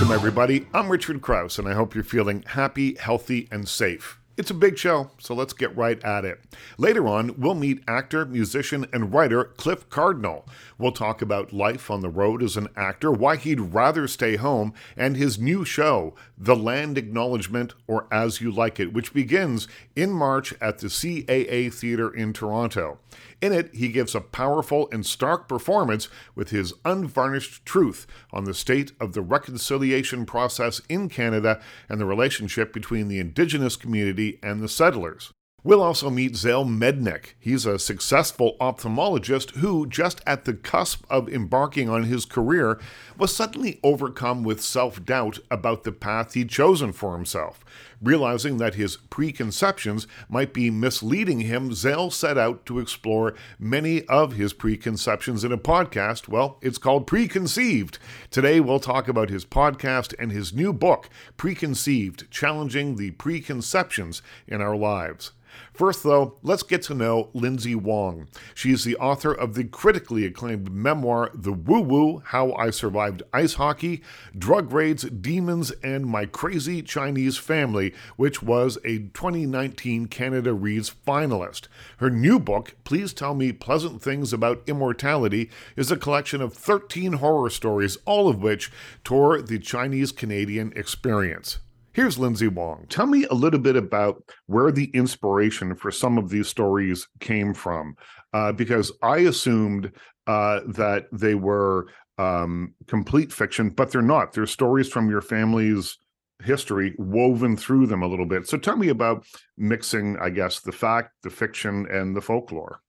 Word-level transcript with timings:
Welcome, 0.00 0.14
everybody. 0.14 0.66
I'm 0.72 0.88
Richard 0.88 1.20
Crouse, 1.20 1.58
and 1.58 1.68
I 1.68 1.74
hope 1.74 1.94
you're 1.94 2.02
feeling 2.02 2.42
happy, 2.46 2.94
healthy, 2.94 3.46
and 3.50 3.68
safe. 3.68 4.18
It's 4.38 4.50
a 4.50 4.54
big 4.54 4.78
show, 4.78 5.10
so 5.18 5.34
let's 5.34 5.52
get 5.52 5.76
right 5.76 6.02
at 6.02 6.24
it. 6.24 6.40
Later 6.78 7.06
on, 7.06 7.38
we'll 7.38 7.54
meet 7.54 7.84
actor, 7.86 8.24
musician, 8.24 8.86
and 8.94 9.12
writer 9.12 9.44
Cliff 9.44 9.90
Cardinal. 9.90 10.46
We'll 10.78 10.92
talk 10.92 11.20
about 11.20 11.52
life 11.52 11.90
on 11.90 12.00
the 12.00 12.08
road 12.08 12.42
as 12.42 12.56
an 12.56 12.68
actor, 12.76 13.12
why 13.12 13.36
he'd 13.36 13.60
rather 13.60 14.08
stay 14.08 14.36
home, 14.36 14.72
and 14.96 15.18
his 15.18 15.38
new 15.38 15.66
show, 15.66 16.14
The 16.38 16.56
Land 16.56 16.96
Acknowledgement, 16.96 17.74
or 17.86 18.06
As 18.10 18.40
You 18.40 18.50
Like 18.50 18.80
It, 18.80 18.94
which 18.94 19.12
begins 19.12 19.68
in 19.94 20.12
March 20.12 20.54
at 20.62 20.78
the 20.78 20.86
CAA 20.86 21.70
Theatre 21.74 22.08
in 22.10 22.32
Toronto. 22.32 23.00
In 23.40 23.52
it, 23.52 23.74
he 23.74 23.88
gives 23.88 24.14
a 24.14 24.20
powerful 24.20 24.88
and 24.92 25.04
stark 25.04 25.48
performance 25.48 26.08
with 26.34 26.50
his 26.50 26.74
unvarnished 26.84 27.64
truth 27.64 28.06
on 28.32 28.44
the 28.44 28.54
state 28.54 28.92
of 29.00 29.12
the 29.14 29.22
reconciliation 29.22 30.26
process 30.26 30.80
in 30.88 31.08
Canada 31.08 31.60
and 31.88 32.00
the 32.00 32.06
relationship 32.06 32.72
between 32.72 33.08
the 33.08 33.18
Indigenous 33.18 33.76
community 33.76 34.38
and 34.42 34.60
the 34.60 34.68
settlers. 34.68 35.32
We'll 35.62 35.82
also 35.82 36.08
meet 36.08 36.36
Zale 36.36 36.64
Mednick. 36.64 37.34
He's 37.38 37.66
a 37.66 37.78
successful 37.78 38.56
ophthalmologist 38.60 39.56
who, 39.56 39.86
just 39.86 40.22
at 40.26 40.46
the 40.46 40.54
cusp 40.54 41.04
of 41.10 41.28
embarking 41.28 41.86
on 41.90 42.04
his 42.04 42.24
career, 42.24 42.80
was 43.18 43.36
suddenly 43.36 43.78
overcome 43.82 44.42
with 44.42 44.62
self 44.62 45.04
doubt 45.04 45.38
about 45.50 45.84
the 45.84 45.92
path 45.92 46.32
he'd 46.32 46.48
chosen 46.48 46.92
for 46.92 47.14
himself. 47.14 47.62
Realizing 48.02 48.56
that 48.56 48.76
his 48.76 48.96
preconceptions 48.96 50.06
might 50.28 50.54
be 50.54 50.70
misleading 50.70 51.40
him, 51.40 51.74
Zale 51.74 52.10
set 52.10 52.38
out 52.38 52.64
to 52.64 52.78
explore 52.78 53.34
many 53.58 54.06
of 54.06 54.32
his 54.32 54.54
preconceptions 54.54 55.44
in 55.44 55.52
a 55.52 55.58
podcast. 55.58 56.26
Well, 56.26 56.56
it's 56.62 56.78
called 56.78 57.06
Preconceived. 57.06 57.98
Today, 58.30 58.58
we'll 58.58 58.80
talk 58.80 59.06
about 59.06 59.28
his 59.28 59.44
podcast 59.44 60.14
and 60.18 60.32
his 60.32 60.54
new 60.54 60.72
book, 60.72 61.10
Preconceived 61.36 62.30
Challenging 62.30 62.96
the 62.96 63.10
Preconceptions 63.10 64.22
in 64.48 64.62
Our 64.62 64.76
Lives. 64.76 65.32
First, 65.72 66.02
though, 66.02 66.36
let's 66.42 66.62
get 66.62 66.82
to 66.82 66.94
know 66.94 67.30
Lindsay 67.32 67.74
Wong. 67.74 68.28
She 68.54 68.72
is 68.72 68.84
the 68.84 68.96
author 68.96 69.32
of 69.32 69.54
the 69.54 69.64
critically 69.64 70.26
acclaimed 70.26 70.70
memoir, 70.70 71.30
The 71.32 71.52
Woo 71.52 71.80
Woo 71.80 72.22
How 72.26 72.52
I 72.52 72.70
Survived 72.70 73.22
Ice 73.32 73.54
Hockey, 73.54 74.02
Drug 74.36 74.72
Raids, 74.72 75.04
Demons, 75.04 75.70
and 75.82 76.06
My 76.06 76.26
Crazy 76.26 76.82
Chinese 76.82 77.38
Family, 77.38 77.94
which 78.16 78.42
was 78.42 78.78
a 78.84 78.98
2019 78.98 80.06
Canada 80.06 80.52
Reads 80.52 80.92
finalist. 81.06 81.68
Her 81.98 82.10
new 82.10 82.38
book, 82.38 82.74
Please 82.84 83.12
Tell 83.12 83.34
Me 83.34 83.52
Pleasant 83.52 84.02
Things 84.02 84.32
About 84.32 84.62
Immortality, 84.66 85.50
is 85.76 85.90
a 85.90 85.96
collection 85.96 86.42
of 86.42 86.52
13 86.52 87.14
horror 87.14 87.50
stories, 87.50 87.96
all 88.04 88.28
of 88.28 88.42
which 88.42 88.70
tour 89.04 89.40
the 89.40 89.58
Chinese 89.58 90.12
Canadian 90.12 90.72
experience. 90.76 91.58
Here's 92.00 92.18
Lindsay 92.18 92.48
Wong. 92.48 92.86
Tell 92.88 93.04
me 93.04 93.26
a 93.26 93.34
little 93.34 93.60
bit 93.60 93.76
about 93.76 94.24
where 94.46 94.72
the 94.72 94.86
inspiration 94.94 95.74
for 95.74 95.90
some 95.90 96.16
of 96.16 96.30
these 96.30 96.48
stories 96.48 97.06
came 97.20 97.52
from, 97.52 97.94
uh, 98.32 98.52
because 98.52 98.90
I 99.02 99.18
assumed 99.18 99.92
uh, 100.26 100.60
that 100.68 101.08
they 101.12 101.34
were 101.34 101.88
um, 102.16 102.72
complete 102.86 103.30
fiction, 103.30 103.68
but 103.68 103.92
they're 103.92 104.00
not. 104.00 104.32
They're 104.32 104.46
stories 104.46 104.88
from 104.88 105.10
your 105.10 105.20
family's 105.20 105.98
history 106.42 106.94
woven 106.96 107.54
through 107.54 107.86
them 107.88 108.00
a 108.00 108.08
little 108.08 108.24
bit. 108.24 108.48
So 108.48 108.56
tell 108.56 108.78
me 108.78 108.88
about 108.88 109.26
mixing, 109.58 110.16
I 110.22 110.30
guess, 110.30 110.60
the 110.60 110.72
fact, 110.72 111.10
the 111.22 111.28
fiction, 111.28 111.86
and 111.90 112.16
the 112.16 112.22
folklore. 112.22 112.80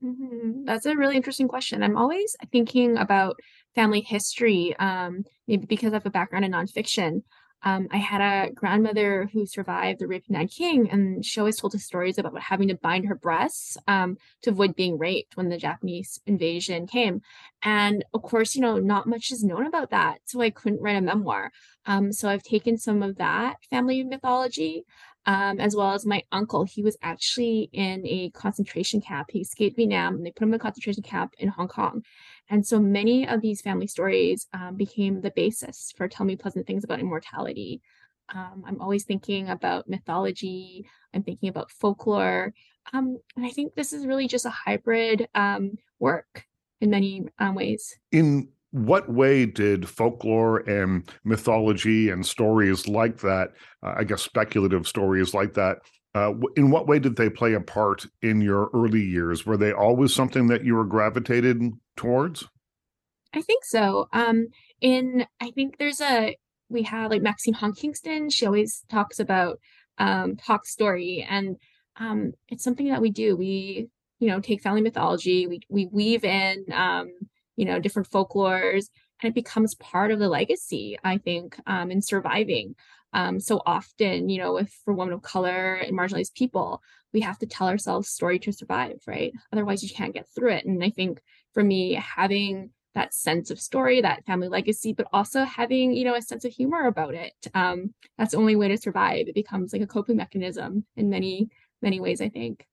Mhm. 0.00 0.64
That's 0.64 0.86
a 0.86 0.94
really 0.94 1.16
interesting 1.16 1.48
question. 1.48 1.82
I'm 1.82 1.96
always 1.96 2.36
thinking 2.52 2.98
about 2.98 3.34
family 3.74 4.00
history, 4.00 4.76
um, 4.78 5.24
maybe 5.48 5.66
because 5.66 5.92
I 5.92 5.96
have 5.96 6.06
a 6.06 6.10
background 6.10 6.44
in 6.44 6.52
nonfiction. 6.52 7.22
Um, 7.62 7.88
I 7.90 7.98
had 7.98 8.20
a 8.20 8.52
grandmother 8.52 9.28
who 9.32 9.44
survived 9.46 10.00
the 10.00 10.06
rape 10.06 10.24
of 10.24 10.30
Nanking, 10.30 10.90
and 10.90 11.24
she 11.24 11.40
always 11.40 11.58
told 11.58 11.74
us 11.74 11.84
stories 11.84 12.18
about 12.18 12.40
having 12.40 12.68
to 12.68 12.74
bind 12.74 13.06
her 13.06 13.14
breasts 13.14 13.76
um, 13.86 14.16
to 14.42 14.50
avoid 14.50 14.74
being 14.74 14.98
raped 14.98 15.36
when 15.36 15.50
the 15.50 15.58
Japanese 15.58 16.20
invasion 16.26 16.86
came. 16.86 17.20
And 17.62 18.04
of 18.14 18.22
course, 18.22 18.54
you 18.54 18.62
know, 18.62 18.78
not 18.78 19.06
much 19.06 19.30
is 19.30 19.44
known 19.44 19.66
about 19.66 19.90
that, 19.90 20.20
so 20.24 20.40
I 20.40 20.50
couldn't 20.50 20.80
write 20.80 20.96
a 20.96 21.00
memoir. 21.02 21.52
Um, 21.86 22.12
so 22.12 22.28
I've 22.28 22.42
taken 22.42 22.78
some 22.78 23.02
of 23.02 23.16
that 23.16 23.56
family 23.68 24.02
mythology, 24.04 24.84
um, 25.26 25.60
as 25.60 25.76
well 25.76 25.92
as 25.92 26.06
my 26.06 26.22
uncle. 26.32 26.64
He 26.64 26.82
was 26.82 26.96
actually 27.02 27.68
in 27.72 28.06
a 28.06 28.30
concentration 28.30 29.00
camp. 29.00 29.28
He 29.30 29.40
escaped 29.40 29.76
Vietnam, 29.76 30.14
and 30.14 30.24
they 30.24 30.30
put 30.30 30.44
him 30.44 30.50
in 30.50 30.54
a 30.54 30.58
concentration 30.58 31.02
camp 31.02 31.34
in 31.38 31.48
Hong 31.48 31.68
Kong. 31.68 32.02
And 32.50 32.66
so 32.66 32.80
many 32.80 33.26
of 33.26 33.40
these 33.40 33.60
family 33.60 33.86
stories 33.86 34.48
um, 34.52 34.76
became 34.76 35.20
the 35.20 35.30
basis 35.30 35.92
for 35.96 36.08
Tell 36.08 36.26
Me 36.26 36.34
Pleasant 36.36 36.66
Things 36.66 36.82
About 36.82 36.98
Immortality. 36.98 37.80
Um, 38.34 38.64
I'm 38.66 38.80
always 38.80 39.04
thinking 39.04 39.48
about 39.48 39.88
mythology, 39.88 40.86
I'm 41.14 41.22
thinking 41.22 41.48
about 41.48 41.70
folklore. 41.70 42.52
Um, 42.92 43.18
and 43.36 43.46
I 43.46 43.50
think 43.50 43.74
this 43.74 43.92
is 43.92 44.06
really 44.06 44.26
just 44.26 44.46
a 44.46 44.50
hybrid 44.50 45.28
um, 45.34 45.78
work 46.00 46.44
in 46.80 46.90
many 46.90 47.28
um, 47.38 47.54
ways. 47.54 47.96
In 48.10 48.48
what 48.72 49.08
way 49.12 49.46
did 49.46 49.88
folklore 49.88 50.58
and 50.68 51.10
mythology 51.24 52.10
and 52.10 52.24
stories 52.24 52.88
like 52.88 53.18
that, 53.18 53.50
uh, 53.82 53.94
I 53.96 54.04
guess 54.04 54.22
speculative 54.22 54.86
stories 54.86 55.34
like 55.34 55.54
that, 55.54 55.78
uh, 56.14 56.32
in 56.56 56.70
what 56.70 56.86
way 56.88 56.98
did 56.98 57.16
they 57.16 57.30
play 57.30 57.54
a 57.54 57.60
part 57.60 58.06
in 58.22 58.40
your 58.40 58.70
early 58.74 59.02
years? 59.02 59.46
Were 59.46 59.56
they 59.56 59.72
always 59.72 60.12
something 60.12 60.48
that 60.48 60.64
you 60.64 60.74
were 60.74 60.84
gravitated 60.84 61.72
towards? 61.96 62.46
I 63.32 63.42
think 63.42 63.64
so. 63.64 64.08
Um, 64.12 64.48
in 64.80 65.26
I 65.40 65.50
think 65.50 65.78
there's 65.78 66.00
a 66.00 66.36
we 66.68 66.82
have 66.82 67.10
like 67.10 67.22
Maxine 67.22 67.54
Hong 67.54 67.74
Kingston. 67.74 68.30
She 68.30 68.46
always 68.46 68.84
talks 68.88 69.20
about 69.20 69.60
um, 69.98 70.36
talk 70.36 70.66
story, 70.66 71.26
and 71.28 71.56
um, 71.96 72.32
it's 72.48 72.64
something 72.64 72.88
that 72.88 73.02
we 73.02 73.10
do. 73.10 73.36
We 73.36 73.88
you 74.18 74.28
know 74.28 74.40
take 74.40 74.62
family 74.62 74.80
mythology, 74.80 75.46
we 75.46 75.60
we 75.68 75.86
weave 75.86 76.24
in 76.24 76.64
um, 76.72 77.10
you 77.56 77.64
know 77.64 77.78
different 77.78 78.10
folklores, 78.10 78.86
and 79.22 79.30
it 79.30 79.34
becomes 79.34 79.76
part 79.76 80.10
of 80.10 80.18
the 80.18 80.28
legacy. 80.28 80.98
I 81.04 81.18
think 81.18 81.56
um, 81.66 81.90
in 81.90 82.02
surviving. 82.02 82.74
Um, 83.12 83.40
so 83.40 83.60
often, 83.66 84.28
you 84.28 84.38
know, 84.38 84.56
if 84.58 84.70
for 84.84 84.94
women 84.94 85.14
of 85.14 85.22
color 85.22 85.74
and 85.74 85.96
marginalized 85.96 86.34
people, 86.34 86.82
we 87.12 87.20
have 87.20 87.38
to 87.38 87.46
tell 87.46 87.68
ourselves 87.68 88.08
story 88.08 88.38
to 88.40 88.52
survive, 88.52 89.00
right? 89.06 89.32
Otherwise, 89.52 89.82
you 89.82 89.90
can't 89.90 90.14
get 90.14 90.28
through 90.34 90.52
it. 90.52 90.64
And 90.64 90.82
I 90.82 90.90
think 90.90 91.20
for 91.52 91.64
me, 91.64 91.94
having 91.94 92.70
that 92.94 93.14
sense 93.14 93.50
of 93.50 93.60
story, 93.60 94.00
that 94.00 94.24
family 94.26 94.48
legacy, 94.48 94.92
but 94.92 95.06
also 95.12 95.44
having, 95.44 95.92
you 95.92 96.04
know, 96.04 96.14
a 96.14 96.22
sense 96.22 96.44
of 96.44 96.52
humor 96.52 96.86
about 96.86 97.14
it. 97.14 97.32
Um, 97.54 97.94
that's 98.18 98.32
the 98.32 98.38
only 98.38 98.56
way 98.56 98.68
to 98.68 98.76
survive. 98.76 99.28
It 99.28 99.34
becomes 99.34 99.72
like 99.72 99.82
a 99.82 99.86
coping 99.86 100.16
mechanism 100.16 100.84
in 100.96 101.08
many, 101.08 101.48
many 101.82 102.00
ways, 102.00 102.20
I 102.20 102.28
think. 102.28 102.66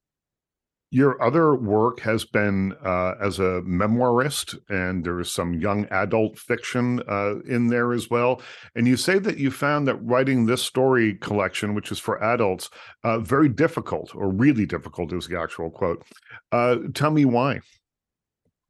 Your 0.90 1.22
other 1.22 1.54
work 1.54 2.00
has 2.00 2.24
been 2.24 2.74
uh, 2.84 3.16
as 3.22 3.40
a 3.40 3.62
memoirist, 3.66 4.58
and 4.70 5.04
there's 5.04 5.30
some 5.30 5.54
young 5.54 5.86
adult 5.92 6.40
fiction 6.40 7.02
uh, 7.10 7.40
in 7.40 7.68
there 7.68 7.92
as 7.92 8.10
well. 8.10 8.42
And 8.74 8.88
you 8.88 8.96
say 8.96 9.20
that 9.20 9.38
you 9.38 9.52
found 9.52 9.86
that 9.88 9.98
writing 9.98 10.46
this 10.46 10.64
story 10.64 11.16
collection, 11.16 11.74
which 11.74 11.92
is 11.92 12.00
for 12.00 12.24
adults, 12.24 12.70
uh, 13.04 13.20
very 13.20 13.50
difficult, 13.50 14.16
or 14.16 14.30
really 14.32 14.66
difficult 14.66 15.12
is 15.12 15.28
the 15.28 15.38
actual 15.38 15.70
quote. 15.70 16.06
Uh, 16.54 16.78
tell 16.94 17.12
me 17.12 17.26
why. 17.26 17.60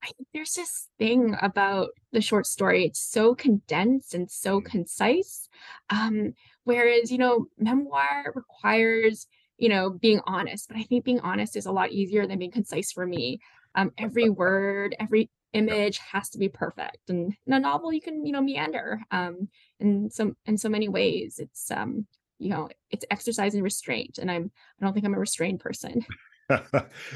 I 0.04 0.08
think 0.08 0.28
there's 0.34 0.54
this 0.54 0.88
thing 0.98 1.36
about 1.42 1.90
the 2.12 2.22
short 2.22 2.46
story. 2.48 2.86
It's 2.86 3.00
so 3.00 3.36
condensed 3.36 4.14
and 4.14 4.30
so 4.30 4.60
Mm. 4.60 4.66
concise. 4.66 5.50
Um, 5.90 6.34
whereas, 6.64 7.12
you 7.12 7.18
know, 7.18 7.48
memoir 7.58 8.32
requires 8.34 9.28
you 9.58 9.70
know, 9.70 9.90
being 9.90 10.22
honest. 10.26 10.68
But 10.68 10.78
I 10.78 10.84
think 10.84 11.06
being 11.06 11.20
honest 11.22 11.56
is 11.56 11.66
a 11.66 11.72
lot 11.72 11.92
easier 11.92 12.28
than 12.28 12.40
being 12.40 12.52
concise 12.52 12.92
for 12.92 13.06
me. 13.06 13.40
Um, 13.76 13.92
every 13.98 14.30
word, 14.30 14.96
every 15.00 15.30
image 15.54 15.98
has 16.00 16.30
to 16.30 16.38
be 16.38 16.50
perfect. 16.50 17.10
And 17.10 17.34
in 17.46 17.54
a 17.54 17.60
novel, 17.60 17.92
you 17.94 18.02
can, 18.02 18.26
you 18.26 18.32
know, 18.32 18.42
meander. 18.42 19.02
Um, 19.12 19.50
in 19.80 20.10
some 20.10 20.36
in 20.46 20.58
so 20.58 20.70
many 20.70 20.90
ways, 20.90 21.40
it's 21.40 21.72
um, 21.72 22.08
you 22.40 22.50
know, 22.50 22.70
it's 22.92 23.06
exercise 23.12 23.54
and 23.56 23.64
restraint. 23.64 24.18
And 24.20 24.30
I'm 24.30 24.52
I 24.82 24.86
don't 24.86 24.94
think 24.94 25.06
I'm 25.06 25.14
a 25.16 25.20
restrained 25.20 25.60
person. 25.60 26.06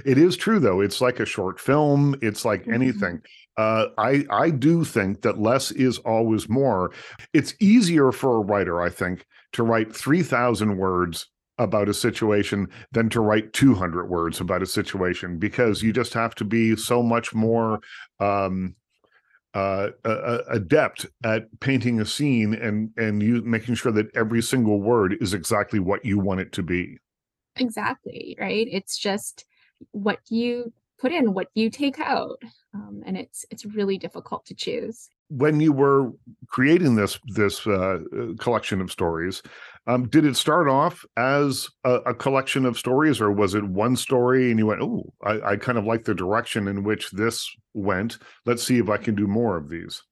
it 0.06 0.18
is 0.18 0.36
true 0.36 0.60
though. 0.60 0.82
It's 0.82 1.02
like 1.02 1.20
a 1.20 1.26
short 1.26 1.60
film. 1.60 2.16
It's 2.22 2.44
like 2.46 2.66
Mhm. 2.66 2.74
anything. 2.74 3.22
Uh, 3.58 3.88
I 3.98 4.26
I 4.30 4.50
do 4.50 4.84
think 4.84 5.22
that 5.22 5.40
less 5.40 5.72
is 5.72 5.98
always 6.00 6.50
more. 6.50 6.92
It's 7.34 7.54
easier 7.60 8.12
for 8.12 8.38
a 8.38 8.42
writer, 8.42 8.82
I 8.82 8.90
think, 8.90 9.26
to 9.54 9.64
write 9.64 9.96
three 9.96 10.24
thousand 10.24 10.78
words 10.78 11.28
about 11.62 11.90
a 11.90 11.94
situation 11.94 12.68
than 12.92 13.10
to 13.10 13.22
write 13.22 13.54
200 13.54 14.08
words 14.08 14.40
about 14.40 14.62
a 14.62 14.66
situation 14.66 15.38
because 15.38 15.81
you 15.81 15.94
just 15.94 16.13
have 16.13 16.36
to 16.36 16.44
be 16.44 16.75
so 16.75 17.02
much 17.02 17.34
more 17.34 17.80
um 18.19 18.75
uh, 19.54 19.90
uh 20.06 20.40
adept 20.50 21.06
at 21.25 21.44
painting 21.60 22.00
a 22.00 22.06
scene 22.06 22.54
and 22.54 22.90
and 22.96 23.22
you 23.22 23.42
making 23.42 23.75
sure 23.75 23.92
that 23.92 24.08
every 24.16 24.42
single 24.42 24.81
word 24.81 25.16
is 25.19 25.34
exactly 25.34 25.80
what 25.80 26.06
you 26.06 26.18
want 26.18 26.40
it 26.40 26.54
to 26.54 26.63
be 26.63 26.98
Exactly, 27.58 28.36
right? 28.40 28.68
It's 28.69 28.98
just 28.98 29.46
what 29.92 30.19
you 30.30 30.72
put 31.00 31.12
in, 31.12 31.34
what 31.34 31.48
you 31.54 31.69
take 31.69 32.00
out. 32.00 32.42
Um, 32.74 33.04
and 33.06 33.18
it's 33.18 33.46
it's 33.50 33.66
really 33.66 33.98
difficult 33.98 34.46
to 34.46 34.56
choose. 34.56 35.10
When 35.31 35.62
you 35.62 35.72
were 35.72 36.12
creating 36.48 36.95
this 36.95 37.18
this 37.28 37.66
uh, 37.66 38.00
collection 38.39 38.81
of 38.81 38.92
stories, 38.92 39.42
um, 39.88 40.10
did 40.10 40.25
it 40.25 40.36
start 40.36 40.68
off 40.68 41.06
as 41.16 41.69
a, 41.86 41.95
a, 42.07 42.13
collection 42.13 42.66
of 42.66 42.78
stories, 42.78 43.22
or 43.22 43.31
was 43.31 43.56
it 43.56 43.63
one 43.63 43.95
story 43.95 44.51
and 44.51 44.60
you 44.60 44.68
went, 44.68 44.81
"Oh, 44.81 45.13
I, 45.24 45.51
I 45.51 45.56
kind 45.56 45.78
of 45.78 45.86
like 45.86 46.04
the 46.04 46.13
direction 46.13 46.68
in 46.68 46.83
which 46.83 47.12
this 47.12 47.50
went. 47.74 48.18
Let's 48.45 48.63
see 48.63 48.78
if 48.78 48.89
I 48.89 48.98
can 48.98 49.16
do 49.16 49.25
more 49.25 49.56
of 49.56 49.69
these." 49.69 50.04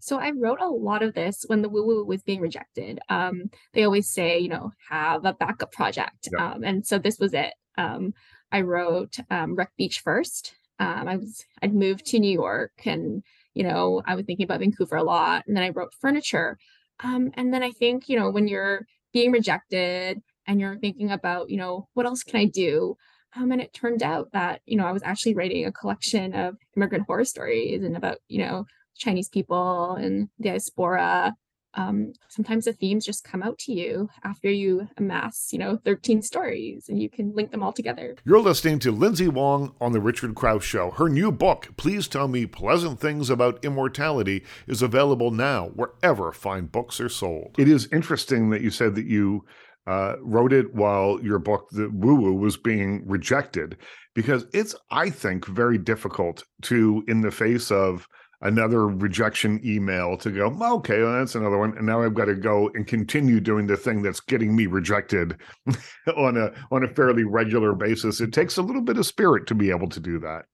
So 0.00 0.18
I 0.18 0.30
wrote 0.30 0.60
a 0.60 0.68
lot 0.68 1.02
of 1.02 1.14
this 1.14 1.44
when 1.48 1.60
the 1.60 1.68
woo 1.68 1.86
woo 1.86 2.04
was 2.04 2.22
being 2.22 2.40
rejected. 2.40 2.98
Um, 3.10 3.50
they 3.74 3.84
always 3.84 4.08
say, 4.08 4.38
you 4.38 4.48
know, 4.48 4.72
have 4.88 5.26
a 5.26 5.34
backup 5.34 5.72
project, 5.72 6.28
yeah. 6.32 6.52
um, 6.52 6.64
and 6.64 6.86
so 6.86 6.98
this 6.98 7.18
was 7.18 7.34
it. 7.34 7.52
Um, 7.76 8.14
I 8.50 8.62
wrote 8.62 9.16
um, 9.30 9.54
Wreck 9.54 9.72
Beach 9.76 10.00
first. 10.00 10.54
Um, 10.78 11.06
I 11.06 11.16
was 11.16 11.44
I'd 11.60 11.74
moved 11.74 12.06
to 12.06 12.18
New 12.18 12.32
York, 12.32 12.72
and 12.86 13.22
you 13.56 13.64
know 13.64 14.02
I 14.06 14.14
was 14.14 14.24
thinking 14.26 14.44
about 14.44 14.60
Vancouver 14.60 14.96
a 14.96 15.02
lot, 15.02 15.44
and 15.46 15.56
then 15.56 15.64
I 15.64 15.70
wrote 15.70 15.94
furniture. 16.00 16.58
Um, 17.00 17.30
and 17.34 17.52
then 17.52 17.62
I 17.62 17.72
think 17.72 18.08
you 18.08 18.18
know 18.18 18.30
when 18.30 18.48
you're 18.48 18.86
being 19.12 19.32
rejected 19.32 20.22
and 20.46 20.60
you're 20.60 20.78
thinking 20.78 21.10
about 21.10 21.50
you 21.50 21.56
know 21.56 21.88
what 21.94 22.06
else 22.06 22.22
can 22.22 22.40
I 22.40 22.44
do, 22.44 22.96
um, 23.34 23.52
and 23.52 23.60
it 23.60 23.72
turned 23.72 24.02
out 24.02 24.30
that 24.32 24.60
you 24.66 24.76
know 24.76 24.86
I 24.86 24.92
was 24.92 25.02
actually 25.02 25.34
writing 25.34 25.64
a 25.64 25.72
collection 25.72 26.34
of 26.34 26.56
immigrant 26.76 27.04
horror 27.06 27.24
stories 27.24 27.82
and 27.82 27.96
about 27.96 28.18
you 28.28 28.40
know 28.44 28.66
Chinese 28.96 29.28
people 29.28 29.92
and 29.92 30.28
diaspora. 30.40 31.34
Um, 31.76 32.14
sometimes 32.28 32.64
the 32.64 32.72
themes 32.72 33.04
just 33.04 33.22
come 33.22 33.42
out 33.42 33.58
to 33.60 33.72
you 33.72 34.08
after 34.24 34.50
you 34.50 34.88
amass, 34.96 35.52
you 35.52 35.58
know, 35.58 35.78
13 35.84 36.22
stories 36.22 36.88
and 36.88 37.00
you 37.00 37.10
can 37.10 37.34
link 37.34 37.50
them 37.50 37.62
all 37.62 37.72
together. 37.72 38.16
You're 38.24 38.40
listening 38.40 38.78
to 38.80 38.90
Lindsay 38.90 39.28
Wong 39.28 39.74
on 39.80 39.92
The 39.92 40.00
Richard 40.00 40.34
Crouse 40.34 40.64
Show. 40.64 40.90
Her 40.92 41.08
new 41.08 41.30
book, 41.30 41.68
Please 41.76 42.08
Tell 42.08 42.28
Me 42.28 42.46
Pleasant 42.46 42.98
Things 42.98 43.28
About 43.28 43.64
Immortality, 43.64 44.42
is 44.66 44.82
available 44.82 45.30
now 45.30 45.66
wherever 45.74 46.32
fine 46.32 46.66
books 46.66 46.98
are 46.98 47.10
sold. 47.10 47.54
It 47.58 47.68
is 47.68 47.88
interesting 47.92 48.50
that 48.50 48.62
you 48.62 48.70
said 48.70 48.94
that 48.94 49.06
you 49.06 49.44
uh, 49.86 50.16
wrote 50.20 50.52
it 50.52 50.74
while 50.74 51.22
your 51.22 51.38
book, 51.38 51.68
The 51.70 51.88
Woo 51.88 52.16
Woo, 52.16 52.34
was 52.34 52.56
being 52.56 53.06
rejected 53.06 53.76
because 54.14 54.46
it's, 54.52 54.74
I 54.90 55.10
think, 55.10 55.46
very 55.46 55.78
difficult 55.78 56.42
to, 56.62 57.04
in 57.06 57.20
the 57.20 57.30
face 57.30 57.70
of 57.70 58.08
another 58.40 58.86
rejection 58.88 59.60
email 59.64 60.16
to 60.18 60.30
go, 60.30 60.46
okay, 60.76 61.02
well, 61.02 61.18
that's 61.18 61.34
another 61.34 61.58
one. 61.58 61.76
And 61.76 61.86
now 61.86 62.02
I've 62.02 62.14
got 62.14 62.26
to 62.26 62.34
go 62.34 62.70
and 62.74 62.86
continue 62.86 63.40
doing 63.40 63.66
the 63.66 63.76
thing 63.76 64.02
that's 64.02 64.20
getting 64.20 64.54
me 64.54 64.66
rejected 64.66 65.36
on 66.16 66.36
a 66.36 66.52
on 66.70 66.84
a 66.84 66.88
fairly 66.88 67.24
regular 67.24 67.74
basis. 67.74 68.20
It 68.20 68.32
takes 68.32 68.56
a 68.56 68.62
little 68.62 68.82
bit 68.82 68.98
of 68.98 69.06
spirit 69.06 69.46
to 69.48 69.54
be 69.54 69.70
able 69.70 69.88
to 69.88 70.00
do 70.00 70.18
that. 70.20 70.44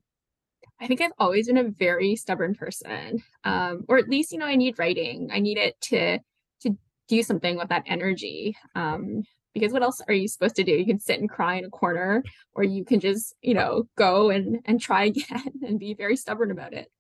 I 0.80 0.88
think 0.88 1.00
I've 1.00 1.12
always 1.18 1.46
been 1.46 1.58
a 1.58 1.68
very 1.68 2.16
stubborn 2.16 2.54
person. 2.54 3.22
Um, 3.44 3.84
or 3.88 3.98
at 3.98 4.08
least, 4.08 4.32
you 4.32 4.38
know, 4.38 4.46
I 4.46 4.56
need 4.56 4.78
writing. 4.78 5.30
I 5.32 5.38
need 5.38 5.56
it 5.56 5.80
to 5.82 6.18
to 6.62 6.76
do 7.08 7.22
something 7.22 7.56
with 7.56 7.68
that 7.68 7.84
energy. 7.86 8.56
Um, 8.74 9.22
because 9.54 9.72
what 9.72 9.82
else 9.82 10.00
are 10.08 10.14
you 10.14 10.28
supposed 10.28 10.56
to 10.56 10.64
do? 10.64 10.72
You 10.72 10.86
can 10.86 10.98
sit 10.98 11.20
and 11.20 11.28
cry 11.28 11.56
in 11.56 11.64
a 11.64 11.70
corner, 11.70 12.22
or 12.54 12.64
you 12.64 12.84
can 12.84 13.00
just, 13.00 13.34
you 13.42 13.54
know, 13.54 13.84
go 13.96 14.30
and 14.30 14.60
and 14.64 14.80
try 14.80 15.04
again 15.06 15.52
and 15.62 15.78
be 15.78 15.94
very 15.94 16.16
stubborn 16.16 16.50
about 16.50 16.72
it. 16.72 16.90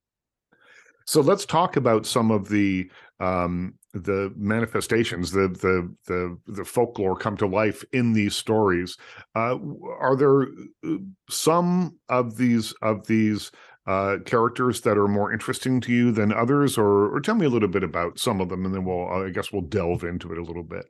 So 1.06 1.20
let's 1.20 1.46
talk 1.46 1.76
about 1.76 2.06
some 2.06 2.30
of 2.30 2.48
the 2.48 2.90
um, 3.20 3.74
the 3.92 4.32
manifestations, 4.36 5.30
the 5.30 5.48
the 5.48 5.94
the 6.06 6.38
the 6.46 6.64
folklore 6.64 7.16
come 7.16 7.36
to 7.38 7.46
life 7.46 7.84
in 7.92 8.12
these 8.12 8.34
stories. 8.34 8.96
Uh, 9.34 9.58
are 10.00 10.16
there 10.16 10.42
uh, 10.84 10.96
some 11.28 11.98
of 12.08 12.36
these 12.36 12.72
of 12.82 13.06
these 13.06 13.50
uh, 13.86 14.18
characters 14.24 14.80
that 14.82 14.96
are 14.96 15.08
more 15.08 15.32
interesting 15.32 15.80
to 15.82 15.92
you 15.92 16.12
than 16.12 16.32
others, 16.32 16.78
or 16.78 17.14
or 17.14 17.20
tell 17.20 17.34
me 17.34 17.46
a 17.46 17.50
little 17.50 17.68
bit 17.68 17.84
about 17.84 18.18
some 18.18 18.40
of 18.40 18.48
them, 18.48 18.64
and 18.64 18.74
then 18.74 18.84
we'll 18.84 19.08
I 19.08 19.30
guess 19.30 19.52
we'll 19.52 19.62
delve 19.62 20.04
into 20.04 20.32
it 20.32 20.38
a 20.38 20.44
little 20.44 20.64
bit. 20.64 20.86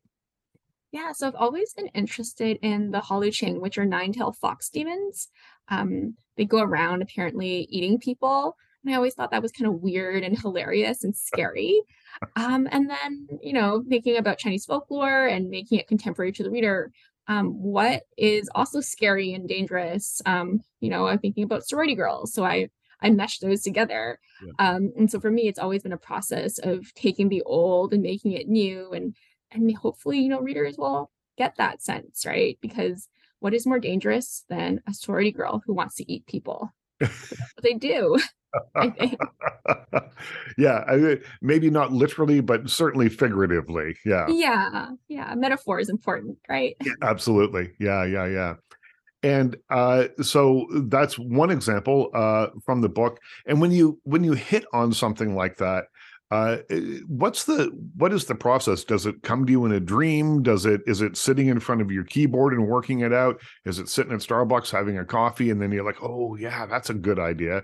Yeah, 0.93 1.13
so 1.13 1.27
I've 1.27 1.35
always 1.35 1.73
been 1.73 1.89
interested 1.89 2.59
in 2.61 2.91
the 2.91 3.01
huli 3.01 3.33
jing, 3.33 3.63
which 3.63 3.79
are 3.79 3.85
nine-tailed 3.87 4.37
fox 4.37 4.69
demons. 4.69 5.29
Um, 5.69 6.17
they 6.37 6.45
go 6.45 6.61
around 6.61 7.01
apparently 7.01 7.67
eating 7.71 7.99
people. 7.99 8.57
And 8.85 8.93
I 8.93 8.97
always 8.97 9.15
thought 9.15 9.31
that 9.31 9.43
was 9.43 9.53
kind 9.53 9.69
of 9.69 9.81
weird 9.81 10.25
and 10.25 10.39
hilarious 10.39 11.05
and 11.05 11.15
scary. 11.15 11.81
Um, 12.37 12.69
and 12.71 12.91
then, 12.91 13.29
you 13.41 13.53
know, 13.53 13.83
thinking 13.89 14.17
about 14.17 14.39
Chinese 14.39 14.65
folklore 14.65 15.27
and 15.27 15.49
making 15.51 15.79
it 15.79 15.89
contemporary 15.89 16.33
to 16.33 16.43
the 16.43 16.51
reader, 16.51 16.93
um, 17.29 17.51
what 17.51 18.03
is 18.17 18.51
also 18.55 18.81
scary 18.81 19.33
and 19.35 19.49
dangerous? 19.49 20.21
Um, 20.27 20.61
you 20.81 20.91
know, 20.91 21.07
I'm 21.07 21.19
thinking 21.19 21.45
about 21.45 21.67
sorority 21.67 21.95
girls. 21.95 22.33
So 22.35 22.45
I 22.45 22.69
I 23.01 23.11
mesh 23.11 23.39
those 23.39 23.63
together. 23.63 24.19
Yeah. 24.45 24.53
Um, 24.59 24.93
and 24.97 25.11
so 25.11 25.19
for 25.19 25.31
me, 25.31 25.49
it's 25.49 25.59
always 25.59 25.83
been 25.83 25.93
a 25.93 25.99
process 25.99 26.59
of 26.59 26.93
taking 26.95 27.29
the 27.29 27.43
old 27.43 27.93
and 27.93 28.03
making 28.03 28.33
it 28.33 28.49
new 28.49 28.93
and 28.93 29.15
and 29.51 29.77
hopefully, 29.77 30.19
you 30.19 30.29
know, 30.29 30.41
readers 30.41 30.77
will 30.79 31.11
get 31.37 31.57
that 31.57 31.83
sense, 31.83 32.25
right? 32.25 32.59
Because 32.61 33.09
what 33.41 33.55
is 33.55 33.67
more 33.67 33.79
dangerous 33.79 34.45
than 34.49 34.81
a 34.89 34.95
sorority 34.95 35.33
girl 35.33 35.63
who 35.67 35.75
wants 35.75 35.97
to 35.97 36.11
eat 36.11 36.27
people? 36.27 36.71
they 37.63 37.75
do. 37.75 38.19
yeah, 40.59 40.85
I, 40.87 41.19
maybe 41.41 41.71
not 41.71 41.93
literally, 41.93 42.41
but 42.41 42.69
certainly 42.69 43.09
figuratively. 43.09 43.97
Yeah. 44.05 44.27
Yeah. 44.29 44.91
Yeah. 45.09 45.35
Metaphor 45.35 45.81
is 45.81 45.89
important, 45.89 46.39
right? 46.49 46.77
Yeah, 46.85 46.93
absolutely. 47.03 47.73
Yeah. 47.79 48.05
Yeah. 48.05 48.27
Yeah. 48.27 48.55
And 49.25 49.57
uh, 49.71 50.09
so 50.21 50.67
that's 50.87 51.17
one 51.19 51.51
example 51.51 52.11
uh, 52.13 52.49
from 52.65 52.81
the 52.81 52.89
book. 52.89 53.21
And 53.47 53.61
when 53.61 53.71
you 53.71 54.01
when 54.03 54.25
you 54.25 54.33
hit 54.33 54.65
on 54.73 54.93
something 54.93 55.37
like 55.37 55.59
that, 55.59 55.85
uh, 56.33 56.57
eh, 56.71 57.01
what's 57.09 57.45
the 57.45 57.71
what 57.99 58.11
is 58.11 58.25
the 58.25 58.35
process? 58.35 58.85
Does 58.85 59.05
it 59.05 59.23
come 59.23 59.45
to 59.45 59.53
you 59.53 59.67
in 59.67 59.73
a 59.73 59.81
dream? 59.81 60.43
Does 60.43 60.65
it 60.65 60.81
is 60.87 61.03
it 61.03 61.19
sitting 61.19 61.49
in 61.49 61.61
front 61.61 61.83
of 61.83 61.91
your 61.91 62.05
keyboard 62.05 62.55
and 62.55 62.67
working 62.67 63.01
it 63.01 63.13
out? 63.13 63.39
Is 63.67 63.79
it 63.79 63.91
sitting 63.91 64.15
at 64.15 64.21
Starbucks 64.21 64.71
having 64.71 64.97
a 64.97 65.05
coffee 65.05 65.51
and 65.51 65.61
then 65.61 65.71
you're 65.71 65.85
like, 65.85 66.03
oh 66.03 66.35
yeah, 66.37 66.65
that's 66.65 66.89
a 66.89 66.95
good 66.95 67.19
idea? 67.19 67.63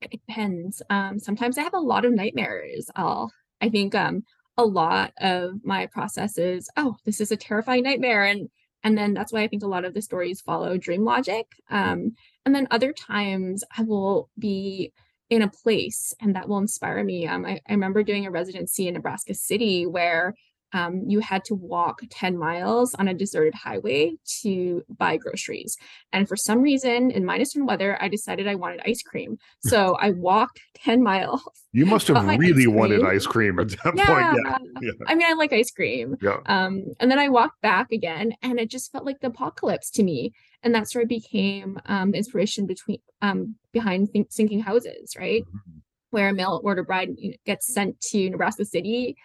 It 0.00 0.10
depends. 0.10 0.80
Um, 0.88 1.18
sometimes 1.18 1.58
I 1.58 1.64
have 1.64 1.74
a 1.74 1.78
lot 1.78 2.06
of 2.06 2.14
nightmares. 2.14 2.88
I'll, 2.96 3.30
I 3.60 3.68
think 3.68 3.94
um, 3.94 4.24
a 4.56 4.64
lot 4.64 5.12
of 5.20 5.62
my 5.62 5.84
process 5.84 6.38
is, 6.38 6.70
oh, 6.78 6.96
this 7.04 7.20
is 7.20 7.30
a 7.30 7.36
terrifying 7.36 7.82
nightmare. 7.82 8.24
And 8.24 8.48
and 8.84 8.96
then 8.96 9.12
that's 9.12 9.34
why 9.34 9.42
I 9.42 9.48
think 9.48 9.62
a 9.62 9.68
lot 9.68 9.84
of 9.84 9.92
the 9.92 10.00
stories 10.00 10.40
follow 10.40 10.78
dream 10.78 11.04
logic. 11.04 11.46
Um, 11.68 12.14
and 12.46 12.54
then 12.54 12.68
other 12.70 12.94
times 12.94 13.64
I 13.76 13.82
will 13.82 14.30
be 14.38 14.94
in 15.30 15.42
a 15.42 15.48
place 15.48 16.12
and 16.20 16.36
that 16.36 16.48
will 16.48 16.58
inspire 16.58 17.02
me. 17.02 17.26
Um, 17.26 17.44
I, 17.46 17.60
I 17.68 17.72
remember 17.72 18.02
doing 18.02 18.26
a 18.26 18.30
residency 18.30 18.88
in 18.88 18.94
Nebraska 18.94 19.34
City 19.34 19.86
where 19.86 20.34
um, 20.74 21.04
you 21.06 21.20
had 21.20 21.44
to 21.44 21.54
walk 21.54 22.00
10 22.10 22.36
miles 22.36 22.94
on 22.96 23.06
a 23.06 23.14
deserted 23.14 23.54
highway 23.54 24.12
to 24.42 24.82
buy 24.88 25.16
groceries. 25.16 25.76
And 26.12 26.28
for 26.28 26.36
some 26.36 26.60
reason, 26.60 27.12
in 27.12 27.24
minus 27.24 27.54
one 27.54 27.64
weather, 27.64 27.96
I 28.02 28.08
decided 28.08 28.48
I 28.48 28.56
wanted 28.56 28.82
ice 28.84 29.02
cream. 29.02 29.38
So 29.66 29.96
I 29.98 30.10
walked 30.10 30.60
10 30.74 31.02
miles. 31.02 31.40
You 31.72 31.86
must 31.86 32.08
have 32.08 32.26
really 32.38 32.66
ice 32.66 32.68
wanted 32.68 33.04
ice 33.04 33.26
cream 33.26 33.58
at 33.58 33.70
that 33.70 33.94
yeah. 33.96 34.06
point. 34.06 34.46
Yeah. 34.46 34.58
yeah. 34.82 34.92
I 35.06 35.14
mean, 35.14 35.26
I 35.26 35.32
like 35.34 35.52
ice 35.52 35.70
cream. 35.70 36.16
Yeah. 36.20 36.38
Um, 36.46 36.84
and 37.00 37.10
then 37.10 37.18
I 37.18 37.28
walked 37.28 37.62
back 37.62 37.92
again 37.92 38.34
and 38.42 38.60
it 38.60 38.68
just 38.68 38.92
felt 38.92 39.06
like 39.06 39.20
the 39.20 39.28
apocalypse 39.28 39.90
to 39.92 40.02
me. 40.02 40.32
And 40.62 40.74
that's 40.74 40.94
where 40.94 41.02
I 41.02 41.06
became 41.06 41.78
um, 41.86 42.14
inspiration 42.14 42.66
between 42.66 42.98
um, 43.22 43.54
behind 43.72 44.10
think- 44.10 44.32
sinking 44.32 44.60
houses, 44.60 45.14
right? 45.16 45.42
Mm-hmm. 45.42 45.78
Where 46.10 46.28
a 46.28 46.34
mail 46.34 46.60
order 46.62 46.84
bride 46.84 47.10
gets 47.46 47.72
sent 47.72 48.00
to 48.12 48.30
Nebraska 48.30 48.64
City 48.64 49.16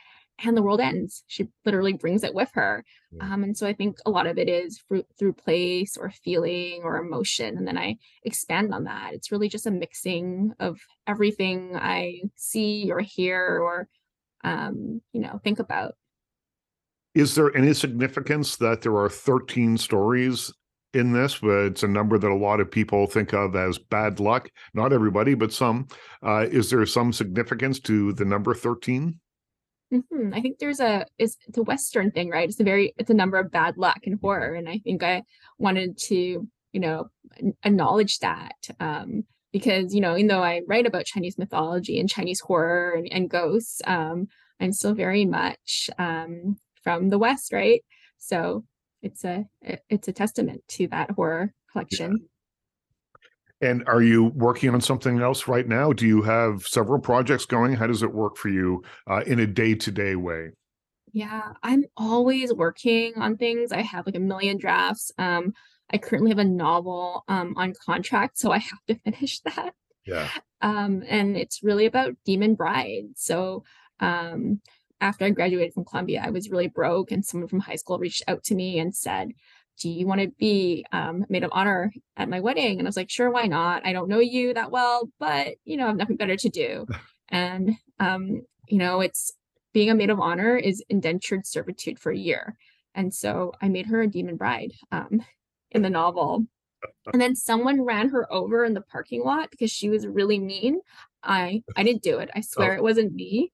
and 0.44 0.56
the 0.56 0.62
world 0.62 0.80
ends. 0.80 1.24
She 1.28 1.48
literally 1.66 1.94
brings 1.94 2.24
it 2.24 2.34
with 2.34 2.50
her. 2.54 2.84
Yeah. 3.12 3.34
Um, 3.34 3.44
and 3.44 3.58
so 3.58 3.68
I 3.68 3.74
think 3.74 3.98
a 4.06 4.10
lot 4.10 4.28
of 4.28 4.38
it 4.38 4.50
is 4.50 4.80
through, 4.88 5.04
through 5.18 5.34
place 5.34 5.98
or 5.98 6.10
feeling 6.10 6.82
or 6.84 6.98
emotion. 6.98 7.58
And 7.58 7.68
then 7.68 7.78
I 7.78 7.98
expand 8.24 8.74
on 8.74 8.86
that. 8.86 9.14
It's 9.14 9.32
really 9.32 9.50
just 9.50 9.68
a 9.68 9.72
mixing 9.72 10.54
of 10.60 10.80
everything 11.08 11.76
I 11.76 12.22
see 12.36 12.92
or 12.92 13.00
hear 13.00 13.60
or, 13.62 13.88
um, 14.44 15.02
you 15.14 15.22
know, 15.22 15.40
think 15.44 15.60
about. 15.60 15.96
Is 17.16 17.36
there 17.36 17.56
any 17.56 17.74
significance 17.74 18.56
that 18.58 18.82
there 18.82 18.96
are 18.96 19.10
13 19.10 19.78
stories 19.78 20.54
in 20.94 21.12
this, 21.12 21.38
but 21.38 21.66
it's 21.66 21.84
a 21.84 21.88
number 21.88 22.18
that 22.18 22.32
a 22.32 22.36
lot 22.36 22.60
of 22.60 22.72
people 22.72 23.06
think 23.06 23.34
of 23.34 23.56
as 23.56 23.78
bad 23.78 24.20
luck. 24.20 24.50
Not 24.74 24.94
everybody, 24.94 25.34
but 25.36 25.54
some. 25.54 25.88
Uh, 26.24 26.48
is 26.50 26.70
there 26.70 26.86
some 26.86 27.14
significance 27.14 27.80
to 27.82 28.14
the 28.14 28.26
number 28.26 28.54
13? 28.54 29.20
Mhm. 29.92 30.36
I 30.36 30.42
think 30.42 30.60
there's 30.60 30.80
a 30.80 31.06
it's 31.18 31.38
it's 31.48 31.58
a 31.58 31.64
Western 31.64 32.12
thing, 32.12 32.30
right? 32.30 32.48
It's 32.48 32.60
a 32.60 32.64
very 32.64 32.94
it's 32.98 33.10
a 33.10 33.14
number 33.16 33.38
of 33.38 33.52
bad 33.52 33.78
luck 33.78 34.00
and 34.06 34.20
horror, 34.22 34.54
and 34.54 34.70
I 34.70 34.78
think 34.80 35.02
I 35.04 35.24
wanted 35.58 35.98
to, 36.10 36.16
you 36.16 36.80
know, 36.80 37.10
acknowledge 37.64 38.20
that 38.20 38.56
um, 38.80 39.24
because 39.52 39.94
you 39.96 40.02
know, 40.02 40.16
even 40.16 40.28
though 40.28 40.44
I 40.44 40.62
write 40.68 40.86
about 40.86 41.06
Chinese 41.06 41.38
mythology 41.40 42.00
and 42.00 42.08
Chinese 42.10 42.40
horror 42.40 42.94
and, 42.98 43.08
and 43.12 43.30
ghosts, 43.30 43.82
um, 43.88 44.28
I'm 44.60 44.74
still 44.74 44.94
very 44.94 45.26
much 45.26 45.90
um, 45.98 46.58
from 46.84 47.10
the 47.10 47.18
West, 47.18 47.52
right? 47.52 47.84
So 48.20 48.66
it's 49.02 49.24
a 49.24 49.46
it's 49.90 50.08
a 50.08 50.14
testament 50.14 50.62
to 50.70 50.88
that 50.90 51.12
horror 51.12 51.52
collection. 51.72 52.29
And 53.62 53.84
are 53.88 54.02
you 54.02 54.26
working 54.36 54.70
on 54.70 54.82
something 54.82 55.20
else 55.20 55.48
right 55.48 55.68
now? 55.68 55.92
Do 55.92 56.08
you 56.08 56.22
have 56.22 56.66
several 56.66 57.00
projects 57.00 57.46
going? 57.46 57.74
How 57.74 57.88
does 57.88 58.04
it 58.04 58.14
work 58.14 58.38
for 58.38 58.50
you 58.50 58.84
uh, 59.06 59.22
in 59.26 59.40
a 59.40 59.48
day 59.48 59.76
to 59.76 59.92
day 59.92 60.16
way? 60.16 60.52
Yeah, 61.12 61.54
I'm 61.64 61.86
always 61.98 62.54
working 62.54 63.14
on 63.18 63.38
things. 63.38 63.72
I 63.72 63.82
have 63.82 64.06
like 64.06 64.16
a 64.16 64.20
million 64.20 64.58
drafts. 64.58 65.12
Um, 65.18 65.54
I 65.92 65.98
currently 65.98 66.32
have 66.32 66.38
a 66.38 66.46
novel 66.46 67.24
um, 67.28 67.56
on 67.58 67.74
contract, 67.86 68.38
so 68.38 68.52
I 68.52 68.60
have 68.60 68.80
to 68.88 68.96
finish 69.04 69.40
that. 69.42 69.74
Yeah. 70.06 70.30
Um, 70.62 71.04
and 71.08 71.36
it's 71.36 71.64
really 71.64 71.86
about 71.86 72.16
Demon 72.26 72.56
Bride. 72.56 73.08
So 73.16 73.64
um, 74.00 74.62
after 75.02 75.26
I 75.26 75.30
graduated 75.32 75.74
from 75.74 75.86
Columbia, 75.86 76.24
I 76.26 76.30
was 76.30 76.50
really 76.50 76.68
broke, 76.68 77.12
and 77.12 77.26
someone 77.26 77.48
from 77.48 77.60
high 77.60 77.76
school 77.76 78.00
reached 78.00 78.24
out 78.28 78.44
to 78.46 78.56
me 78.56 78.80
and 78.80 78.96
said, 78.96 79.30
do 79.80 79.90
you 79.90 80.06
want 80.06 80.22
to 80.22 80.28
be 80.28 80.86
um, 80.92 81.26
maid 81.30 81.44
of 81.44 81.52
honor 81.54 81.94
at 82.18 82.30
my 82.30 82.40
wedding? 82.40 82.78
And 82.78 82.88
I 82.88 82.90
was 82.90 82.98
like, 82.98 83.10
sure, 83.10 83.32
why 83.32 83.46
not? 83.46 83.86
I 83.86 83.94
don't 83.94 84.10
know 84.10 84.20
you 84.20 84.54
that 84.54 84.72
well, 84.72 85.10
but 85.20 85.56
you 85.66 85.78
know, 85.78 85.86
I 85.86 85.88
have 85.88 85.98
nothing 85.98 86.18
better 86.18 86.36
to 86.36 86.50
do. 86.50 86.86
and 87.30 87.76
um, 88.00 88.42
you 88.68 88.78
know, 88.78 89.02
it's 89.02 89.34
being 89.74 89.90
a 89.90 89.96
maid 89.96 90.10
of 90.10 90.20
honor 90.20 90.56
is 90.58 90.84
indentured 90.90 91.46
servitude 91.46 92.00
for 92.00 92.12
a 92.12 92.18
year. 92.18 92.58
And 92.96 93.14
so 93.14 93.54
I 93.62 93.70
made 93.70 93.86
her 93.88 94.02
a 94.02 94.08
demon 94.08 94.36
bride 94.36 94.74
um, 94.92 95.24
in 95.72 95.82
the 95.82 95.90
novel. 95.90 96.46
And 97.12 97.22
then 97.22 97.36
someone 97.36 97.82
ran 97.82 98.08
her 98.10 98.32
over 98.32 98.64
in 98.64 98.74
the 98.74 98.80
parking 98.80 99.22
lot 99.22 99.52
because 99.52 99.70
she 99.70 99.90
was 99.90 100.08
really 100.08 100.40
mean. 100.40 100.80
I 101.22 101.62
I 101.76 101.84
didn't 101.84 102.04
do 102.04 102.20
it. 102.20 102.30
I 102.34 102.40
swear 102.40 102.72
oh. 102.72 102.76
it 102.76 102.84
wasn't 102.84 103.14
me 103.14 103.52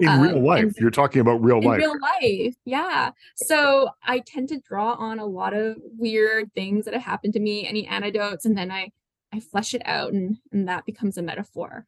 in 0.00 0.08
um, 0.08 0.20
real 0.20 0.40
life 0.40 0.78
you're 0.78 0.90
talking 0.90 1.20
about 1.20 1.42
real 1.42 1.62
life. 1.62 1.78
real 1.78 1.94
life 2.00 2.54
yeah. 2.64 3.10
So 3.36 3.90
i 4.04 4.20
tend 4.20 4.48
to 4.50 4.60
draw 4.60 4.92
on 4.94 5.18
a 5.18 5.26
lot 5.26 5.54
of 5.54 5.76
weird 5.98 6.52
things 6.54 6.84
that 6.84 6.94
have 6.94 7.02
happened 7.02 7.32
to 7.34 7.40
me 7.40 7.66
any 7.66 7.86
anecdotes 7.86 8.44
and 8.44 8.56
then 8.56 8.70
i 8.70 8.90
i 9.32 9.40
flesh 9.40 9.74
it 9.74 9.82
out 9.84 10.12
and 10.12 10.38
and 10.52 10.68
that 10.68 10.86
becomes 10.86 11.18
a 11.18 11.22
metaphor. 11.22 11.86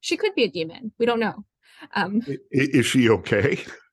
She 0.00 0.16
could 0.16 0.34
be 0.34 0.44
a 0.44 0.48
demon 0.48 0.92
we 0.98 1.06
don't 1.06 1.20
know. 1.20 1.44
Um 1.94 2.22
is 2.50 2.86
she 2.86 3.08
okay 3.10 3.64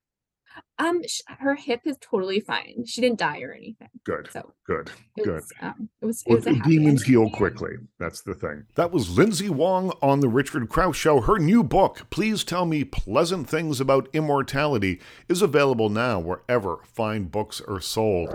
um, 0.80 1.02
her 1.40 1.56
hip 1.56 1.82
is 1.86 1.98
totally 2.02 2.40
fine. 2.40 2.86
She 2.86 3.02
didn't 3.02 3.20
die 3.20 3.42
or 3.42 3.54
anything. 3.54 3.90
Good. 4.04 4.30
So 4.32 4.54
good. 4.66 4.90
It 5.18 5.26
good. 5.26 5.36
Was, 5.36 5.54
um, 5.62 5.90
it 6.02 6.06
was. 6.06 6.24
It 6.26 6.46
well, 6.46 6.56
was 6.56 6.64
demons 6.64 7.04
heal 7.04 7.30
quickly. 7.30 7.74
That's 8.00 8.22
the 8.22 8.34
thing. 8.34 8.66
That 8.76 8.92
was 8.92 9.16
Lindsay 9.18 9.50
Wong 9.50 9.92
on 10.02 10.20
the 10.20 10.30
Richard 10.30 10.70
Crouse 10.70 10.96
Show. 10.96 11.22
Her 11.22 11.38
new 11.38 11.64
book, 11.64 12.08
"Please 12.10 12.44
Tell 12.44 12.66
Me 12.66 12.84
Pleasant 12.84 13.48
Things 13.48 13.80
About 13.80 14.10
Immortality," 14.14 15.00
is 15.30 15.42
available 15.42 15.90
now 15.90 16.20
wherever 16.20 16.78
fine 16.84 17.26
books 17.26 17.62
are 17.68 17.82
sold. 17.82 18.34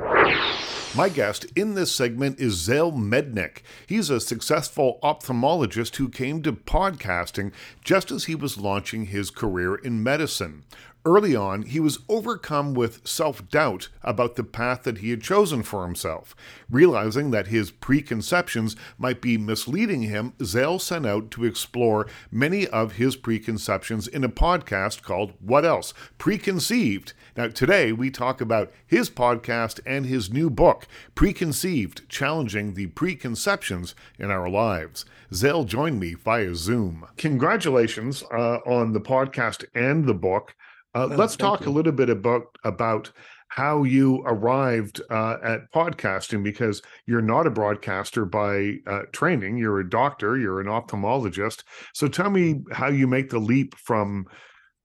My 0.97 1.11
guest 1.11 1.45
in 1.55 1.75
this 1.75 1.93
segment 1.95 2.41
is 2.41 2.55
Zale 2.55 2.93
Mednick. 2.93 3.59
He's 3.87 4.09
a 4.09 4.21
successful 4.21 4.99
ophthalmologist 5.03 5.97
who 5.97 6.09
came 6.09 6.43
to 6.43 6.53
podcasting 6.53 7.53
just 7.85 8.11
as 8.11 8.25
he 8.25 8.35
was 8.35 8.57
launching 8.57 9.07
his 9.07 9.31
career 9.31 9.75
in 9.75 10.03
medicine. 10.03 10.65
Early 11.09 11.35
on, 11.35 11.63
he 11.63 11.81
was 11.81 12.01
overcome 12.11 12.75
with 12.75 13.09
self 13.09 13.49
doubt 13.49 13.89
about 14.03 14.37
the 14.37 14.45
path 14.45 14.83
that 14.83 14.99
he 14.99 15.09
had 15.09 15.23
chosen 15.23 15.63
for 15.63 15.87
himself. 15.87 16.37
Realizing 16.69 17.31
that 17.31 17.47
his 17.47 17.71
preconceptions 17.71 18.77
might 18.99 19.23
be 19.23 19.39
misleading 19.39 20.03
him, 20.03 20.35
Zale 20.45 20.79
set 20.79 21.07
out 21.07 21.31
to 21.31 21.47
explore 21.47 22.07
many 22.31 22.67
of 22.67 22.97
his 22.97 23.17
preconceptions 23.17 24.07
in 24.07 24.23
a 24.23 24.29
podcast 24.29 25.01
called 25.01 25.33
What 25.41 25.65
Else? 25.65 25.95
Preconceived. 26.19 27.15
Now, 27.39 27.49
today 27.49 27.91
we 27.91 28.11
talk 28.11 28.43
about 28.43 28.71
his 28.87 29.09
podcast 29.09 29.81
and 29.87 30.05
his 30.05 30.31
new 30.31 30.51
book, 30.51 30.87
Preconceived 31.15 32.07
Challenging 32.11 32.75
the 32.75 32.89
Preconceptions 32.89 33.95
in 34.19 34.31
Our 34.31 34.51
Lives. 34.51 35.07
Zale 35.33 35.65
joined 35.65 36.01
me 36.01 36.13
via 36.13 36.55
Zoom. 36.55 37.07
Congratulations 37.17 38.23
uh, 38.31 38.59
on 38.67 38.93
the 38.93 39.01
podcast 39.01 39.65
and 39.75 40.05
the 40.05 40.13
book. 40.13 40.55
Uh, 40.95 41.09
oh, 41.11 41.17
let's 41.17 41.37
talk 41.37 41.61
you. 41.65 41.69
a 41.69 41.73
little 41.73 41.93
bit 41.93 42.11
about 42.11 42.57
about 42.65 43.13
how 43.49 43.83
you 43.83 44.23
arrived 44.27 45.01
uh, 45.11 45.37
at 45.43 45.73
podcasting 45.73 46.45
because 46.45 46.83
you're 47.07 47.23
not 47.23 47.47
a 47.47 47.51
broadcaster 47.51 48.25
by 48.25 48.75
uh, 48.87 49.03
training. 49.13 49.57
You're 49.57 49.81
a 49.81 49.89
doctor. 49.89 50.39
You're 50.39 50.61
an 50.61 50.67
ophthalmologist. 50.67 51.63
So 51.95 52.09
tell 52.09 52.31
me 52.31 52.61
how 52.73 52.89
you 52.89 53.07
make 53.07 53.31
the 53.31 53.39
leap 53.39 53.75
from 53.77 54.27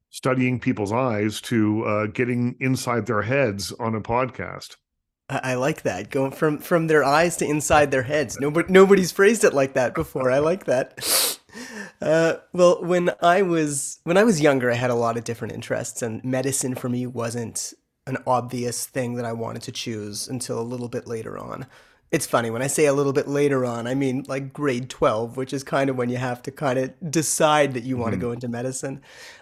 studying 0.10 0.60
people's 0.60 0.92
eyes 0.92 1.42
to 1.42 1.84
uh, 1.84 2.06
getting 2.08 2.56
inside 2.60 3.06
their 3.06 3.24
heads 3.24 3.72
on 3.80 3.96
a 3.96 4.02
podcast. 4.02 4.78
I 5.30 5.56
like 5.56 5.84
that 5.84 6.10
going 6.10 6.32
from 6.32 6.60
from 6.60 6.88
their 6.88 7.04
eyes 7.04 7.38
to 7.38 7.46
inside 7.46 7.92
their 7.92 8.04
heads. 8.04 8.40
Nobody 8.40 8.72
nobody's 8.72 9.12
phrased 9.12 9.44
it 9.44 9.54
like 9.54 9.74
that 9.74 9.96
before. 9.96 10.30
I 10.30 10.40
like 10.40 10.66
that. 10.66 11.33
Uh, 12.02 12.36
well, 12.52 12.84
when 12.84 13.12
I 13.22 13.42
was 13.42 14.00
when 14.04 14.18
I 14.18 14.24
was 14.24 14.42
younger, 14.42 14.70
I 14.72 14.76
had 14.76 14.90
a 14.90 14.96
lot 14.96 15.18
of 15.18 15.24
different 15.24 15.54
interests, 15.54 16.02
and 16.02 16.24
medicine 16.24 16.76
for 16.76 16.90
me 16.90 17.08
wasn't 17.08 17.74
an 18.06 18.18
obvious 18.28 18.86
thing 18.86 19.16
that 19.16 19.26
I 19.26 19.34
wanted 19.34 19.62
to 19.64 19.72
choose 19.72 20.28
until 20.28 20.60
a 20.60 20.62
little 20.62 20.90
bit 20.90 21.08
later 21.08 21.38
on. 21.38 21.66
It's 22.12 22.28
funny 22.28 22.50
when 22.52 22.62
I 22.62 22.68
say 22.68 22.86
a 22.86 22.94
little 22.94 23.14
bit 23.14 23.28
later 23.28 23.66
on, 23.66 23.88
I 23.88 23.96
mean 23.96 24.26
like 24.28 24.54
grade 24.54 24.90
12, 24.90 25.38
which 25.38 25.54
is 25.54 25.64
kind 25.64 25.90
of 25.90 25.96
when 25.96 26.10
you 26.10 26.18
have 26.18 26.44
to 26.44 26.52
kind 26.52 26.78
of 26.78 26.94
decide 27.10 27.74
that 27.74 27.84
you 27.84 27.98
want 27.98 28.12
to 28.12 28.18
mm-hmm. 28.18 28.28
go 28.28 28.32
into 28.34 28.48
medicine. 28.48 29.02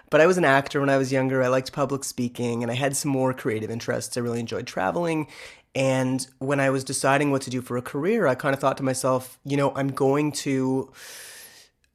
But 0.09 0.21
I 0.21 0.27
was 0.27 0.37
an 0.37 0.45
actor 0.45 0.79
when 0.79 0.89
I 0.89 0.97
was 0.97 1.11
younger. 1.11 1.41
I 1.41 1.47
liked 1.47 1.73
public 1.73 2.03
speaking 2.03 2.63
and 2.63 2.71
I 2.71 2.75
had 2.75 2.95
some 2.95 3.11
more 3.11 3.33
creative 3.33 3.71
interests. 3.71 4.15
I 4.15 4.21
really 4.21 4.39
enjoyed 4.39 4.67
traveling. 4.67 5.27
And 5.73 6.25
when 6.39 6.59
I 6.59 6.69
was 6.69 6.83
deciding 6.83 7.31
what 7.31 7.41
to 7.43 7.49
do 7.49 7.61
for 7.61 7.77
a 7.77 7.81
career, 7.81 8.27
I 8.27 8.35
kind 8.35 8.53
of 8.53 8.59
thought 8.59 8.77
to 8.77 8.83
myself, 8.83 9.39
you 9.45 9.55
know, 9.55 9.73
I'm 9.75 9.87
going 9.87 10.31
to 10.33 10.91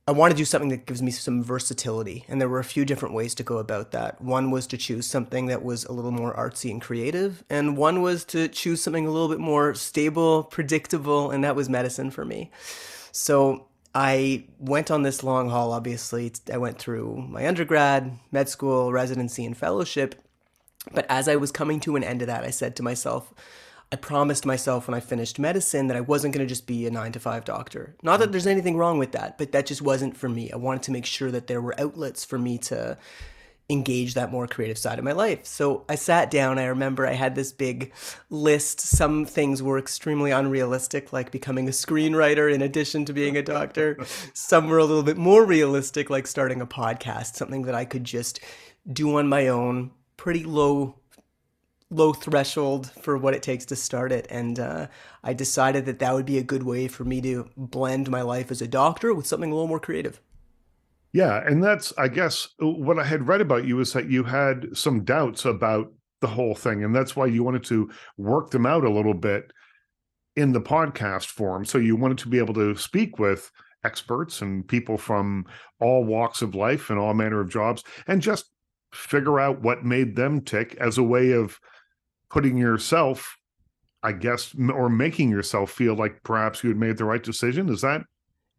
I 0.08 0.12
want 0.12 0.30
to 0.30 0.36
do 0.36 0.44
something 0.44 0.68
that 0.68 0.86
gives 0.86 1.02
me 1.02 1.10
some 1.10 1.42
versatility. 1.42 2.24
And 2.28 2.40
there 2.40 2.48
were 2.48 2.60
a 2.60 2.64
few 2.64 2.84
different 2.84 3.16
ways 3.16 3.34
to 3.34 3.42
go 3.42 3.58
about 3.58 3.90
that. 3.90 4.20
One 4.20 4.52
was 4.52 4.68
to 4.68 4.76
choose 4.76 5.04
something 5.04 5.46
that 5.46 5.64
was 5.64 5.84
a 5.84 5.92
little 5.92 6.12
more 6.12 6.32
artsy 6.32 6.70
and 6.70 6.80
creative, 6.80 7.42
and 7.50 7.76
one 7.76 8.02
was 8.02 8.24
to 8.26 8.46
choose 8.46 8.80
something 8.80 9.04
a 9.04 9.10
little 9.10 9.28
bit 9.28 9.40
more 9.40 9.74
stable, 9.74 10.44
predictable, 10.44 11.32
and 11.32 11.42
that 11.42 11.56
was 11.56 11.68
medicine 11.68 12.12
for 12.12 12.24
me. 12.24 12.52
So 13.10 13.66
I 13.96 14.44
went 14.60 14.92
on 14.92 15.02
this 15.02 15.24
long 15.24 15.50
haul, 15.50 15.72
obviously. 15.72 16.32
I 16.52 16.58
went 16.58 16.78
through 16.78 17.26
my 17.28 17.48
undergrad, 17.48 18.16
med 18.30 18.48
school, 18.48 18.92
residency, 18.92 19.44
and 19.44 19.56
fellowship. 19.56 20.14
But 20.92 21.06
as 21.08 21.26
I 21.26 21.34
was 21.34 21.50
coming 21.50 21.80
to 21.80 21.96
an 21.96 22.04
end 22.04 22.22
of 22.22 22.28
that, 22.28 22.44
I 22.44 22.50
said 22.50 22.76
to 22.76 22.84
myself, 22.84 23.34
I 23.92 23.96
promised 23.96 24.44
myself 24.44 24.88
when 24.88 24.94
I 24.94 25.00
finished 25.00 25.38
medicine 25.38 25.86
that 25.86 25.96
I 25.96 26.00
wasn't 26.00 26.34
going 26.34 26.44
to 26.44 26.48
just 26.48 26.66
be 26.66 26.86
a 26.86 26.90
nine 26.90 27.12
to 27.12 27.20
five 27.20 27.44
doctor. 27.44 27.94
Not 28.02 28.18
that 28.18 28.32
there's 28.32 28.46
anything 28.46 28.76
wrong 28.76 28.98
with 28.98 29.12
that, 29.12 29.38
but 29.38 29.52
that 29.52 29.66
just 29.66 29.80
wasn't 29.80 30.16
for 30.16 30.28
me. 30.28 30.50
I 30.50 30.56
wanted 30.56 30.82
to 30.84 30.92
make 30.92 31.06
sure 31.06 31.30
that 31.30 31.46
there 31.46 31.60
were 31.60 31.80
outlets 31.80 32.24
for 32.24 32.36
me 32.38 32.58
to 32.58 32.98
engage 33.68 34.14
that 34.14 34.30
more 34.30 34.46
creative 34.46 34.78
side 34.78 34.98
of 34.98 35.04
my 35.04 35.12
life. 35.12 35.44
So 35.44 35.84
I 35.88 35.96
sat 35.96 36.30
down. 36.30 36.58
I 36.58 36.66
remember 36.66 37.06
I 37.06 37.12
had 37.12 37.34
this 37.34 37.52
big 37.52 37.92
list. 38.30 38.80
Some 38.80 39.24
things 39.24 39.62
were 39.62 39.78
extremely 39.78 40.30
unrealistic, 40.30 41.12
like 41.12 41.30
becoming 41.30 41.68
a 41.68 41.72
screenwriter 41.72 42.52
in 42.52 42.62
addition 42.62 43.04
to 43.06 43.12
being 43.12 43.36
a 43.36 43.42
doctor. 43.42 43.98
Some 44.34 44.68
were 44.68 44.78
a 44.78 44.84
little 44.84 45.02
bit 45.02 45.16
more 45.16 45.44
realistic, 45.44 46.10
like 46.10 46.26
starting 46.26 46.60
a 46.60 46.66
podcast, 46.66 47.34
something 47.34 47.62
that 47.62 47.74
I 47.74 47.84
could 47.84 48.04
just 48.04 48.40
do 48.90 49.16
on 49.16 49.28
my 49.28 49.48
own, 49.48 49.90
pretty 50.16 50.44
low 50.44 51.00
low 51.90 52.12
threshold 52.12 52.90
for 53.00 53.16
what 53.16 53.34
it 53.34 53.42
takes 53.42 53.64
to 53.66 53.76
start 53.76 54.12
it. 54.12 54.26
And 54.28 54.58
uh, 54.58 54.88
I 55.22 55.32
decided 55.32 55.86
that 55.86 56.00
that 56.00 56.14
would 56.14 56.26
be 56.26 56.38
a 56.38 56.42
good 56.42 56.64
way 56.64 56.88
for 56.88 57.04
me 57.04 57.20
to 57.22 57.48
blend 57.56 58.10
my 58.10 58.22
life 58.22 58.50
as 58.50 58.60
a 58.60 58.68
doctor 58.68 59.14
with 59.14 59.26
something 59.26 59.50
a 59.50 59.54
little 59.54 59.68
more 59.68 59.80
creative. 59.80 60.20
Yeah. 61.12 61.42
And 61.46 61.62
that's, 61.62 61.92
I 61.96 62.08
guess, 62.08 62.48
what 62.58 62.98
I 62.98 63.04
had 63.04 63.28
read 63.28 63.40
about 63.40 63.64
you 63.64 63.80
is 63.80 63.92
that 63.92 64.10
you 64.10 64.24
had 64.24 64.76
some 64.76 65.04
doubts 65.04 65.44
about 65.44 65.92
the 66.20 66.26
whole 66.26 66.54
thing. 66.54 66.82
And 66.82 66.94
that's 66.94 67.14
why 67.14 67.26
you 67.26 67.44
wanted 67.44 67.64
to 67.64 67.90
work 68.18 68.50
them 68.50 68.66
out 68.66 68.84
a 68.84 68.92
little 68.92 69.14
bit 69.14 69.52
in 70.34 70.52
the 70.52 70.60
podcast 70.60 71.26
form. 71.26 71.64
So 71.64 71.78
you 71.78 71.96
wanted 71.96 72.18
to 72.18 72.28
be 72.28 72.38
able 72.38 72.54
to 72.54 72.76
speak 72.76 73.18
with 73.18 73.50
experts 73.84 74.42
and 74.42 74.66
people 74.66 74.98
from 74.98 75.46
all 75.80 76.04
walks 76.04 76.42
of 76.42 76.54
life 76.54 76.90
and 76.90 76.98
all 76.98 77.14
manner 77.14 77.40
of 77.40 77.48
jobs 77.48 77.84
and 78.08 78.20
just 78.20 78.46
figure 78.92 79.38
out 79.38 79.62
what 79.62 79.84
made 79.84 80.16
them 80.16 80.40
tick 80.40 80.74
as 80.80 80.98
a 80.98 81.02
way 81.02 81.30
of 81.30 81.60
putting 82.30 82.56
yourself, 82.56 83.36
I 84.02 84.12
guess, 84.12 84.54
or 84.72 84.88
making 84.88 85.30
yourself 85.30 85.70
feel 85.70 85.94
like 85.94 86.22
perhaps 86.22 86.62
you 86.62 86.70
had 86.70 86.78
made 86.78 86.96
the 86.96 87.04
right 87.04 87.22
decision. 87.22 87.68
Is 87.68 87.80
that 87.82 88.02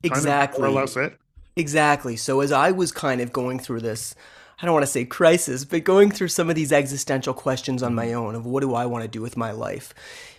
exactly 0.03 0.61
more 0.61 0.69
or 0.69 0.73
less 0.73 0.95
it? 0.95 1.17
Exactly. 1.55 2.15
So 2.15 2.41
as 2.41 2.51
I 2.51 2.71
was 2.71 2.91
kind 2.91 3.19
of 3.19 3.33
going 3.33 3.59
through 3.59 3.81
this, 3.81 4.13
I 4.61 4.65
don't 4.65 4.73
want 4.73 4.85
to 4.85 4.91
say 4.91 5.05
crisis, 5.05 5.65
but 5.65 5.83
going 5.83 6.11
through 6.11 6.29
some 6.29 6.49
of 6.49 6.55
these 6.55 6.71
existential 6.71 7.33
questions 7.33 7.83
on 7.83 7.93
my 7.93 8.07
mm-hmm. 8.07 8.17
own 8.17 8.35
of 8.35 8.45
what 8.45 8.61
do 8.61 8.73
I 8.73 8.85
want 8.85 9.03
to 9.03 9.07
do 9.07 9.21
with 9.21 9.37
my 9.37 9.51
life? 9.51 9.93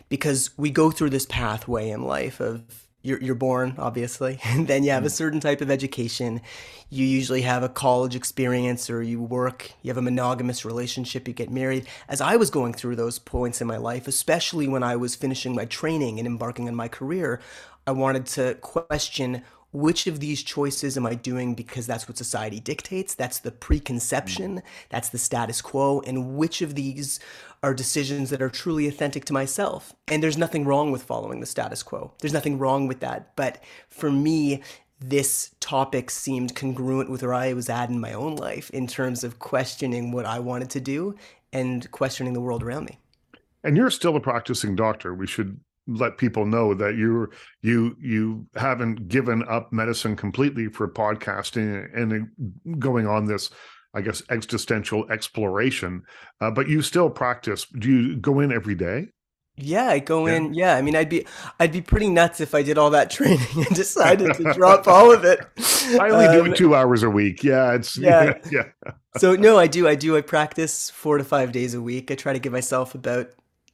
Because 0.09 0.51
we 0.57 0.71
go 0.71 0.91
through 0.91 1.11
this 1.11 1.27
pathway 1.27 1.91
in 1.91 2.03
life 2.03 2.41
of 2.41 2.88
you're, 3.09 3.21
you're 3.23 3.35
born, 3.35 3.75
obviously, 3.79 4.39
and 4.45 4.69
then 4.69 4.85
you 4.85 4.91
have 4.91 5.05
a 5.05 5.09
mm. 5.09 5.13
certain 5.13 5.41
type 5.41 5.61
of 5.61 5.71
education. 5.71 6.41
You 6.91 7.05
usually 7.05 7.43
have 7.43 7.63
a 7.63 7.69
college 7.69 8.15
experience 8.15 8.89
or 8.89 9.03
you 9.03 9.21
work, 9.21 9.73
you 9.83 9.91
have 9.91 9.99
a 9.99 10.03
monogamous 10.03 10.65
relationship, 10.65 11.27
you 11.27 11.35
get 11.35 11.51
married. 11.51 11.87
As 12.09 12.21
I 12.21 12.37
was 12.37 12.51
going 12.51 12.75
through 12.75 12.97
those 12.97 13.19
points 13.19 13.61
in 13.61 13.67
my 13.67 13.77
life, 13.77 14.07
especially 14.07 14.69
when 14.69 14.83
I 14.83 14.97
was 14.97 15.17
finishing 15.17 15.55
my 15.55 15.65
training 15.65 16.19
and 16.19 16.27
embarking 16.27 16.69
on 16.69 16.75
my 16.75 16.89
career, 16.89 17.41
I 17.87 17.93
wanted 17.93 18.27
to 18.27 18.55
question 18.57 19.43
which 19.71 20.07
of 20.07 20.21
these 20.21 20.43
choices 20.43 20.97
am 20.97 21.07
I 21.07 21.15
doing 21.15 21.55
because 21.55 21.87
that's 21.87 22.09
what 22.09 22.17
society 22.17 22.59
dictates? 22.61 23.15
That's 23.15 23.39
the 23.39 23.51
preconception, 23.51 24.59
mm. 24.59 24.63
that's 24.89 25.11
the 25.11 25.19
status 25.19 25.61
quo, 25.61 26.01
and 26.07 26.37
which 26.37 26.63
of 26.63 26.75
these 26.75 27.21
are 27.63 27.75
decisions 27.75 28.31
that 28.31 28.41
are 28.41 28.49
truly 28.49 28.87
authentic 28.87 29.25
to 29.27 29.33
myself? 29.33 29.95
And 30.07 30.23
there's 30.23 30.39
nothing 30.39 30.65
wrong 30.65 30.91
with 30.91 31.03
following 31.03 31.41
the 31.41 31.47
status 31.47 31.83
quo. 31.83 32.13
There's 32.21 32.33
nothing 32.33 32.59
wrong 32.59 32.87
with 32.87 33.01
that. 33.01 33.37
But 33.37 33.63
for 33.89 34.11
me, 34.11 34.63
this 35.01 35.55
topic 35.61 36.11
seemed 36.11 36.57
congruent 36.57 37.11
with 37.11 37.23
where 37.23 37.35
I 37.35 37.53
was 37.53 37.69
at 37.69 37.91
in 37.91 38.01
my 38.01 38.13
own 38.13 38.37
life 38.37 38.71
in 38.71 38.87
terms 38.87 39.23
of 39.23 39.39
questioning 39.39 40.13
what 40.13 40.25
I 40.25 40.39
wanted 40.39 40.71
to 40.71 40.81
do 40.81 41.15
and 41.53 41.91
questioning 41.91 42.33
the 42.33 42.41
world 42.41 42.63
around 42.63 42.87
me. 42.87 42.99
And 43.65 43.77
you're 43.77 43.91
still 43.91 44.17
a 44.17 44.21
practicing 44.21 44.77
doctor. 44.77 45.15
We 45.15 45.27
should 45.27 45.61
let 45.89 46.19
people 46.19 46.47
know 46.47 46.75
that 46.75 46.97
you 46.97 47.29
you 47.63 47.97
you 48.01 48.47
haven't 48.55 49.09
given 49.09 49.43
up 49.49 49.73
medicine 49.73 50.15
completely 50.15 50.69
for 50.69 50.87
podcasting 50.89 51.89
and 51.97 52.29
going 52.79 53.07
on 53.07 53.25
this 53.25 53.51
i 53.95 54.01
guess 54.01 54.23
existential 54.31 55.11
exploration 55.11 56.03
uh, 56.41 56.51
but 56.51 56.69
you 56.69 56.83
still 56.83 57.09
practice 57.09 57.67
do 57.79 57.91
you 57.91 58.17
go 58.17 58.41
in 58.41 58.53
every 58.53 58.75
day 58.75 59.07
yeah, 59.61 59.89
I 59.89 59.99
go 59.99 60.27
yeah. 60.27 60.35
in. 60.37 60.55
Yeah, 60.55 60.77
I 60.77 60.83
mean, 60.83 60.95
I'd 60.95 61.09
be, 61.09 61.27
I'd 61.59 61.73
be 61.73 61.81
pretty 61.81 62.09
nuts 62.09 62.41
if 62.41 62.55
I 62.55 62.63
did 62.63 62.79
all 62.79 62.91
that 62.91 63.11
training 63.11 63.41
and 63.55 63.67
decided 63.75 64.35
to 64.35 64.45
drop 64.55 64.87
all 64.87 65.13
of 65.13 65.25
it. 65.25 65.41
I 66.01 66.11
only 66.11 66.27
um, 66.27 66.45
do 66.45 66.53
it 66.53 66.57
two 66.57 66.75
hours 66.75 67.03
a 67.03 67.11
week. 67.11 67.43
Yeah, 67.43 67.75
it's 67.75 67.97
yeah, 67.99 68.35
yeah. 68.51 68.65
so 69.17 69.35
no, 69.35 69.59
I 69.59 69.67
do, 69.67 69.89
I 69.89 69.95
do. 69.95 70.17
I 70.17 70.21
practice 70.21 70.91
four 70.91 71.19
to 71.19 71.25
five 71.25 71.53
days 71.53 71.75
a 71.75 71.83
week. 71.83 72.11
I 72.11 72.15
try 72.15 72.33
to 72.33 72.39
give 72.39 72.53
myself 72.53 72.95
about 72.95 73.31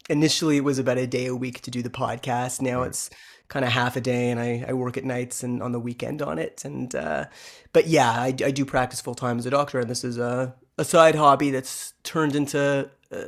initially 0.09 0.59
it 0.59 0.65
was 0.65 0.79
about 0.79 0.99
a 0.99 1.07
day 1.07 1.27
a 1.27 1.35
week 1.35 1.61
to 1.63 1.71
do 1.71 1.83
the 1.83 1.91
podcast. 1.91 2.61
Now 2.61 2.81
right. 2.81 2.89
it's 2.89 3.11
kind 3.49 3.65
of 3.65 3.73
half 3.73 3.97
a 3.97 4.01
day, 4.01 4.31
and 4.31 4.41
I, 4.41 4.65
I 4.69 4.73
work 4.73 4.97
at 4.97 5.05
nights 5.05 5.43
and 5.43 5.63
on 5.63 5.73
the 5.73 5.81
weekend 5.81 6.23
on 6.23 6.39
it. 6.39 6.65
And 6.65 6.95
uh, 6.95 7.27
but 7.73 7.87
yeah, 7.87 8.11
I, 8.11 8.27
I 8.27 8.51
do 8.51 8.65
practice 8.65 9.01
full 9.01 9.15
time 9.15 9.39
as 9.39 9.47
a 9.47 9.51
doctor, 9.51 9.81
and 9.81 9.91
this 9.91 10.05
is 10.05 10.19
a 10.19 10.55
a 10.79 10.85
side 10.85 11.15
hobby 11.15 11.51
that's 11.51 11.95
turned 12.03 12.35
into. 12.35 12.91
Uh, 13.13 13.25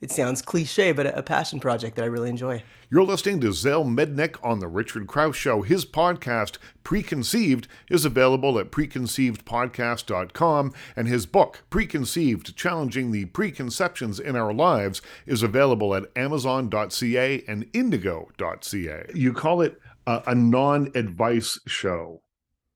it 0.00 0.10
sounds 0.10 0.42
cliche, 0.42 0.92
but 0.92 1.06
a, 1.06 1.22
passion 1.22 1.58
project 1.58 1.96
that 1.96 2.02
I 2.02 2.06
really 2.06 2.28
enjoy. 2.28 2.62
You're 2.90 3.02
listening 3.02 3.40
to 3.40 3.52
Zale 3.52 3.84
Mednick 3.84 4.36
on 4.42 4.60
The 4.60 4.68
Richard 4.68 5.06
Crouse 5.06 5.36
Show. 5.36 5.62
His 5.62 5.86
podcast, 5.86 6.58
Preconceived, 6.84 7.66
is 7.90 8.04
available 8.04 8.58
at 8.58 8.70
preconceivedpodcast.com, 8.70 10.74
and 10.94 11.08
his 11.08 11.26
book, 11.26 11.64
Preconceived 11.70 12.56
Challenging 12.56 13.10
the 13.10 13.24
Preconceptions 13.26 14.20
in 14.20 14.36
Our 14.36 14.52
Lives, 14.52 15.00
is 15.24 15.42
available 15.42 15.94
at 15.94 16.10
amazon.ca 16.14 17.44
and 17.48 17.66
indigo.ca. 17.72 19.06
You 19.14 19.32
call 19.32 19.62
it 19.62 19.80
a, 20.06 20.22
a 20.26 20.34
non 20.34 20.90
advice 20.94 21.58
show. 21.66 22.22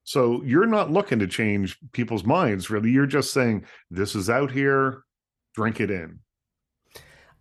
So 0.05 0.43
you're 0.43 0.67
not 0.67 0.91
looking 0.91 1.21
to 1.21 1.27
change 1.27 1.79
people's 1.93 2.25
minds, 2.25 2.71
really. 2.71 2.91
You're 2.91 3.07
just 3.07 3.33
saying, 3.33 3.65
this 3.91 4.17
is 4.17 4.29
out 4.29 4.51
here, 4.51 5.05
drink 5.55 5.81
it 5.81 5.91
in. 5.91 6.21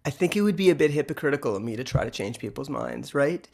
I 0.06 0.10
think 0.10 0.36
it 0.36 0.42
would 0.42 0.56
be 0.56 0.70
a 0.70 0.76
bit 0.76 0.92
hypocritical 0.92 1.56
of 1.56 1.64
me 1.64 1.76
to 1.76 1.84
try 1.84 2.04
to 2.04 2.12
change 2.12 2.40
people's 2.40 2.70
minds, 2.70 3.14
right? 3.14 3.48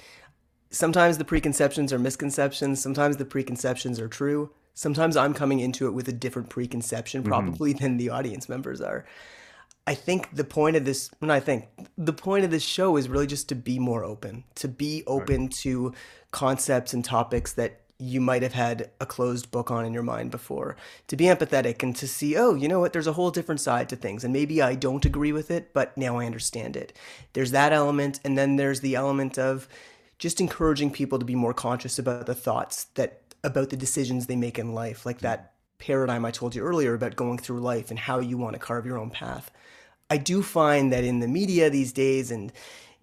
Sometimes 0.70 1.18
the 1.18 1.26
preconceptions 1.26 1.92
are 1.92 2.00
misconceptions, 2.00 2.82
sometimes 2.82 3.18
the 3.18 3.26
preconceptions 3.26 4.00
are 4.00 4.08
true. 4.08 4.52
Sometimes 4.74 5.16
I'm 5.16 5.34
coming 5.34 5.62
into 5.62 5.88
it 5.88 5.92
with 5.92 6.10
a 6.10 6.12
different 6.12 6.50
preconception, 6.50 7.22
mm-hmm. 7.22 7.30
probably 7.30 7.74
mm-hmm. 7.74 7.84
than 7.84 7.98
the 7.98 8.10
audience 8.10 8.50
members 8.50 8.82
are. 8.82 9.06
I 9.88 9.94
think 9.94 10.36
the 10.36 10.44
point 10.44 10.76
of 10.76 10.84
this, 10.84 11.12
and 11.22 11.32
I 11.32 11.40
think 11.40 11.68
the 11.98 12.14
point 12.14 12.44
of 12.44 12.52
this 12.52 12.64
show 12.64 12.98
is 12.98 13.08
really 13.08 13.28
just 13.28 13.48
to 13.50 13.56
be 13.56 13.80
more 13.80 14.04
open, 14.04 14.44
to 14.56 14.68
be 14.68 15.04
open 15.08 15.44
right. 15.44 15.54
to 15.62 15.94
concepts 16.32 16.94
and 16.94 17.06
topics 17.06 17.54
that 17.54 17.85
you 17.98 18.20
might 18.20 18.44
have 18.44 18.54
had 18.54 18.90
a 19.00 19.06
closed 19.06 19.52
book 19.52 19.72
on 19.72 19.86
in 19.86 19.94
your 19.94 20.04
mind 20.04 20.30
before. 20.30 20.76
To 21.08 21.16
be 21.16 21.26
empathetic 21.26 21.82
and 21.82 21.96
to 21.96 22.08
see, 22.08 22.36
oh, 22.36 22.54
you 22.54 22.68
know 22.68 22.80
what, 22.80 22.92
there's 22.92 23.08
a 23.08 23.14
whole 23.14 23.32
different 23.32 23.62
side 23.62 23.88
to 23.90 23.96
things. 23.96 24.24
And 24.24 24.34
maybe 24.34 24.62
I 24.62 24.76
don't 24.76 25.06
agree 25.06 25.32
with 25.32 25.50
it, 25.50 25.74
but 25.74 25.96
now 25.98 26.18
I 26.18 26.26
understand 26.26 26.76
it. 26.76 26.92
There's 27.34 27.52
that 27.52 27.72
element. 27.72 28.20
And 28.26 28.38
then 28.38 28.58
there's 28.58 28.82
the 28.82 28.96
element 28.96 29.40
of 29.40 29.68
just 30.20 30.42
encouraging 30.42 30.92
people 30.92 31.20
to 31.20 31.26
be 31.26 31.36
more 31.36 31.54
conscious 31.54 31.98
about 31.98 32.26
the 32.26 32.36
thoughts 32.36 32.86
that, 32.96 33.22
about 33.44 33.70
the 33.70 33.78
decisions 33.78 34.28
they 34.28 34.36
make 34.36 34.60
in 34.60 34.74
life, 34.74 35.06
like 35.06 35.20
that 35.20 35.54
paradigm 35.78 36.26
I 36.26 36.32
told 36.32 36.56
you 36.56 36.64
earlier 36.64 36.94
about 36.94 37.16
going 37.16 37.38
through 37.38 37.60
life 37.60 37.90
and 37.92 38.00
how 38.00 38.20
you 38.20 38.38
want 38.38 38.54
to 38.54 38.60
carve 38.60 38.86
your 38.86 38.98
own 38.98 39.10
path. 39.10 39.52
I 40.10 40.18
do 40.18 40.44
find 40.44 40.92
that 40.94 41.04
in 41.04 41.20
the 41.20 41.28
media 41.28 41.70
these 41.70 41.92
days 41.92 42.30
and 42.30 42.52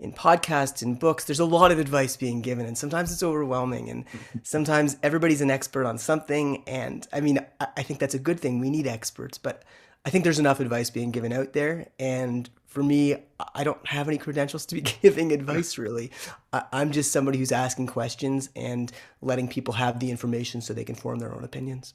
in 0.02 0.12
podcasts 0.12 0.82
and 0.82 0.98
books 0.98 1.24
there's 1.24 1.40
a 1.40 1.44
lot 1.44 1.70
of 1.70 1.78
advice 1.78 2.16
being 2.16 2.42
given 2.42 2.66
and 2.66 2.76
sometimes 2.76 3.12
it's 3.12 3.22
overwhelming 3.22 3.88
and 3.88 4.04
sometimes 4.42 4.96
everybody's 5.02 5.40
an 5.40 5.50
expert 5.50 5.86
on 5.86 5.96
something 5.96 6.62
and 6.66 7.06
i 7.12 7.20
mean 7.20 7.38
i 7.76 7.82
think 7.82 8.00
that's 8.00 8.14
a 8.14 8.18
good 8.18 8.40
thing. 8.40 8.58
We 8.58 8.68
need 8.68 8.86
experts 8.86 9.38
but 9.38 9.62
i 10.04 10.10
think 10.10 10.24
there's 10.24 10.40
enough 10.40 10.60
advice 10.60 10.90
being 10.90 11.12
given 11.12 11.32
out 11.32 11.52
there 11.52 11.88
and 12.00 12.50
for 12.66 12.82
me 12.82 13.16
i 13.54 13.62
don't 13.62 13.86
have 13.86 14.08
any 14.08 14.18
credentials 14.18 14.66
to 14.66 14.74
be 14.74 14.80
giving 15.02 15.32
advice 15.32 15.78
really. 15.78 16.10
I'm 16.52 16.90
just 16.90 17.12
somebody 17.12 17.38
who's 17.38 17.52
asking 17.52 17.86
questions 17.86 18.50
and 18.56 18.92
letting 19.22 19.48
people 19.48 19.74
have 19.74 20.00
the 20.00 20.10
information 20.10 20.60
so 20.60 20.74
they 20.74 20.84
can 20.84 20.96
form 20.96 21.18
their 21.18 21.34
own 21.34 21.44
opinions 21.44 21.94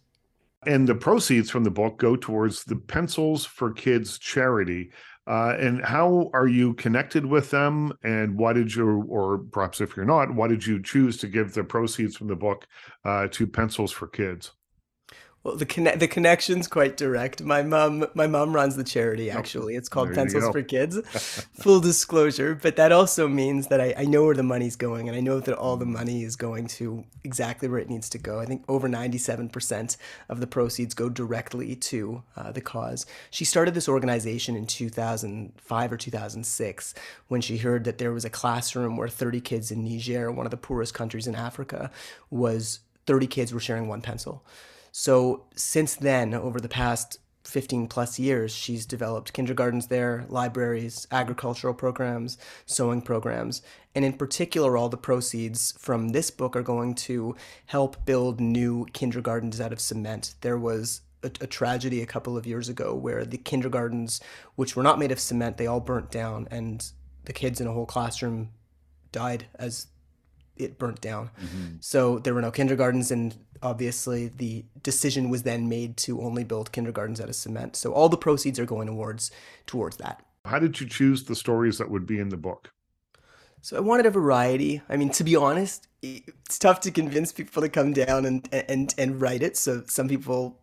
and 0.67 0.87
the 0.87 0.95
proceeds 0.95 1.49
from 1.49 1.63
the 1.63 1.71
book 1.71 1.97
go 1.97 2.15
towards 2.15 2.63
the 2.63 2.75
pencils 2.75 3.45
for 3.45 3.71
kids 3.71 4.19
charity 4.19 4.91
uh, 5.27 5.57
and 5.59 5.83
how 5.83 6.29
are 6.33 6.47
you 6.47 6.73
connected 6.75 7.25
with 7.25 7.51
them? 7.51 7.91
And 8.01 8.37
why 8.37 8.53
did 8.53 8.73
you, 8.73 9.03
or 9.09 9.39
perhaps 9.39 9.81
if 9.81 9.97
you're 9.97 10.05
not, 10.05 10.33
why 10.33 10.47
did 10.47 10.65
you 10.65 10.81
choose 10.81 11.17
to 11.17 11.27
give 11.27 11.53
the 11.53 11.65
proceeds 11.65 12.15
from 12.15 12.27
the 12.27 12.35
book 12.35 12.65
uh, 13.03 13.27
to 13.31 13.45
Pencils 13.45 13.91
for 13.91 14.07
Kids? 14.07 14.53
Well, 15.43 15.55
the 15.55 15.65
conne- 15.65 15.97
the 15.97 16.07
connection's 16.07 16.67
quite 16.67 16.97
direct. 16.97 17.41
My 17.41 17.61
mom 17.61 18.07
my 18.13 18.27
mom 18.27 18.53
runs 18.53 18.75
the 18.75 18.83
charity 18.83 19.31
oh, 19.31 19.37
actually. 19.37 19.75
It's 19.75 19.87
called 19.87 20.13
Pencils 20.13 20.49
for 20.51 20.61
Kids. 20.61 20.99
Full 21.53 21.79
disclosure, 21.79 22.53
but 22.61 22.75
that 22.75 22.91
also 22.91 23.27
means 23.27 23.67
that 23.67 23.79
I, 23.79 23.93
I 23.97 24.03
know 24.05 24.25
where 24.25 24.35
the 24.35 24.43
money's 24.43 24.75
going 24.75 25.07
and 25.07 25.15
I 25.15 25.21
know 25.21 25.39
that 25.39 25.57
all 25.57 25.77
the 25.77 25.85
money 25.85 26.23
is 26.23 26.35
going 26.35 26.67
to 26.67 27.05
exactly 27.23 27.69
where 27.69 27.79
it 27.79 27.89
needs 27.89 28.09
to 28.09 28.17
go. 28.17 28.39
I 28.39 28.45
think 28.45 28.65
over 28.67 28.89
97% 28.89 29.97
of 30.27 30.39
the 30.39 30.47
proceeds 30.47 30.93
go 30.93 31.07
directly 31.07 31.75
to 31.75 32.23
uh, 32.35 32.51
the 32.51 32.61
cause. 32.61 33.05
She 33.29 33.45
started 33.45 33.73
this 33.73 33.87
organization 33.87 34.55
in 34.55 34.67
2005 34.67 35.91
or 35.91 35.97
2006 35.97 36.93
when 37.27 37.41
she 37.41 37.57
heard 37.57 37.83
that 37.85 37.99
there 37.99 38.11
was 38.11 38.25
a 38.25 38.29
classroom 38.29 38.97
where 38.97 39.07
30 39.07 39.39
kids 39.41 39.71
in 39.71 39.83
Niger, 39.83 40.31
one 40.31 40.45
of 40.45 40.51
the 40.51 40.57
poorest 40.57 40.93
countries 40.93 41.27
in 41.27 41.35
Africa, 41.35 41.89
was 42.29 42.79
30 43.05 43.27
kids 43.27 43.53
were 43.53 43.59
sharing 43.59 43.87
one 43.87 44.01
pencil. 44.01 44.43
So 44.91 45.45
since 45.55 45.95
then, 45.95 46.33
over 46.33 46.59
the 46.59 46.69
past 46.69 47.19
15 47.47 47.87
plus 47.87 48.19
years, 48.19 48.51
she's 48.51 48.85
developed 48.85 49.31
kindergartens 49.31 49.87
there, 49.87 50.25
libraries, 50.27 51.07
agricultural 51.11 51.73
programs, 51.73 52.37
sewing 52.65 53.01
programs, 53.01 53.61
and 53.95 54.03
in 54.03 54.13
particular, 54.13 54.75
all 54.75 54.89
the 54.89 54.97
proceeds 54.97 55.73
from 55.79 56.09
this 56.09 56.29
book 56.29 56.55
are 56.55 56.61
going 56.61 56.93
to 56.93 57.35
help 57.67 58.05
build 58.05 58.41
new 58.41 58.85
kindergartens 58.93 59.61
out 59.61 59.71
of 59.71 59.79
cement. 59.79 60.35
There 60.41 60.57
was 60.57 61.01
a, 61.23 61.31
a, 61.41 61.47
tragedy 61.47 62.01
a 62.01 62.05
couple 62.05 62.37
of 62.37 62.45
years 62.45 62.69
ago 62.69 62.93
where 62.93 63.25
the 63.25 63.37
kindergartens, 63.37 64.19
which 64.55 64.75
were 64.75 64.83
not 64.83 64.99
made 64.99 65.11
of 65.11 65.19
cement, 65.19 65.57
they 65.57 65.67
all 65.67 65.79
burnt 65.79 66.11
down, 66.11 66.47
and 66.51 66.85
the 67.25 67.33
kids 67.33 67.59
in 67.59 67.67
a 67.67 67.73
whole 67.73 67.85
classroom 67.85 68.49
died 69.11 69.47
as 69.55 69.87
it 70.59 70.77
burnt 70.77 71.01
down. 71.01 71.29
Mm-hmm. 71.41 71.75
So 71.79 72.19
there 72.19 72.33
were 72.33 72.41
no 72.41 72.51
kindergartens, 72.51 73.11
and 73.11 73.35
obviously 73.61 74.27
the 74.27 74.65
decision 74.83 75.29
was 75.29 75.43
then 75.43 75.69
made 75.69 75.97
to 75.97 76.21
only 76.21 76.43
build 76.43 76.71
kindergartens 76.71 77.21
out 77.21 77.29
of 77.29 77.35
cement. 77.35 77.75
So 77.75 77.93
all 77.93 78.09
the 78.09 78.17
proceeds 78.17 78.59
are 78.59 78.65
going 78.65 78.87
towards 78.87 79.31
towards 79.65 79.97
that. 79.97 80.23
How 80.45 80.59
did 80.59 80.79
you 80.79 80.87
choose 80.87 81.25
the 81.25 81.35
stories 81.35 81.77
that 81.77 81.91
would 81.91 82.05
be 82.05 82.19
in 82.19 82.29
the 82.29 82.37
book? 82.37 82.71
So 83.61 83.75
I 83.75 83.81
wanted 83.81 84.05
a 84.05 84.11
variety. 84.11 84.81
I 84.87 84.97
mean, 84.97 85.09
to 85.11 85.23
be 85.23 85.35
honest, 85.35 85.87
it's 86.01 86.59
tough 86.59 86.79
to 86.81 86.91
convince 86.91 87.31
people 87.31 87.61
to 87.61 87.69
come 87.69 87.93
down 87.93 88.25
and 88.25 88.47
and 88.53 88.93
and 88.97 89.21
write 89.21 89.43
it. 89.43 89.57
So 89.57 89.83
some 89.87 90.07
people 90.07 90.59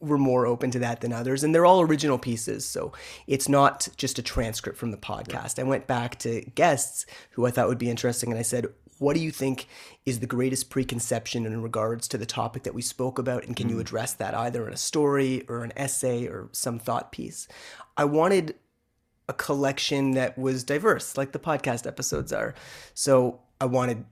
were 0.00 0.18
more 0.18 0.46
open 0.46 0.70
to 0.70 0.78
that 0.78 1.00
than 1.00 1.12
others 1.12 1.42
and 1.42 1.54
they're 1.54 1.66
all 1.66 1.80
original 1.80 2.18
pieces 2.18 2.66
so 2.66 2.92
it's 3.26 3.48
not 3.48 3.88
just 3.96 4.18
a 4.18 4.22
transcript 4.22 4.78
from 4.78 4.90
the 4.90 4.96
podcast 4.96 5.58
i 5.58 5.62
went 5.62 5.86
back 5.86 6.18
to 6.18 6.40
guests 6.54 7.06
who 7.32 7.46
i 7.46 7.50
thought 7.50 7.68
would 7.68 7.78
be 7.78 7.90
interesting 7.90 8.30
and 8.30 8.38
i 8.38 8.42
said 8.42 8.66
what 8.98 9.14
do 9.14 9.20
you 9.20 9.30
think 9.30 9.66
is 10.04 10.20
the 10.20 10.26
greatest 10.26 10.70
preconception 10.70 11.46
in 11.46 11.62
regards 11.62 12.08
to 12.08 12.18
the 12.18 12.26
topic 12.26 12.64
that 12.64 12.74
we 12.74 12.82
spoke 12.82 13.18
about? 13.18 13.44
And 13.44 13.56
can 13.56 13.68
mm. 13.68 13.70
you 13.70 13.80
address 13.80 14.12
that 14.14 14.34
either 14.34 14.66
in 14.66 14.72
a 14.72 14.78
story 14.78 15.44
or 15.48 15.64
an 15.64 15.72
essay 15.76 16.26
or 16.26 16.48
some 16.52 16.78
thought 16.78 17.12
piece? 17.12 17.48
I 17.96 18.04
wanted 18.04 18.54
a 19.28 19.32
collection 19.32 20.12
that 20.12 20.38
was 20.38 20.64
diverse, 20.64 21.16
like 21.16 21.32
the 21.32 21.38
podcast 21.38 21.86
episodes 21.86 22.32
are. 22.32 22.54
So 22.94 23.40
I 23.60 23.66
wanted 23.66 24.04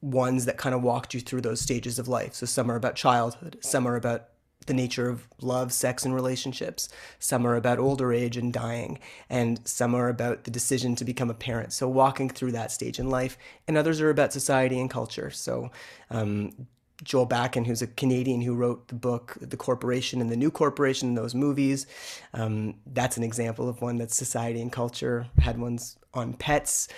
ones 0.00 0.44
that 0.44 0.56
kind 0.56 0.74
of 0.74 0.82
walked 0.82 1.14
you 1.14 1.20
through 1.20 1.40
those 1.42 1.60
stages 1.60 1.98
of 1.98 2.08
life. 2.08 2.34
So 2.34 2.46
some 2.46 2.70
are 2.70 2.76
about 2.76 2.94
childhood, 2.94 3.58
some 3.60 3.86
are 3.86 3.96
about 3.96 4.28
the 4.66 4.74
nature 4.74 5.08
of 5.08 5.26
love, 5.40 5.72
sex, 5.72 6.04
and 6.04 6.14
relationships. 6.14 6.88
Some 7.18 7.46
are 7.46 7.56
about 7.56 7.78
older 7.78 8.12
age 8.12 8.36
and 8.36 8.52
dying, 8.52 8.98
and 9.28 9.66
some 9.66 9.94
are 9.94 10.08
about 10.08 10.44
the 10.44 10.50
decision 10.50 10.96
to 10.96 11.04
become 11.04 11.30
a 11.30 11.34
parent. 11.34 11.72
So, 11.72 11.88
walking 11.88 12.28
through 12.28 12.52
that 12.52 12.72
stage 12.72 12.98
in 12.98 13.10
life, 13.10 13.36
and 13.66 13.76
others 13.76 14.00
are 14.00 14.10
about 14.10 14.32
society 14.32 14.80
and 14.80 14.90
culture. 14.90 15.30
So, 15.30 15.70
um, 16.10 16.66
Joel 17.02 17.26
Bakan, 17.26 17.66
who's 17.66 17.82
a 17.82 17.86
Canadian 17.86 18.40
who 18.40 18.54
wrote 18.54 18.88
the 18.88 18.94
book 18.94 19.36
The 19.40 19.56
Corporation 19.56 20.20
and 20.20 20.30
the 20.30 20.36
New 20.36 20.50
Corporation, 20.50 21.14
those 21.14 21.34
movies. 21.34 21.86
Um, 22.32 22.76
that's 22.86 23.16
an 23.16 23.24
example 23.24 23.68
of 23.68 23.82
one 23.82 23.98
that's 23.98 24.16
society 24.16 24.60
and 24.60 24.70
culture. 24.70 25.26
Had 25.38 25.58
ones 25.58 25.96
on 26.14 26.34
pets, 26.34 26.88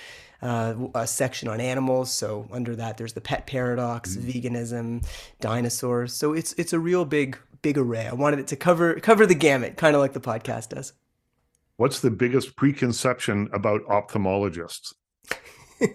uh, 0.42 0.74
a 0.94 1.06
section 1.06 1.48
on 1.48 1.60
animals. 1.60 2.12
So 2.12 2.46
under 2.52 2.76
that, 2.76 2.98
there's 2.98 3.14
the 3.14 3.20
pet 3.20 3.46
paradox, 3.46 4.16
mm-hmm. 4.16 4.28
veganism, 4.28 5.06
dinosaurs. 5.40 6.12
So 6.12 6.34
it's 6.34 6.52
it's 6.54 6.72
a 6.72 6.78
real 6.78 7.04
big 7.04 7.38
big 7.66 7.78
array. 7.78 8.06
I 8.06 8.14
wanted 8.14 8.38
it 8.38 8.46
to 8.48 8.56
cover 8.56 8.94
cover 9.00 9.26
the 9.26 9.34
gamut, 9.34 9.76
kind 9.76 9.96
of 9.96 10.00
like 10.00 10.12
the 10.12 10.20
podcast 10.20 10.68
does. 10.68 10.92
What's 11.78 11.98
the 11.98 12.12
biggest 12.12 12.54
preconception 12.54 13.48
about 13.52 13.82
ophthalmologists? 13.86 14.94
oh, 15.82 15.90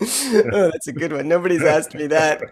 that's 0.00 0.88
a 0.88 0.92
good 0.92 1.12
one. 1.12 1.28
Nobody's 1.28 1.62
asked 1.62 1.94
me 1.94 2.08
that. 2.08 2.42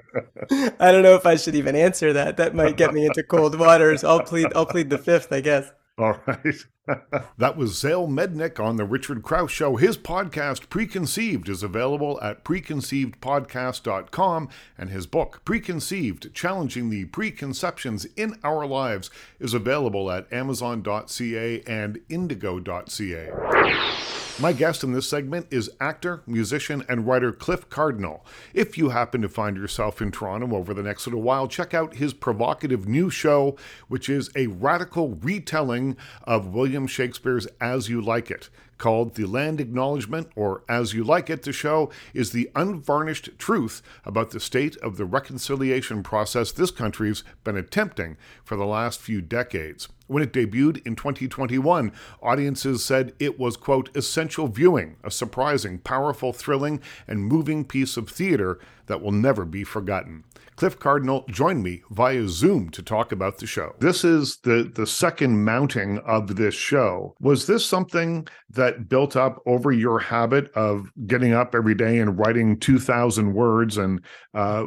I 0.79 0.93
don't 0.93 1.03
know 1.03 1.17
if 1.17 1.27
I 1.27 1.35
should 1.35 1.57
even 1.57 1.75
answer 1.75 2.13
that. 2.13 2.37
That 2.37 2.55
might 2.55 2.77
get 2.77 2.95
me 2.95 3.07
into 3.07 3.25
cold 3.25 3.59
waters. 3.59 4.05
I'll 4.05 4.23
plead. 4.23 4.47
I'll 4.55 4.67
plead 4.67 4.89
the 4.89 4.97
fifth, 4.97 5.33
I 5.33 5.41
guess. 5.41 5.69
All 6.01 6.19
right. 6.27 6.55
that 7.39 7.59
was 7.59 7.79
Zale 7.79 8.09
Mednick 8.09 8.59
on 8.59 8.77
The 8.77 8.87
Richard 8.87 9.23
Crouse 9.23 9.51
Show. 9.51 9.77
His 9.77 9.99
podcast, 9.99 10.71
Preconceived, 10.71 11.51
is 11.51 11.63
available 11.63 12.19
at 12.23 12.43
preconceivedpodcast.com, 12.43 14.49
and 14.79 14.89
his 14.89 15.07
book, 15.07 15.43
Preconceived 15.45 16.35
Challenging 16.35 16.89
the 16.89 17.05
Preconceptions 17.05 18.07
in 18.17 18.39
Our 18.43 18.67
Lives, 18.67 19.11
is 19.39 19.53
available 19.53 20.11
at 20.11 20.33
amazon.ca 20.33 21.63
and 21.67 22.01
indigo.ca. 22.09 24.30
My 24.41 24.55
guest 24.55 24.83
in 24.83 24.93
this 24.93 25.07
segment 25.07 25.49
is 25.51 25.71
actor, 25.81 26.23
musician, 26.27 26.83
and 26.89 27.07
writer 27.07 27.31
Cliff 27.31 27.69
Cardinal. 27.69 28.25
If 28.55 28.79
you 28.79 28.89
happen 28.89 29.21
to 29.21 29.29
find 29.29 29.55
yourself 29.55 30.01
in 30.01 30.11
Toronto 30.11 30.57
over 30.57 30.73
the 30.73 30.83
next 30.83 31.07
little 31.07 31.21
while, 31.21 31.47
check 31.47 31.75
out 31.75 31.97
his 31.97 32.15
provocative 32.15 32.89
new 32.89 33.11
show, 33.11 33.59
which 33.89 34.09
is 34.09 34.31
a 34.35 34.47
radical 34.47 35.11
retelling 35.11 35.95
of 36.25 36.55
William 36.55 36.87
Shakespeare's 36.87 37.49
As 37.61 37.91
You 37.91 38.01
Like 38.01 38.31
It 38.31 38.49
called 38.81 39.15
The 39.15 39.27
Land 39.27 39.61
Acknowledgement, 39.61 40.29
or 40.35 40.65
As 40.69 40.93
You 40.93 41.05
Like 41.05 41.31
It, 41.31 41.45
to 41.45 41.53
show 41.53 41.91
is 42.13 42.33
the 42.33 42.51
unvarnished 42.57 43.39
truth 43.39 43.83
about 44.05 44.31
the 44.33 44.41
state 44.41 44.77
of 44.79 44.97
the 44.97 45.05
reconciliation 45.05 46.03
process 46.03 46.51
this 46.51 46.73
country's 46.73 47.23
been 47.45 47.57
attempting 47.57 48.17
for 48.43 48.57
the 48.57 48.67
last 48.67 48.99
few 48.99 49.21
decades. 49.21 49.89
When 50.09 50.25
it 50.25 50.33
debuted 50.33 50.85
in 50.85 50.97
2021, 50.97 51.93
audiences 52.21 52.85
said 52.85 53.13
it 53.21 53.39
was, 53.39 53.57
quote, 53.57 53.97
essential 53.97 54.49
viewing, 54.49 54.97
a 55.05 55.11
surprising, 55.11 55.79
powerful, 55.79 56.33
thrilling, 56.33 56.81
and 57.07 57.25
moving 57.25 57.65
piece 57.65 57.97
of 57.97 58.09
theater 58.09 58.59
that 58.91 59.01
will 59.01 59.13
never 59.13 59.45
be 59.45 59.63
forgotten. 59.63 60.25
Cliff 60.57 60.79
Cardinal 60.79 61.25
joined 61.31 61.63
me 61.63 61.81
via 61.91 62.29
Zoom 62.29 62.69
to 62.71 62.83
talk 62.83 63.13
about 63.13 63.39
the 63.39 63.47
show. 63.47 63.75
This 63.79 64.05
is 64.05 64.39
the, 64.43 64.71
the 64.75 64.87
second 64.87 65.45
mounting 65.45 65.99
of 66.01 66.37
this 66.37 66.55
show. 66.55 67.15
Was 67.21 67.47
this 67.47 67.65
something 67.65 68.27
that 68.51 68.89
built 68.89 69.17
up 69.17 69.41
over 69.47 69.71
your 69.73 70.01
habit 70.01 70.53
of 70.55 70.91
getting 71.07 71.33
up 71.33 71.55
every 71.55 71.75
day 71.75 71.99
and 72.01 72.19
writing 72.19 72.59
2,000 72.59 73.33
words 73.33 73.79
and 73.79 74.01
uh, 74.35 74.65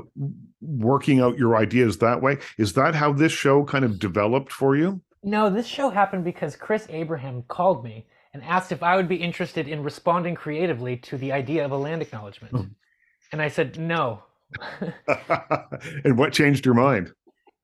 working 0.61 1.19
out 1.19 1.37
your 1.37 1.57
ideas 1.57 1.97
that 1.97 2.21
way? 2.21 2.39
Is 2.57 2.73
that 2.73 2.95
how 2.95 3.11
this 3.11 3.33
show 3.33 3.65
kind 3.65 3.83
of 3.83 3.99
developed 3.99 4.51
for 4.51 4.75
you? 4.75 5.01
No, 5.21 5.49
this 5.49 5.67
show 5.67 5.89
happened 5.89 6.23
because 6.23 6.55
Chris 6.55 6.87
Abraham 6.89 7.43
called 7.49 7.83
me 7.83 8.07
and 8.33 8.41
asked 8.43 8.71
if 8.71 8.81
I 8.81 8.95
would 8.95 9.07
be 9.07 9.17
interested 9.17 9.67
in 9.67 9.83
responding 9.83 10.33
creatively 10.33 10.97
to 10.97 11.17
the 11.17 11.33
idea 11.33 11.63
of 11.63 11.71
a 11.71 11.77
land 11.77 12.01
acknowledgement. 12.01 12.69
And 13.33 13.41
I 13.41 13.47
said, 13.47 13.79
no, 13.79 14.21
and 16.05 16.17
what 16.19 16.33
changed 16.33 16.65
your 16.65 16.75
mind? 16.75 17.11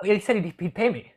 He 0.04 0.20
said 0.20 0.38
he'd, 0.38 0.56
he'd 0.60 0.74
pay 0.74 0.90
me. 0.90 1.14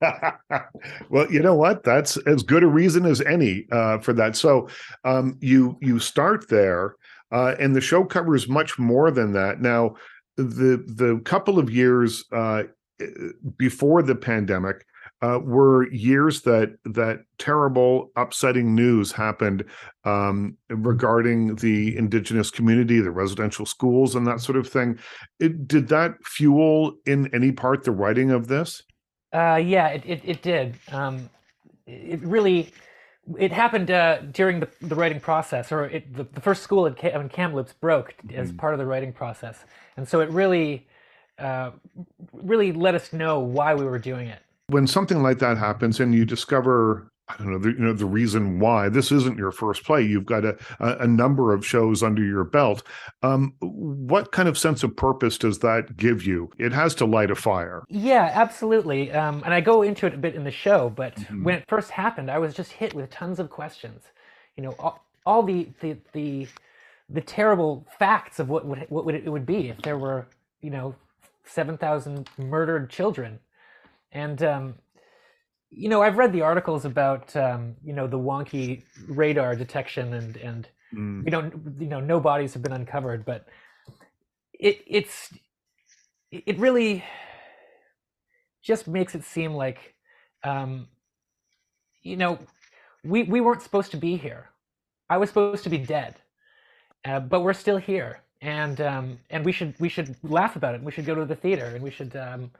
well, 1.10 1.30
you 1.30 1.40
know 1.40 1.54
what? 1.54 1.84
That's 1.84 2.16
as 2.26 2.42
good 2.42 2.62
a 2.62 2.66
reason 2.66 3.04
as 3.04 3.20
any 3.20 3.66
uh, 3.70 3.98
for 3.98 4.14
that. 4.14 4.36
So 4.36 4.68
um, 5.04 5.36
you 5.40 5.76
you 5.82 5.98
start 5.98 6.48
there, 6.48 6.96
uh, 7.30 7.56
and 7.60 7.76
the 7.76 7.80
show 7.82 8.04
covers 8.04 8.48
much 8.48 8.78
more 8.78 9.10
than 9.10 9.32
that. 9.32 9.60
Now, 9.60 9.96
the 10.36 10.82
the 10.86 11.20
couple 11.24 11.58
of 11.58 11.70
years 11.70 12.24
uh, 12.32 12.64
before 13.58 14.02
the 14.02 14.14
pandemic, 14.14 14.86
uh, 15.24 15.38
were 15.38 15.90
years 15.90 16.42
that 16.42 16.76
that 16.84 17.24
terrible, 17.38 18.10
upsetting 18.16 18.74
news 18.74 19.12
happened 19.12 19.64
um, 20.04 20.56
regarding 20.68 21.56
the 21.56 21.96
indigenous 21.96 22.50
community, 22.50 23.00
the 23.00 23.10
residential 23.10 23.64
schools, 23.64 24.14
and 24.14 24.26
that 24.26 24.40
sort 24.40 24.58
of 24.58 24.68
thing. 24.68 24.98
It, 25.40 25.66
did 25.66 25.88
that 25.88 26.12
fuel 26.24 26.96
in 27.06 27.34
any 27.34 27.52
part 27.52 27.84
the 27.84 27.92
writing 27.92 28.30
of 28.30 28.48
this? 28.48 28.82
Uh, 29.32 29.56
yeah, 29.56 29.88
it 29.88 30.02
it, 30.04 30.20
it 30.24 30.42
did. 30.42 30.74
Um, 30.92 31.30
it 31.86 32.20
really 32.20 32.72
it 33.38 33.52
happened 33.52 33.90
uh, 33.90 34.18
during 34.32 34.60
the, 34.60 34.68
the 34.82 34.94
writing 34.94 35.20
process, 35.20 35.72
or 35.72 35.84
it, 35.86 36.12
the, 36.12 36.24
the 36.24 36.40
first 36.42 36.62
school 36.62 36.84
in, 36.84 36.94
in 36.94 37.28
Kamloops 37.30 37.72
broke 37.72 38.14
mm-hmm. 38.26 38.38
as 38.38 38.52
part 38.52 38.74
of 38.74 38.78
the 38.78 38.84
writing 38.84 39.12
process, 39.12 39.64
and 39.96 40.06
so 40.06 40.20
it 40.20 40.28
really, 40.28 40.86
uh, 41.38 41.70
really 42.34 42.72
let 42.72 42.94
us 42.94 43.14
know 43.14 43.38
why 43.38 43.74
we 43.74 43.84
were 43.84 43.98
doing 43.98 44.28
it 44.28 44.40
when 44.68 44.86
something 44.86 45.22
like 45.22 45.38
that 45.38 45.58
happens 45.58 46.00
and 46.00 46.14
you 46.14 46.24
discover 46.24 47.10
I 47.26 47.36
don't 47.38 47.52
know, 47.52 47.58
the, 47.58 47.70
you 47.70 47.78
know, 47.78 47.94
the 47.94 48.04
reason 48.04 48.60
why 48.60 48.90
this 48.90 49.10
isn't 49.10 49.38
your 49.38 49.50
first 49.50 49.82
play. 49.84 50.02
You've 50.02 50.26
got 50.26 50.44
a, 50.44 50.58
a, 50.78 51.06
number 51.06 51.54
of 51.54 51.64
shows 51.64 52.02
under 52.02 52.22
your 52.22 52.44
belt. 52.44 52.82
Um, 53.22 53.54
what 53.60 54.30
kind 54.30 54.46
of 54.46 54.58
sense 54.58 54.82
of 54.82 54.94
purpose 54.94 55.38
does 55.38 55.60
that 55.60 55.96
give 55.96 56.26
you? 56.26 56.50
It 56.58 56.72
has 56.72 56.94
to 56.96 57.06
light 57.06 57.30
a 57.30 57.34
fire. 57.34 57.82
Yeah, 57.88 58.30
absolutely. 58.34 59.10
Um, 59.10 59.42
and 59.42 59.54
I 59.54 59.62
go 59.62 59.80
into 59.80 60.04
it 60.04 60.12
a 60.12 60.18
bit 60.18 60.34
in 60.34 60.44
the 60.44 60.50
show, 60.50 60.90
but 60.90 61.14
mm-hmm. 61.14 61.44
when 61.44 61.54
it 61.54 61.64
first 61.66 61.90
happened, 61.90 62.30
I 62.30 62.38
was 62.38 62.52
just 62.52 62.72
hit 62.72 62.92
with 62.92 63.08
tons 63.08 63.40
of 63.40 63.48
questions. 63.48 64.02
You 64.56 64.64
know, 64.64 64.74
all, 64.78 65.02
all 65.24 65.42
the, 65.42 65.68
the, 65.80 65.96
the, 66.12 66.46
the 67.08 67.22
terrible 67.22 67.86
facts 67.98 68.38
of 68.38 68.50
what 68.50 68.66
would, 68.66 68.84
what 68.90 69.06
would 69.06 69.14
it 69.14 69.30
would 69.30 69.46
be 69.46 69.70
if 69.70 69.80
there 69.80 69.96
were, 69.96 70.26
you 70.60 70.68
know, 70.68 70.94
7,000 71.46 72.28
murdered 72.36 72.90
children 72.90 73.38
and 74.14 74.42
um, 74.42 74.74
you 75.70 75.88
know, 75.88 76.02
I've 76.02 76.16
read 76.16 76.32
the 76.32 76.42
articles 76.42 76.84
about 76.84 77.34
um, 77.36 77.74
you 77.84 77.92
know 77.92 78.06
the 78.06 78.18
wonky 78.18 78.84
radar 79.08 79.56
detection 79.56 80.14
and 80.14 80.36
and 80.36 80.68
mm. 80.94 81.24
we 81.24 81.30
don't 81.30 81.52
you 81.78 81.88
know 81.88 82.00
no 82.00 82.20
bodies 82.20 82.54
have 82.54 82.62
been 82.62 82.72
uncovered, 82.72 83.24
but 83.24 83.46
it 84.52 84.82
it's 84.86 85.34
it 86.30 86.58
really 86.58 87.04
just 88.62 88.86
makes 88.88 89.14
it 89.14 89.24
seem 89.24 89.52
like 89.52 89.94
um, 90.44 90.86
you 92.02 92.16
know 92.16 92.38
we 93.04 93.24
we 93.24 93.40
weren't 93.40 93.62
supposed 93.62 93.90
to 93.90 93.96
be 93.96 94.16
here. 94.16 94.50
I 95.10 95.18
was 95.18 95.28
supposed 95.28 95.64
to 95.64 95.70
be 95.70 95.78
dead, 95.78 96.14
uh, 97.04 97.20
but 97.20 97.40
we're 97.40 97.52
still 97.52 97.76
here, 97.76 98.20
and 98.40 98.80
um, 98.80 99.18
and 99.28 99.44
we 99.44 99.50
should 99.50 99.74
we 99.80 99.88
should 99.88 100.16
laugh 100.22 100.54
about 100.54 100.76
it. 100.76 100.82
We 100.82 100.92
should 100.92 101.04
go 101.04 101.16
to 101.16 101.24
the 101.24 101.36
theater, 101.36 101.66
and 101.66 101.82
we 101.82 101.90
should 101.90 102.14
um, 102.14 102.52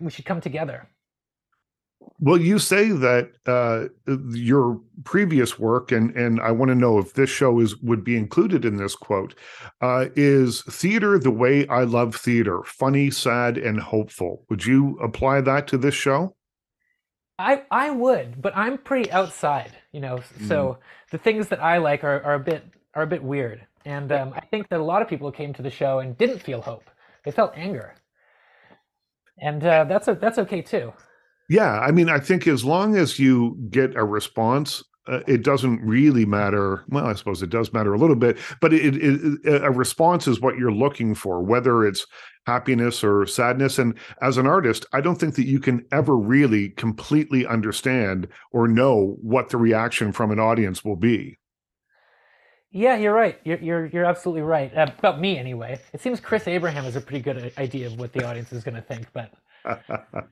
we 0.00 0.10
should 0.10 0.24
come 0.24 0.40
together. 0.40 0.88
Well, 2.18 2.38
you 2.38 2.58
say 2.58 2.90
that 2.92 3.32
uh, 3.46 3.88
your 4.30 4.80
previous 5.04 5.58
work, 5.58 5.92
and 5.92 6.14
and 6.16 6.40
I 6.40 6.50
want 6.50 6.70
to 6.70 6.74
know 6.74 6.98
if 6.98 7.14
this 7.14 7.30
show 7.30 7.60
is 7.60 7.76
would 7.78 8.04
be 8.04 8.16
included 8.16 8.64
in 8.64 8.76
this 8.76 8.94
quote, 8.94 9.34
uh, 9.80 10.06
is 10.14 10.62
theater 10.62 11.18
the 11.18 11.30
way 11.30 11.66
I 11.68 11.84
love 11.84 12.16
theater, 12.16 12.62
funny, 12.64 13.10
sad, 13.10 13.58
and 13.58 13.80
hopeful. 13.80 14.44
Would 14.48 14.64
you 14.64 14.98
apply 15.02 15.42
that 15.42 15.66
to 15.68 15.78
this 15.78 15.94
show? 15.94 16.34
I 17.38 17.62
I 17.70 17.90
would, 17.90 18.40
but 18.40 18.56
I'm 18.56 18.78
pretty 18.78 19.10
outside, 19.10 19.72
you 19.92 20.00
know. 20.00 20.20
So 20.46 20.56
mm. 20.56 20.78
the 21.10 21.18
things 21.18 21.48
that 21.48 21.62
I 21.62 21.78
like 21.78 22.02
are, 22.02 22.22
are 22.22 22.34
a 22.34 22.40
bit 22.40 22.64
are 22.94 23.02
a 23.02 23.06
bit 23.06 23.22
weird, 23.22 23.66
and 23.84 24.10
um, 24.12 24.32
I 24.34 24.40
think 24.40 24.68
that 24.68 24.80
a 24.80 24.84
lot 24.84 25.02
of 25.02 25.08
people 25.08 25.30
came 25.30 25.52
to 25.54 25.62
the 25.62 25.70
show 25.70 25.98
and 25.98 26.16
didn't 26.16 26.38
feel 26.38 26.62
hope; 26.62 26.88
they 27.24 27.30
felt 27.30 27.52
anger 27.54 27.94
and 29.38 29.64
uh, 29.64 29.84
that's 29.84 30.08
a, 30.08 30.14
that's 30.14 30.38
okay 30.38 30.62
too. 30.62 30.92
Yeah, 31.48 31.78
I 31.80 31.92
mean, 31.92 32.08
I 32.08 32.18
think 32.18 32.46
as 32.46 32.64
long 32.64 32.96
as 32.96 33.18
you 33.18 33.56
get 33.70 33.94
a 33.94 34.04
response, 34.04 34.82
uh, 35.08 35.20
it 35.28 35.44
doesn't 35.44 35.80
really 35.82 36.24
matter. 36.24 36.84
Well, 36.88 37.06
I 37.06 37.14
suppose 37.14 37.42
it 37.42 37.50
does 37.50 37.72
matter 37.72 37.94
a 37.94 37.98
little 37.98 38.16
bit, 38.16 38.38
but 38.60 38.72
it, 38.72 38.96
it, 38.96 39.38
it, 39.44 39.62
a 39.62 39.70
response 39.70 40.26
is 40.26 40.40
what 40.40 40.58
you're 40.58 40.72
looking 40.72 41.14
for, 41.14 41.40
whether 41.40 41.86
it's 41.86 42.06
happiness 42.46 43.04
or 43.04 43.26
sadness. 43.26 43.78
And 43.78 43.96
as 44.20 44.36
an 44.36 44.46
artist, 44.46 44.86
I 44.92 45.00
don't 45.00 45.16
think 45.16 45.36
that 45.36 45.46
you 45.46 45.60
can 45.60 45.84
ever 45.92 46.16
really 46.16 46.70
completely 46.70 47.46
understand 47.46 48.26
or 48.52 48.66
know 48.66 49.16
what 49.20 49.50
the 49.50 49.58
reaction 49.58 50.10
from 50.10 50.32
an 50.32 50.40
audience 50.40 50.84
will 50.84 50.96
be. 50.96 51.38
Yeah, 52.76 52.96
you're 52.96 53.14
right. 53.14 53.40
You're 53.42 53.58
you're, 53.58 53.86
you're 53.86 54.04
absolutely 54.04 54.42
right 54.42 54.70
uh, 54.76 54.88
about 54.98 55.18
me 55.18 55.38
anyway. 55.38 55.80
It 55.94 56.02
seems 56.02 56.20
Chris 56.20 56.46
Abraham 56.46 56.84
has 56.84 56.94
a 56.94 57.00
pretty 57.00 57.22
good 57.22 57.50
idea 57.56 57.86
of 57.86 57.98
what 57.98 58.12
the 58.12 58.22
audience 58.28 58.52
is 58.52 58.62
going 58.62 58.74
to 58.74 58.82
think, 58.82 59.06
but 59.14 59.32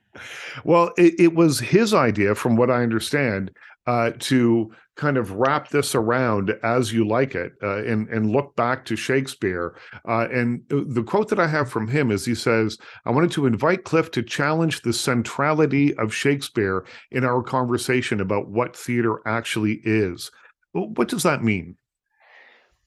well, 0.63 0.91
it, 0.95 1.19
it, 1.19 1.33
was 1.33 1.59
his 1.59 1.93
idea, 1.93 2.35
from 2.35 2.55
what 2.55 2.69
I 2.69 2.83
understand, 2.83 3.49
uh, 3.87 4.11
to 4.19 4.71
kind 4.95 5.17
of 5.17 5.31
wrap 5.31 5.69
this 5.69 5.95
around 5.95 6.53
as 6.63 6.93
you 6.93 7.05
like 7.05 7.33
it 7.33 7.53
uh, 7.63 7.83
and, 7.83 8.07
and 8.09 8.29
look 8.29 8.55
back 8.55 8.85
to 8.85 8.95
Shakespeare. 8.95 9.75
Uh, 10.07 10.27
and 10.31 10.61
the 10.69 11.03
quote 11.03 11.29
that 11.29 11.39
I 11.39 11.47
have 11.47 11.69
from 11.69 11.87
him 11.87 12.11
is 12.11 12.25
he 12.25 12.35
says, 12.35 12.77
I 13.05 13.09
wanted 13.09 13.31
to 13.31 13.47
invite 13.47 13.85
Cliff 13.85 14.11
to 14.11 14.23
challenge 14.23 14.83
the 14.83 14.93
centrality 14.93 15.95
of 15.95 16.13
Shakespeare 16.13 16.85
in 17.11 17.25
our 17.25 17.41
conversation 17.41 18.21
about 18.21 18.49
what 18.49 18.77
theater 18.77 19.19
actually 19.25 19.81
is. 19.83 20.31
What 20.73 21.09
does 21.09 21.23
that 21.23 21.43
mean? 21.43 21.75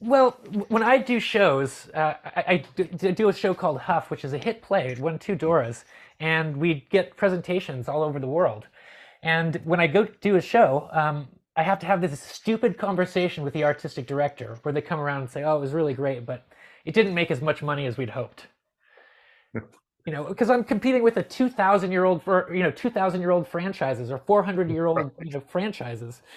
Well, 0.00 0.32
when 0.68 0.84
I 0.84 0.98
do 0.98 1.18
shows, 1.18 1.90
uh, 1.92 2.14
I, 2.24 2.64
I, 2.76 3.10
do 3.10 3.28
a 3.28 3.32
show 3.32 3.52
called 3.52 3.80
Huff, 3.80 4.10
which 4.10 4.24
is 4.24 4.32
a 4.32 4.38
hit 4.38 4.62
play. 4.62 4.88
It 4.88 5.00
won 5.00 5.18
two 5.18 5.34
Doras, 5.34 5.84
and 6.20 6.56
we 6.56 6.86
get 6.90 7.16
presentations 7.16 7.88
all 7.88 8.04
over 8.04 8.20
the 8.20 8.28
world. 8.28 8.66
And 9.24 9.56
when 9.64 9.80
I 9.80 9.88
go 9.88 10.04
do 10.20 10.36
a 10.36 10.40
show, 10.40 10.88
um, 10.92 11.26
I 11.56 11.64
have 11.64 11.80
to 11.80 11.86
have 11.86 12.00
this 12.00 12.20
stupid 12.20 12.78
conversation 12.78 13.42
with 13.42 13.52
the 13.52 13.64
artistic 13.64 14.06
director 14.06 14.58
where 14.62 14.72
they 14.72 14.80
come 14.80 15.00
around 15.00 15.22
and 15.22 15.30
say, 15.30 15.42
"Oh, 15.42 15.56
it 15.56 15.60
was 15.60 15.72
really 15.72 15.94
great, 15.94 16.24
but 16.24 16.46
it 16.84 16.94
didn't 16.94 17.14
make 17.14 17.32
as 17.32 17.40
much 17.40 17.60
money 17.60 17.84
as 17.86 17.96
we'd 17.96 18.10
hoped." 18.10 18.46
you 20.06 20.12
know, 20.12 20.22
because 20.22 20.48
I'm 20.48 20.62
competing 20.62 21.02
with 21.02 21.16
a 21.16 21.22
2,000 21.24 21.90
year 21.90 22.04
old 22.04 22.22
for 22.22 22.54
you 22.54 22.62
know 22.62 22.70
2,000 22.70 23.20
year 23.20 23.30
old 23.30 23.48
franchises 23.48 24.12
or 24.12 24.18
400 24.18 24.70
year 24.70 24.86
old 24.86 25.10
you 25.20 25.32
know 25.32 25.40
franchises. 25.40 26.22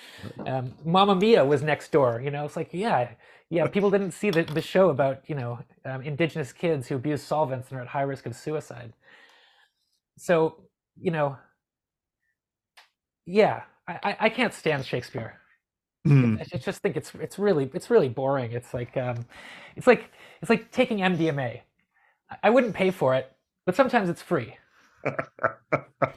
Um, 0.47 0.73
Mamma 0.83 1.15
Mia 1.15 1.45
was 1.45 1.61
next 1.61 1.91
door. 1.91 2.19
You 2.23 2.31
know, 2.31 2.45
it's 2.45 2.55
like 2.55 2.69
yeah, 2.73 3.09
yeah. 3.51 3.67
People 3.67 3.91
didn't 3.91 4.11
see 4.11 4.31
the, 4.31 4.43
the 4.43 4.61
show 4.61 4.89
about 4.89 5.21
you 5.27 5.35
know 5.35 5.59
um, 5.85 6.01
indigenous 6.01 6.53
kids 6.53 6.87
who 6.87 6.95
abuse 6.95 7.21
solvents 7.21 7.69
and 7.69 7.79
are 7.79 7.83
at 7.83 7.89
high 7.89 8.01
risk 8.01 8.25
of 8.25 8.35
suicide. 8.35 8.93
So 10.17 10.57
you 10.99 11.11
know, 11.11 11.37
yeah, 13.25 13.63
I, 13.87 14.17
I 14.21 14.29
can't 14.29 14.53
stand 14.53 14.85
Shakespeare. 14.85 15.39
Mm. 16.07 16.41
I 16.41 16.57
just 16.57 16.81
think 16.81 16.95
it's 16.97 17.13
it's 17.15 17.37
really 17.37 17.69
it's 17.73 17.89
really 17.89 18.09
boring. 18.09 18.53
It's 18.53 18.73
like 18.73 18.95
um, 18.97 19.25
it's 19.75 19.85
like 19.85 20.09
it's 20.41 20.49
like 20.49 20.71
taking 20.71 20.99
MDMA. 20.99 21.61
I 22.41 22.49
wouldn't 22.49 22.73
pay 22.73 22.89
for 22.91 23.13
it, 23.15 23.31
but 23.65 23.75
sometimes 23.75 24.09
it's 24.09 24.21
free. 24.21 24.55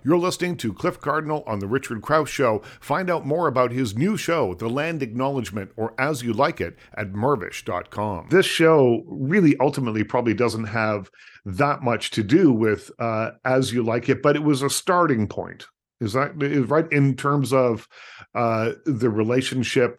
You're 0.04 0.18
listening 0.18 0.56
to 0.58 0.72
Cliff 0.72 1.00
Cardinal 1.00 1.44
on 1.46 1.58
The 1.58 1.66
Richard 1.66 2.02
Crouse 2.02 2.28
Show. 2.28 2.62
Find 2.80 3.10
out 3.10 3.26
more 3.26 3.46
about 3.46 3.72
his 3.72 3.96
new 3.96 4.16
show, 4.16 4.54
The 4.54 4.68
Land 4.68 5.02
Acknowledgement, 5.02 5.72
or 5.76 5.94
As 5.98 6.22
You 6.22 6.32
Like 6.32 6.60
It, 6.60 6.76
at 6.96 7.12
mirvish.com. 7.12 8.28
This 8.30 8.46
show 8.46 9.02
really 9.06 9.56
ultimately 9.60 10.04
probably 10.04 10.34
doesn't 10.34 10.64
have 10.64 11.10
that 11.44 11.82
much 11.82 12.10
to 12.12 12.22
do 12.22 12.52
with 12.52 12.90
uh, 12.98 13.32
As 13.44 13.72
You 13.72 13.82
Like 13.82 14.08
It, 14.08 14.22
but 14.22 14.36
it 14.36 14.42
was 14.42 14.62
a 14.62 14.70
starting 14.70 15.26
point. 15.26 15.66
Is 16.00 16.12
that 16.14 16.42
is 16.42 16.68
right 16.68 16.90
in 16.92 17.16
terms 17.16 17.52
of 17.52 17.88
uh, 18.34 18.72
the 18.84 19.08
relationship? 19.08 19.98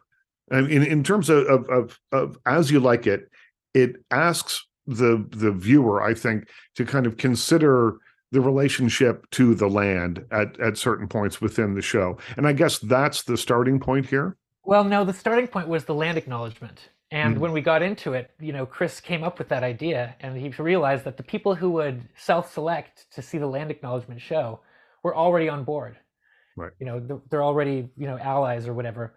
And 0.51 0.71
in, 0.71 0.83
in 0.83 1.03
terms 1.03 1.29
of, 1.29 1.47
of, 1.47 1.67
of, 1.69 1.99
of 2.11 2.37
as 2.45 2.69
you 2.69 2.79
like 2.79 3.07
it, 3.07 3.29
it 3.73 3.95
asks 4.11 4.65
the 4.85 5.25
the 5.31 5.51
viewer, 5.51 6.03
I 6.03 6.13
think, 6.13 6.47
to 6.75 6.85
kind 6.85 7.07
of 7.07 7.17
consider 7.17 7.97
the 8.35 8.41
relationship 8.41 9.29
to 9.31 9.55
the 9.55 9.67
land 9.67 10.25
at 10.29 10.59
at 10.59 10.77
certain 10.77 11.07
points 11.07 11.41
within 11.41 11.73
the 11.73 11.81
show. 11.81 12.17
And 12.37 12.45
I 12.45 12.53
guess 12.53 12.77
that's 12.77 13.23
the 13.23 13.37
starting 13.37 13.79
point 13.79 14.05
here. 14.05 14.37
Well, 14.63 14.83
no, 14.83 15.03
the 15.03 15.13
starting 15.13 15.47
point 15.47 15.67
was 15.67 15.85
the 15.85 15.95
land 15.95 16.17
acknowledgement. 16.17 16.89
And 17.11 17.35
mm-hmm. 17.35 17.41
when 17.41 17.51
we 17.51 17.61
got 17.61 17.81
into 17.81 18.13
it, 18.13 18.31
you 18.39 18.51
know, 18.51 18.65
Chris 18.65 18.99
came 18.99 19.23
up 19.23 19.37
with 19.37 19.47
that 19.49 19.63
idea 19.63 20.15
and 20.19 20.35
he 20.35 20.49
realized 20.61 21.05
that 21.05 21.17
the 21.17 21.23
people 21.23 21.55
who 21.55 21.69
would 21.71 22.09
self-select 22.17 23.11
to 23.13 23.21
see 23.21 23.37
the 23.37 23.47
land 23.47 23.71
acknowledgement 23.71 24.19
show 24.21 24.59
were 25.03 25.15
already 25.15 25.47
on 25.47 25.63
board. 25.63 25.97
Right. 26.57 26.71
You 26.79 26.87
know, 26.87 27.21
they're 27.29 27.43
already, 27.43 27.89
you 27.95 28.07
know, 28.07 28.17
allies 28.17 28.67
or 28.67 28.73
whatever. 28.73 29.13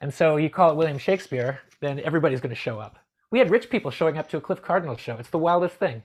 And 0.00 0.12
so 0.12 0.36
you 0.36 0.50
call 0.50 0.70
it 0.70 0.76
William 0.76 0.98
Shakespeare, 0.98 1.60
then 1.80 2.00
everybody's 2.00 2.40
going 2.40 2.54
to 2.54 2.60
show 2.60 2.78
up. 2.78 2.98
We 3.30 3.38
had 3.38 3.50
rich 3.50 3.70
people 3.70 3.90
showing 3.90 4.18
up 4.18 4.28
to 4.30 4.38
a 4.38 4.40
Cliff 4.40 4.60
Cardinal 4.60 4.96
show. 4.96 5.16
It's 5.16 5.30
the 5.30 5.38
wildest 5.38 5.76
thing. 5.76 6.02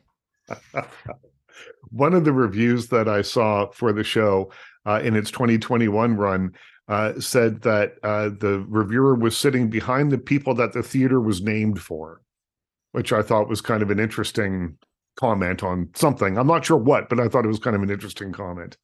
One 1.90 2.14
of 2.14 2.26
the 2.26 2.34
reviews 2.34 2.88
that 2.88 3.08
I 3.08 3.22
saw 3.22 3.68
for 3.72 3.94
the 3.94 4.04
show 4.04 4.52
uh, 4.86 5.02
in 5.04 5.16
its 5.16 5.32
2021 5.32 6.16
run 6.16 6.54
uh, 6.88 7.20
said 7.20 7.62
that 7.62 7.96
uh, 8.04 8.30
the 8.30 8.66
reviewer 8.68 9.16
was 9.16 9.38
sitting 9.38 9.70
behind 9.70 10.12
the 10.12 10.18
people 10.18 10.54
that 10.56 10.74
the 10.74 10.84
theater 10.84 11.20
was 11.20 11.42
named 11.42 11.82
for, 11.82 12.22
which 12.92 13.12
I 13.12 13.22
thought 13.22 13.50
was 13.50 13.62
kind 13.62 13.82
of 13.82 13.90
an 13.90 14.00
interesting 14.00 14.78
comment 15.16 15.64
on 15.64 15.90
something. 15.96 16.38
I'm 16.38 16.48
not 16.48 16.66
sure 16.66 16.78
what, 16.78 17.10
but 17.10 17.20
I 17.20 17.28
thought 17.28 17.46
it 17.46 17.50
was 17.50 17.60
kind 17.60 17.76
of 17.76 17.82
an 17.82 17.90
interesting 17.90 18.32
comment. 18.32 18.78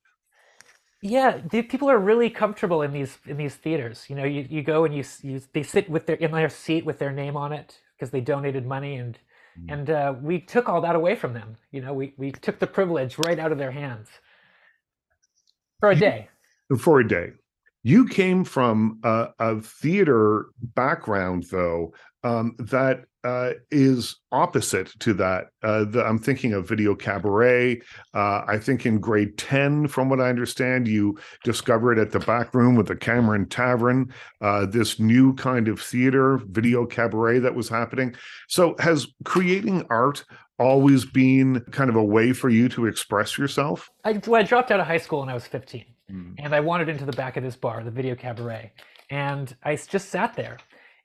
Yeah, 1.04 1.40
the, 1.50 1.64
people 1.64 1.90
are 1.90 1.98
really 1.98 2.30
comfortable 2.30 2.84
in 2.84 2.92
these 2.92 3.18
in 3.26 3.38
these 3.38 3.56
theaters. 3.56 4.06
You 4.08 4.16
know, 4.16 4.24
you, 4.24 4.46
you 4.50 4.62
go 4.62 4.86
and 4.86 4.96
you, 4.96 5.04
you 5.24 5.42
they 5.54 5.64
sit 5.64 5.90
with 5.90 6.06
their 6.06 6.16
in 6.18 6.32
their 6.32 6.50
seat 6.50 6.86
with 6.86 7.00
their 7.00 7.12
name 7.12 7.36
on 7.36 7.52
it 7.54 7.80
because 7.96 8.12
they 8.12 8.22
donated 8.22 8.66
money 8.66 8.96
and. 8.96 9.18
And 9.70 9.90
uh, 9.90 10.14
we 10.22 10.40
took 10.40 10.70
all 10.70 10.82
that 10.82 10.96
away 10.96 11.16
from 11.16 11.34
them. 11.34 11.58
You 11.72 11.82
know, 11.82 11.94
we 11.94 12.14
we 12.18 12.32
took 12.32 12.60
the 12.60 12.68
privilege 12.68 13.18
right 13.18 13.40
out 13.40 13.52
of 13.52 13.58
their 13.58 13.72
hands 13.72 14.08
for 15.80 15.92
a 15.92 15.96
day. 15.96 16.30
For 16.80 17.00
a 17.00 17.08
day. 17.08 17.32
You 17.84 18.08
came 18.08 18.44
from 18.44 19.00
a, 19.04 19.30
a 19.40 19.62
theater 19.62 20.48
background, 20.62 21.46
though, 21.52 21.94
um, 22.24 22.56
that 22.60 23.06
uh, 23.24 23.52
is 23.70 24.18
opposite 24.32 24.88
to 25.00 25.14
that. 25.14 25.48
Uh, 25.64 25.86
the, 25.86 26.04
I'm 26.04 26.18
thinking 26.18 26.54
of 26.54 26.68
Video 26.68 26.96
Cabaret. 26.96 27.82
Uh, 28.14 28.42
I 28.48 28.58
think 28.58 28.86
in 28.86 29.00
grade 29.00 29.38
10, 29.38 29.88
from 29.88 30.10
what 30.10 30.20
I 30.20 30.30
understand, 30.30 30.88
you 30.88 31.18
discovered 31.44 32.00
at 32.00 32.12
the 32.12 32.20
back 32.20 32.54
room 32.54 32.76
with 32.76 32.88
the 32.88 32.96
Cameron 32.96 33.48
Tavern 33.48 34.14
uh, 34.42 34.66
this 34.66 35.00
new 35.00 35.34
kind 35.36 35.68
of 35.68 35.82
theater, 35.82 36.40
Video 36.50 36.86
Cabaret, 36.86 37.40
that 37.40 37.56
was 37.56 37.70
happening. 37.70 38.16
So, 38.48 38.76
has 38.80 39.08
creating 39.24 39.86
art 39.90 40.24
always 40.60 41.06
been 41.06 41.62
kind 41.72 41.90
of 41.90 41.96
a 41.96 42.04
way 42.04 42.34
for 42.34 42.50
you 42.50 42.70
to 42.70 42.86
express 42.86 43.38
yourself? 43.38 43.90
I, 44.04 44.22
well, 44.28 44.42
I 44.42 44.44
dropped 44.44 44.72
out 44.72 44.80
of 44.80 44.88
high 44.88 44.98
school 44.98 45.22
when 45.22 45.30
I 45.30 45.34
was 45.34 45.48
15, 45.48 45.86
mm. 46.12 46.36
and 46.38 46.54
I 46.54 46.60
wandered 46.60 46.90
into 46.90 47.06
the 47.06 47.12
back 47.14 47.38
of 47.38 47.44
this 47.44 47.56
bar, 47.56 47.84
the 47.84 47.92
Video 47.92 48.16
Cabaret, 48.16 48.72
and 49.10 49.56
I 49.64 49.76
just 49.76 50.10
sat 50.10 50.36
there 50.36 50.58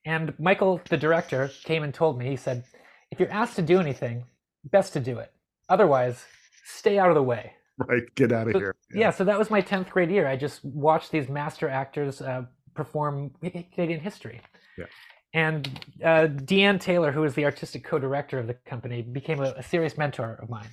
and 0.07 0.33
Michael, 0.38 0.81
the 0.88 0.97
director, 0.97 1.51
came 1.64 1.83
and 1.83 1.92
told 1.92 2.16
me, 2.16 2.31
he 2.31 2.37
said, 2.37 2.64
if 3.11 3.19
you're 3.19 3.31
asked 3.31 3.57
to 3.57 3.62
do 3.62 3.81
anything, 3.81 4.25
best 4.64 4.92
to 4.92 5.01
do 5.01 5.19
it. 5.19 5.33
Otherwise, 5.69 6.25
stay 6.64 6.97
out 6.99 7.09
of 7.11 7.16
the 7.16 7.23
way. 7.23 7.53
Right, 7.87 8.05
get 8.14 8.33
out 8.33 8.47
of 8.47 8.55
so, 8.55 8.59
here. 8.59 8.75
Yeah. 8.90 9.01
yeah. 9.01 9.11
so 9.11 9.23
that 9.25 9.38
was 9.38 9.51
my 9.51 9.61
10th 9.61 9.90
grade 9.90 10.11
year. 10.11 10.27
I 10.27 10.35
just 10.35 10.64
watched 10.64 11.12
these 11.12 11.29
master 11.29 11.69
actors 11.69 12.23
uh, 12.23 12.47
perform 12.73 13.33
Canadian 13.42 14.01
history. 14.01 14.40
Yeah. 14.79 14.87
And 15.35 15.69
uh, 16.03 16.29
Deanne 16.29 16.81
Taylor, 16.81 17.12
who 17.12 17.23
is 17.25 17.35
the 17.35 17.45
artistic 17.45 17.85
co-director 17.85 18.38
of 18.38 18.47
the 18.47 18.55
company, 18.64 19.03
became 19.03 19.40
a, 19.40 19.53
a, 19.59 19.62
serious 19.62 19.99
mentor 19.99 20.38
of 20.40 20.49
mine. 20.49 20.71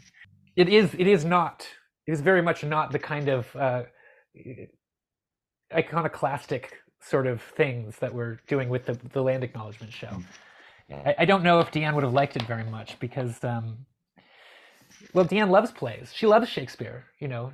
It 0.55 0.69
is, 0.69 0.93
it 0.93 1.07
is 1.07 1.25
not, 1.25 1.67
it 2.07 2.13
is 2.13 2.21
very 2.21 2.41
much 2.41 2.63
not 2.63 2.93
the 2.93 2.99
kind 2.99 3.27
of 3.27 3.53
uh, 3.53 3.83
iconoclastic 5.73 6.77
sort 7.01 7.27
of 7.27 7.41
things 7.41 7.97
that 7.99 8.13
we're 8.13 8.39
doing 8.47 8.69
with 8.69 8.85
the, 8.85 8.93
the 9.11 9.21
land 9.21 9.43
acknowledgement 9.43 9.91
show. 9.91 10.07
Hmm. 10.07 10.93
I, 11.05 11.15
I, 11.19 11.25
don't 11.25 11.43
know 11.43 11.59
if 11.59 11.71
Deanne 11.71 11.95
would 11.95 12.03
have 12.03 12.13
liked 12.13 12.35
it 12.35 12.43
very 12.43 12.63
much 12.63 12.99
because, 12.99 13.43
um, 13.43 13.85
well, 15.13 15.25
Deanne 15.25 15.49
loves 15.49 15.71
plays. 15.71 16.11
She 16.13 16.27
loves 16.27 16.47
Shakespeare. 16.49 17.05
You 17.19 17.27
know, 17.27 17.53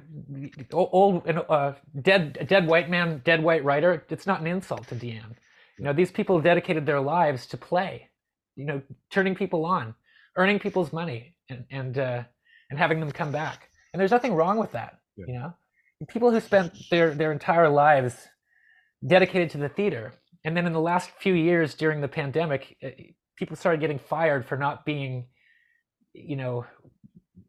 old, 0.71 1.27
uh, 1.27 1.73
dead, 2.01 2.45
dead 2.47 2.67
white 2.67 2.89
man, 2.89 3.21
dead 3.23 3.41
white 3.43 3.63
writer. 3.63 4.05
It's 4.09 4.27
not 4.27 4.41
an 4.41 4.47
insult 4.47 4.87
to 4.87 4.95
Deanne. 4.95 5.35
You 5.77 5.85
know, 5.85 5.93
these 5.93 6.11
people 6.11 6.41
dedicated 6.41 6.85
their 6.85 6.99
lives 6.99 7.45
to 7.47 7.57
play. 7.57 8.09
You 8.55 8.65
know, 8.65 8.81
turning 9.09 9.35
people 9.35 9.65
on, 9.65 9.95
earning 10.35 10.59
people's 10.59 10.91
money, 10.91 11.35
and 11.49 11.63
and 11.71 11.97
uh, 11.97 12.23
and 12.69 12.77
having 12.77 12.99
them 12.99 13.11
come 13.11 13.31
back. 13.31 13.69
And 13.93 13.99
there's 13.99 14.11
nothing 14.11 14.33
wrong 14.33 14.57
with 14.57 14.73
that. 14.73 14.99
Yeah. 15.15 15.25
You 15.27 15.33
know, 15.35 15.53
people 16.07 16.31
who 16.31 16.39
spent 16.39 16.73
their 16.89 17.13
their 17.13 17.31
entire 17.31 17.69
lives 17.69 18.15
dedicated 19.05 19.49
to 19.51 19.57
the 19.57 19.69
theater. 19.69 20.13
And 20.43 20.55
then 20.55 20.65
in 20.65 20.73
the 20.73 20.79
last 20.79 21.11
few 21.19 21.33
years 21.33 21.73
during 21.73 22.01
the 22.01 22.07
pandemic, 22.07 22.77
eh, 22.81 22.91
people 23.37 23.55
started 23.55 23.81
getting 23.81 23.99
fired 23.99 24.45
for 24.45 24.57
not 24.57 24.85
being, 24.85 25.27
you 26.13 26.35
know, 26.35 26.65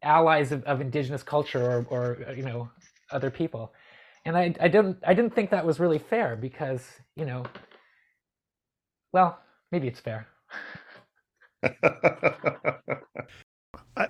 allies 0.03 0.51
of, 0.51 0.63
of 0.63 0.81
indigenous 0.81 1.23
culture 1.23 1.63
or, 1.63 1.85
or, 1.89 2.17
uh, 2.27 2.31
you 2.31 2.43
know, 2.43 2.69
other 3.11 3.29
people. 3.29 3.73
And 4.25 4.37
I, 4.37 4.53
I 4.59 4.67
didn't, 4.67 4.97
I 5.05 5.13
didn't 5.13 5.33
think 5.35 5.49
that 5.51 5.65
was 5.65 5.79
really 5.79 5.99
fair 5.99 6.35
because, 6.35 6.85
you 7.15 7.25
know, 7.25 7.43
well, 9.13 9.39
maybe 9.71 9.87
it's 9.87 9.99
fair. 9.99 10.27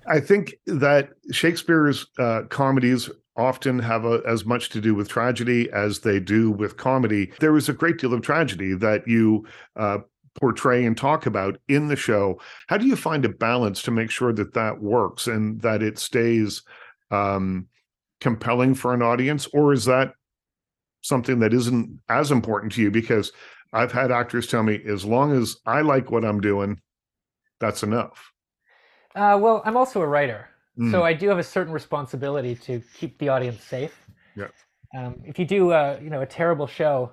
I 0.06 0.20
think 0.20 0.54
that 0.66 1.10
Shakespeare's 1.32 2.06
uh, 2.18 2.42
comedies 2.48 3.10
often 3.36 3.78
have 3.78 4.04
a, 4.04 4.20
as 4.26 4.44
much 4.44 4.68
to 4.70 4.80
do 4.80 4.94
with 4.94 5.08
tragedy 5.08 5.70
as 5.70 6.00
they 6.00 6.20
do 6.20 6.50
with 6.50 6.76
comedy. 6.76 7.32
There 7.40 7.56
is 7.56 7.68
a 7.68 7.72
great 7.72 7.98
deal 7.98 8.12
of 8.12 8.22
tragedy 8.22 8.74
that 8.74 9.06
you 9.08 9.46
uh, 9.76 9.98
portray 10.34 10.84
and 10.84 10.96
talk 10.96 11.26
about 11.26 11.58
in 11.68 11.88
the 11.88 11.96
show. 11.96 12.40
How 12.68 12.76
do 12.78 12.86
you 12.86 12.96
find 12.96 13.24
a 13.24 13.30
balance 13.30 13.82
to 13.82 13.90
make 13.90 14.10
sure 14.10 14.32
that 14.32 14.54
that 14.54 14.80
works 14.80 15.26
and 15.26 15.60
that 15.62 15.82
it 15.82 15.98
stays 15.98 16.62
um, 17.10 17.68
compelling 18.20 18.74
for 18.74 18.94
an 18.94 19.02
audience, 19.02 19.46
or 19.52 19.72
is 19.72 19.84
that 19.86 20.14
something 21.02 21.40
that 21.40 21.52
isn't 21.52 22.00
as 22.08 22.30
important 22.30 22.72
to 22.72 22.82
you? 22.82 22.90
Because 22.90 23.32
I've 23.72 23.92
had 23.92 24.12
actors 24.12 24.46
tell 24.46 24.62
me, 24.62 24.80
as 24.86 25.04
long 25.04 25.32
as 25.32 25.56
I 25.66 25.80
like 25.80 26.10
what 26.10 26.24
I'm 26.24 26.40
doing, 26.40 26.80
that's 27.60 27.82
enough. 27.82 28.32
Uh, 29.14 29.38
well, 29.40 29.62
I'm 29.64 29.76
also 29.76 30.00
a 30.00 30.06
writer, 30.06 30.48
Mm. 30.78 30.90
so 30.90 31.02
I 31.02 31.12
do 31.12 31.28
have 31.28 31.38
a 31.38 31.42
certain 31.42 31.72
responsibility 31.72 32.54
to 32.54 32.82
keep 32.98 33.18
the 33.18 33.28
audience 33.28 33.62
safe. 33.62 33.94
Yeah. 34.36 34.48
Um, 34.96 35.20
if 35.24 35.38
you 35.38 35.44
do, 35.44 35.72
a, 35.72 36.00
you 36.00 36.10
know, 36.10 36.22
a 36.22 36.26
terrible 36.26 36.66
show 36.66 37.12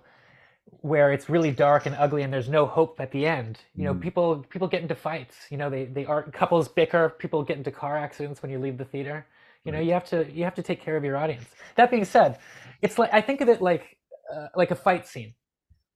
where 0.82 1.12
it's 1.12 1.30
really 1.30 1.52
dark 1.52 1.86
and 1.86 1.96
ugly 1.96 2.22
and 2.24 2.32
there's 2.32 2.48
no 2.48 2.66
hope 2.66 3.00
at 3.02 3.12
the 3.12 3.26
end, 3.26 3.60
you 3.76 3.84
know, 3.84 3.94
Mm. 3.94 4.02
people 4.02 4.46
people 4.50 4.68
get 4.68 4.82
into 4.82 4.96
fights. 4.96 5.36
You 5.50 5.58
know, 5.58 5.70
they 5.70 5.86
they 5.86 6.06
are 6.06 6.24
couples 6.24 6.68
bicker. 6.70 7.10
People 7.20 7.44
get 7.44 7.58
into 7.58 7.72
car 7.72 7.98
accidents 7.98 8.42
when 8.42 8.52
you 8.52 8.60
leave 8.60 8.78
the 8.78 8.86
theater. 8.86 9.26
You 9.66 9.72
know, 9.74 9.80
you 9.80 9.92
have 9.94 10.06
to 10.06 10.32
you 10.32 10.44
have 10.46 10.56
to 10.56 10.64
take 10.64 10.82
care 10.82 10.96
of 10.96 11.04
your 11.04 11.18
audience. 11.18 11.48
That 11.76 11.92
being 11.92 12.06
said, 12.06 12.40
it's 12.82 12.98
like 12.98 13.14
I 13.14 13.22
think 13.22 13.42
of 13.42 13.50
it 13.50 13.62
like 13.62 13.98
uh, 14.34 14.48
like 14.56 14.72
a 14.72 14.76
fight 14.76 15.06
scene 15.08 15.34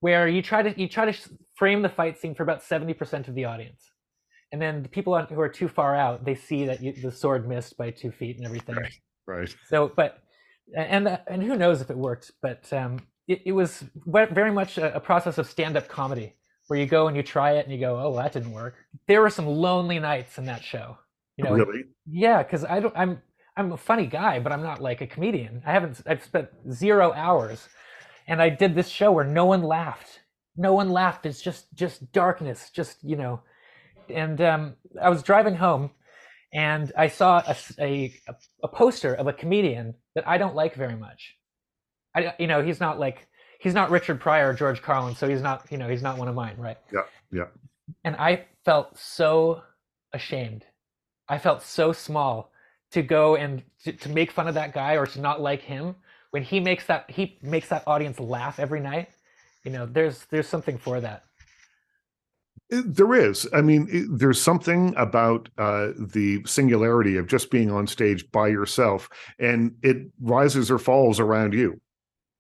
where 0.01 0.27
you 0.27 0.41
try 0.41 0.61
to 0.63 0.77
you 0.79 0.87
try 0.89 1.09
to 1.09 1.17
frame 1.55 1.81
the 1.81 1.89
fight 1.89 2.19
scene 2.19 2.35
for 2.35 2.43
about 2.43 2.61
70% 2.61 3.27
of 3.29 3.35
the 3.35 3.45
audience 3.45 3.91
and 4.53 4.61
then 4.61 4.83
the 4.83 4.89
people 4.89 5.15
on, 5.15 5.25
who 5.27 5.41
are 5.41 5.49
too 5.49 5.67
far 5.67 5.95
out 5.95 6.23
they 6.23 6.35
see 6.35 6.65
that 6.65 6.81
you, 6.81 6.93
the 6.93 7.11
sword 7.11 7.49
missed 7.49 7.75
by 7.77 7.89
two 7.91 8.11
feet 8.11 8.37
and 8.37 8.45
everything 8.45 8.75
Right. 8.75 8.93
Right. 9.27 9.55
so 9.67 9.91
but 9.95 10.19
and 10.77 11.19
and 11.27 11.43
who 11.43 11.57
knows 11.57 11.81
if 11.81 11.89
it 11.89 11.97
worked 11.97 12.31
but 12.41 12.71
um 12.71 12.99
it, 13.27 13.41
it 13.45 13.51
was 13.53 13.83
very 14.05 14.51
much 14.51 14.77
a, 14.77 14.95
a 14.95 14.99
process 14.99 15.37
of 15.37 15.47
stand-up 15.49 15.87
comedy 15.89 16.35
where 16.67 16.79
you 16.79 16.85
go 16.85 17.07
and 17.07 17.17
you 17.17 17.23
try 17.23 17.53
it 17.53 17.65
and 17.65 17.73
you 17.73 17.79
go 17.79 17.99
oh 17.99 18.15
that 18.15 18.33
didn't 18.33 18.51
work 18.53 18.75
there 19.07 19.21
were 19.21 19.29
some 19.29 19.47
lonely 19.47 19.99
nights 19.99 20.37
in 20.37 20.45
that 20.45 20.63
show 20.63 20.97
you 21.37 21.43
know 21.43 21.53
really? 21.53 21.83
yeah 22.07 22.43
because 22.43 22.63
i 22.65 22.79
don't 22.79 22.95
i'm 22.97 23.21
i'm 23.57 23.71
a 23.73 23.77
funny 23.77 24.05
guy 24.07 24.39
but 24.39 24.51
i'm 24.51 24.63
not 24.63 24.81
like 24.81 25.01
a 25.01 25.07
comedian 25.07 25.61
i 25.65 25.71
haven't 25.71 26.01
i've 26.07 26.23
spent 26.23 26.47
zero 26.71 27.11
hours 27.13 27.67
and 28.27 28.41
i 28.41 28.49
did 28.49 28.75
this 28.75 28.89
show 28.89 29.11
where 29.11 29.25
no 29.25 29.45
one 29.45 29.63
laughed 29.63 30.21
no 30.55 30.73
one 30.73 30.89
laughed 30.91 31.25
it's 31.25 31.41
just 31.41 31.73
just 31.73 32.11
darkness 32.11 32.69
just 32.69 33.03
you 33.03 33.15
know 33.15 33.41
and 34.09 34.41
um, 34.41 34.75
i 35.01 35.09
was 35.09 35.23
driving 35.23 35.55
home 35.55 35.91
and 36.53 36.91
i 36.97 37.07
saw 37.07 37.41
a 37.79 38.13
a 38.63 38.67
poster 38.67 39.13
of 39.13 39.27
a 39.27 39.33
comedian 39.33 39.93
that 40.15 40.27
i 40.27 40.37
don't 40.37 40.55
like 40.55 40.75
very 40.75 40.95
much. 40.95 41.35
I 42.15 42.33
you 42.37 42.47
know 42.47 42.61
he's 42.61 42.79
not 42.79 42.99
like 42.99 43.27
he's 43.59 43.73
not 43.73 43.89
richard 43.89 44.19
pryor 44.19 44.49
or 44.49 44.53
george 44.53 44.81
carlin 44.81 45.15
so 45.15 45.27
he's 45.27 45.41
not 45.41 45.65
you 45.71 45.77
know 45.77 45.89
he's 45.89 46.03
not 46.03 46.17
one 46.17 46.27
of 46.27 46.35
mine 46.35 46.55
right? 46.57 46.77
Yeah, 46.91 47.01
yeah. 47.31 47.47
and 48.03 48.15
i 48.17 48.45
felt 48.63 48.97
so 48.97 49.61
ashamed. 50.13 50.65
I 51.27 51.37
felt 51.37 51.63
so 51.63 51.91
small 51.91 52.51
to 52.91 53.01
go 53.01 53.35
and 53.35 53.63
to, 53.83 53.91
to 53.91 54.09
make 54.09 54.31
fun 54.31 54.47
of 54.47 54.53
that 54.53 54.73
guy 54.73 54.93
or 54.97 55.05
to 55.07 55.19
not 55.19 55.41
like 55.41 55.61
him 55.61 55.95
when 56.31 56.43
he 56.43 56.59
makes 56.59 56.85
that 56.85 57.09
he 57.09 57.37
makes 57.41 57.69
that 57.69 57.83
audience 57.87 58.19
laugh 58.19 58.59
every 58.59 58.79
night. 58.79 59.09
You 59.63 59.71
know 59.71 59.85
there's 59.85 60.25
there's 60.29 60.47
something 60.47 60.77
for 60.77 61.01
that 61.01 61.23
There 62.85 63.13
is. 63.13 63.47
I 63.53 63.61
mean, 63.61 63.87
it- 63.91 64.07
there's 64.17 64.41
something 64.41 64.93
about 64.97 65.49
uh, 65.57 65.89
the 65.97 66.41
singularity 66.45 67.17
of 67.17 67.27
just 67.27 67.51
being 67.51 67.69
on 67.71 67.85
stage 67.87 68.29
by 68.31 68.47
yourself, 68.47 69.09
and 69.37 69.75
it 69.83 69.97
rises 70.21 70.71
or 70.71 70.79
falls 70.79 71.19
around 71.19 71.53
you. 71.53 71.79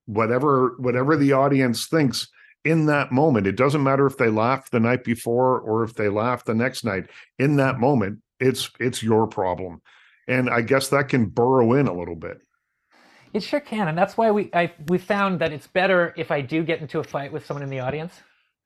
Whatever, 0.05 0.75
whatever 0.79 1.15
the 1.15 1.33
audience 1.33 1.87
thinks 1.87 2.27
in 2.65 2.85
that 2.87 3.11
moment, 3.11 3.47
it 3.47 3.55
doesn't 3.55 3.83
matter 3.83 4.05
if 4.07 4.17
they 4.17 4.29
laughed 4.29 4.71
the 4.71 4.79
night 4.79 5.03
before 5.03 5.59
or 5.59 5.83
if 5.83 5.93
they 5.93 6.09
laughed 6.09 6.45
the 6.45 6.55
next 6.55 6.83
night. 6.83 7.09
In 7.37 7.57
that 7.57 7.79
moment, 7.79 8.19
it's 8.39 8.69
it's 8.79 9.03
your 9.03 9.27
problem, 9.27 9.81
and 10.27 10.49
I 10.49 10.61
guess 10.61 10.89
that 10.89 11.09
can 11.09 11.25
burrow 11.27 11.73
in 11.73 11.87
a 11.87 11.93
little 11.93 12.15
bit. 12.15 12.41
it 13.33 13.41
sure 13.43 13.59
can 13.61 13.87
and 13.87 13.97
that's 13.97 14.15
why 14.17 14.29
we 14.31 14.49
i 14.53 14.71
we 14.89 14.97
found 14.97 15.39
that 15.39 15.51
it's 15.51 15.67
better 15.67 16.13
if 16.17 16.29
i 16.31 16.39
do 16.41 16.63
get 16.63 16.81
into 16.81 16.99
a 16.99 17.03
fight 17.03 17.31
with 17.33 17.45
someone 17.45 17.63
in 17.63 17.69
the 17.69 17.79
audience 17.79 18.13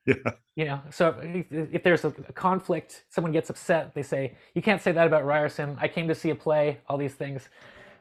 Yeah. 0.08 0.32
you 0.56 0.65
know 0.65 0.80
so 0.89 1.15
if, 1.22 1.46
if 1.78 1.84
there's 1.84 2.06
a, 2.06 2.13
a 2.30 2.34
conflict 2.34 3.04
someone 3.10 3.34
gets 3.34 3.50
upset 3.50 3.93
they 3.93 4.04
say 4.04 4.22
you 4.56 4.62
can't 4.62 4.82
say 4.82 4.91
that 4.93 5.06
about 5.06 5.26
ryerson 5.26 5.78
i 5.82 5.88
came 5.88 6.08
to 6.08 6.15
see 6.15 6.30
a 6.30 6.36
play 6.36 6.65
all 6.88 6.98
these 6.98 7.13
things 7.24 7.50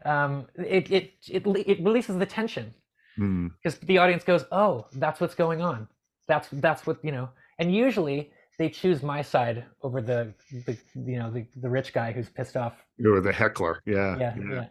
um, 0.05 0.47
it, 0.57 0.85
it 0.99 1.05
it 1.29 1.42
it 1.73 1.79
releases 1.88 2.16
the 2.19 2.27
tension 2.27 2.73
Hmm. 3.19 3.47
because 3.57 3.79
the 3.90 3.97
audience 3.97 4.25
goes 4.25 4.45
oh 4.53 4.87
that's 5.05 5.21
what's 5.23 5.35
going 5.35 5.62
on 5.62 5.88
that's 6.29 6.49
that's 6.66 6.87
what 6.87 6.99
you 7.03 7.12
know 7.16 7.31
and 7.59 7.75
usually 7.75 8.31
they 8.59 8.69
choose 8.69 9.03
my 9.03 9.23
side 9.23 9.64
over 9.83 10.01
the, 10.03 10.33
the 10.66 10.77
you 10.95 11.19
know 11.19 11.31
the, 11.31 11.47
the 11.64 11.69
rich 11.79 11.92
guy 11.95 12.12
who's 12.12 12.29
pissed 12.29 12.57
off 12.59 12.75
You're 12.99 13.21
the 13.23 13.33
heckler. 13.33 13.81
Yeah. 13.87 14.16
yeah 14.19 14.35
yeah 14.51 14.66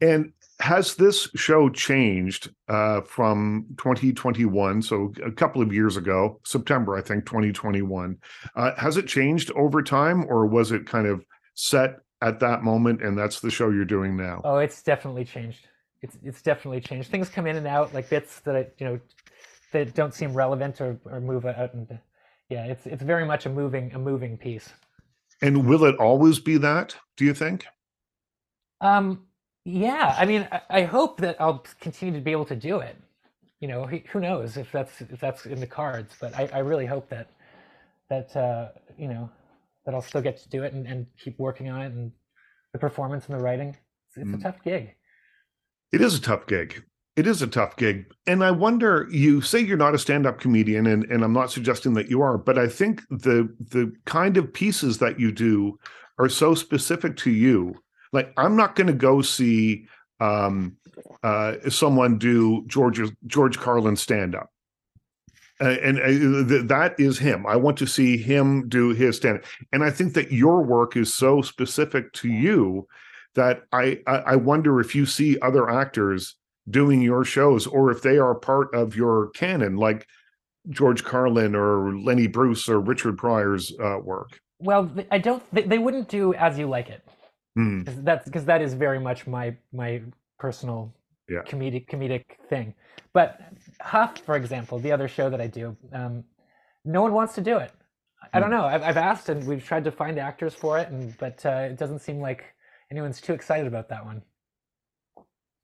And 0.00 0.32
has 0.60 0.94
this 0.94 1.28
show 1.34 1.68
changed 1.68 2.50
uh, 2.68 3.00
from 3.02 3.66
2021? 3.78 4.82
So 4.82 5.12
a 5.24 5.30
couple 5.30 5.62
of 5.62 5.72
years 5.72 5.96
ago, 5.96 6.40
September, 6.44 6.96
I 6.96 7.00
think, 7.00 7.26
2021. 7.26 8.18
Uh, 8.54 8.72
has 8.76 8.96
it 8.96 9.06
changed 9.06 9.50
over 9.52 9.82
time, 9.82 10.24
or 10.28 10.46
was 10.46 10.72
it 10.72 10.86
kind 10.86 11.06
of 11.06 11.24
set 11.54 11.98
at 12.22 12.40
that 12.40 12.62
moment, 12.62 13.02
and 13.02 13.18
that's 13.18 13.40
the 13.40 13.50
show 13.50 13.70
you're 13.70 13.84
doing 13.84 14.16
now? 14.16 14.40
Oh, 14.44 14.58
it's 14.58 14.82
definitely 14.82 15.24
changed. 15.24 15.68
It's 16.02 16.16
it's 16.22 16.42
definitely 16.42 16.80
changed. 16.80 17.10
Things 17.10 17.28
come 17.28 17.46
in 17.46 17.56
and 17.56 17.66
out, 17.66 17.94
like 17.94 18.08
bits 18.10 18.40
that 18.40 18.56
I, 18.56 18.66
you 18.78 18.86
know 18.86 19.00
that 19.72 19.94
don't 19.94 20.14
seem 20.14 20.34
relevant 20.34 20.80
or, 20.80 20.98
or 21.04 21.20
move 21.20 21.46
out, 21.46 21.74
and 21.74 21.98
yeah, 22.48 22.66
it's 22.66 22.86
it's 22.86 23.02
very 23.02 23.26
much 23.26 23.46
a 23.46 23.50
moving 23.50 23.92
a 23.94 23.98
moving 23.98 24.36
piece. 24.36 24.68
And 25.42 25.66
will 25.66 25.84
it 25.84 25.96
always 25.96 26.38
be 26.38 26.56
that? 26.58 26.96
Do 27.16 27.24
you 27.24 27.34
think? 27.34 27.66
Um, 28.80 29.26
yeah, 29.64 30.14
I 30.18 30.24
mean, 30.26 30.48
I, 30.52 30.60
I 30.70 30.82
hope 30.82 31.18
that 31.20 31.40
I'll 31.40 31.64
continue 31.80 32.14
to 32.14 32.20
be 32.24 32.32
able 32.32 32.44
to 32.46 32.56
do 32.56 32.80
it. 32.80 32.96
You 33.60 33.68
know, 33.68 33.86
who 33.86 34.00
who 34.10 34.20
knows 34.20 34.56
if 34.56 34.70
that's 34.72 35.00
if 35.00 35.20
that's 35.20 35.46
in 35.46 35.60
the 35.60 35.66
cards, 35.66 36.14
but 36.20 36.34
I, 36.34 36.48
I 36.52 36.58
really 36.58 36.86
hope 36.86 37.08
that 37.10 37.28
that 38.10 38.36
uh, 38.36 38.68
you 38.98 39.08
know 39.08 39.30
that 39.86 39.94
I'll 39.94 40.02
still 40.02 40.20
get 40.20 40.36
to 40.38 40.48
do 40.48 40.62
it 40.64 40.72
and, 40.72 40.86
and 40.86 41.06
keep 41.18 41.38
working 41.38 41.70
on 41.70 41.82
it 41.82 41.92
and 41.92 42.12
the 42.72 42.78
performance 42.78 43.26
and 43.28 43.38
the 43.38 43.42
writing. 43.42 43.76
It's, 44.08 44.16
it's 44.18 44.30
Mm. 44.30 44.40
a 44.40 44.42
tough 44.42 44.62
gig. 44.64 44.94
It 45.92 46.00
is 46.00 46.16
a 46.16 46.20
tough 46.20 46.46
gig. 46.46 46.84
It 47.16 47.26
is 47.26 47.42
a 47.42 47.46
tough 47.46 47.76
gig. 47.76 48.06
And 48.26 48.42
I 48.42 48.50
wonder, 48.50 49.06
you 49.10 49.40
say 49.40 49.60
you're 49.60 49.76
not 49.76 49.94
a 49.94 49.98
stand-up 49.98 50.40
comedian, 50.40 50.86
and, 50.86 51.04
and 51.04 51.22
I'm 51.22 51.32
not 51.32 51.52
suggesting 51.52 51.94
that 51.94 52.10
you 52.10 52.22
are, 52.22 52.36
but 52.36 52.58
I 52.58 52.66
think 52.68 53.02
the 53.08 53.48
the 53.70 53.92
kind 54.04 54.36
of 54.36 54.52
pieces 54.52 54.98
that 54.98 55.20
you 55.20 55.30
do 55.30 55.78
are 56.18 56.28
so 56.28 56.54
specific 56.54 57.16
to 57.18 57.30
you. 57.30 57.76
Like 58.14 58.32
I'm 58.38 58.56
not 58.56 58.76
going 58.76 58.86
to 58.86 58.94
go 59.08 59.20
see 59.20 59.86
um 60.20 60.76
uh 61.22 61.56
someone 61.68 62.16
do 62.16 62.64
George 62.66 63.00
George 63.26 63.58
Carlin 63.58 63.96
stand-up. 63.96 64.48
Uh, 65.60 65.76
and 65.86 65.98
uh, 66.00 66.48
th- 66.48 66.66
that 66.66 66.98
is 66.98 67.18
him. 67.18 67.46
I 67.46 67.56
want 67.56 67.76
to 67.78 67.86
see 67.86 68.16
him 68.16 68.68
do 68.68 68.90
his 68.90 69.16
stand. 69.16 69.40
And 69.72 69.84
I 69.84 69.90
think 69.90 70.14
that 70.14 70.32
your 70.32 70.62
work 70.62 70.96
is 70.96 71.14
so 71.14 71.42
specific 71.42 72.12
to 72.14 72.28
you 72.28 72.88
that 73.34 73.62
I, 73.72 74.00
I 74.06 74.16
I 74.32 74.36
wonder 74.36 74.80
if 74.80 74.94
you 74.94 75.06
see 75.06 75.38
other 75.40 75.70
actors 75.70 76.36
doing 76.68 77.02
your 77.02 77.24
shows 77.24 77.66
or 77.66 77.90
if 77.90 78.02
they 78.02 78.18
are 78.18 78.34
part 78.34 78.74
of 78.74 78.96
your 78.96 79.30
canon, 79.30 79.76
like 79.76 80.06
George 80.70 81.04
Carlin 81.04 81.54
or 81.54 81.96
Lenny 81.98 82.26
Bruce 82.26 82.68
or 82.68 82.80
Richard 82.80 83.16
Pryor's 83.18 83.72
uh, 83.78 83.98
work. 84.02 84.40
Well, 84.58 84.90
I 85.10 85.18
don't. 85.18 85.42
They 85.52 85.78
wouldn't 85.78 86.08
do 86.08 86.34
as 86.34 86.58
you 86.58 86.66
like 86.66 86.88
it. 86.88 87.02
Hmm. 87.54 87.82
'Cause 87.84 88.02
that's 88.02 88.24
because 88.24 88.44
that 88.46 88.60
is 88.62 88.74
very 88.74 88.98
much 88.98 89.26
my 89.26 89.56
my 89.72 90.02
personal 90.38 90.92
Yeah. 91.28 91.42
comedic 91.42 91.86
comedic 91.88 92.24
thing. 92.48 92.74
But 93.12 93.40
Huff, 93.80 94.18
for 94.18 94.36
example, 94.36 94.78
the 94.78 94.92
other 94.92 95.08
show 95.08 95.30
that 95.30 95.40
I 95.40 95.46
do, 95.46 95.76
um, 95.92 96.24
no 96.84 97.02
one 97.02 97.12
wants 97.12 97.34
to 97.36 97.40
do 97.40 97.56
it. 97.58 97.72
I 98.32 98.40
don't 98.40 98.50
Hmm. 98.50 98.56
know. 98.56 98.64
I've, 98.64 98.82
I've 98.82 98.96
asked 98.96 99.28
and 99.28 99.46
we've 99.46 99.64
tried 99.64 99.84
to 99.84 99.92
find 99.92 100.18
actors 100.18 100.54
for 100.54 100.78
it, 100.78 100.88
and 100.88 101.16
but 101.18 101.44
uh, 101.46 101.68
it 101.70 101.78
doesn't 101.78 102.00
seem 102.00 102.20
like 102.20 102.44
anyone's 102.90 103.20
too 103.20 103.32
excited 103.32 103.66
about 103.66 103.88
that 103.90 104.04
one. 104.04 104.22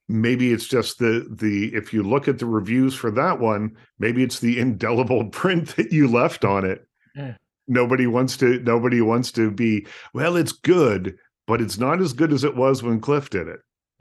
Maybe 0.08 0.52
it's 0.52 0.66
just 0.66 0.98
the 0.98 1.26
the 1.30 1.74
if 1.74 1.92
you 1.92 2.02
look 2.02 2.26
at 2.28 2.38
the 2.38 2.46
reviews 2.46 2.94
for 2.94 3.10
that 3.12 3.38
one, 3.38 3.76
maybe 3.98 4.22
it's 4.22 4.40
the 4.40 4.58
indelible 4.58 5.24
print 5.30 5.76
that 5.76 5.92
you 5.92 6.08
left 6.08 6.44
on 6.44 6.64
it. 6.64 6.86
Yeah. 7.14 7.36
Nobody 7.68 8.06
wants 8.06 8.36
to 8.38 8.58
nobody 8.60 9.00
wants 9.00 9.30
to 9.32 9.50
be, 9.50 9.86
well, 10.12 10.36
it's 10.36 10.52
good, 10.52 11.16
but 11.50 11.60
it's 11.60 11.78
not 11.78 12.00
as 12.00 12.12
good 12.12 12.32
as 12.32 12.44
it 12.44 12.54
was 12.54 12.80
when 12.80 13.00
Cliff 13.00 13.28
did 13.28 13.48
it. 13.48 13.60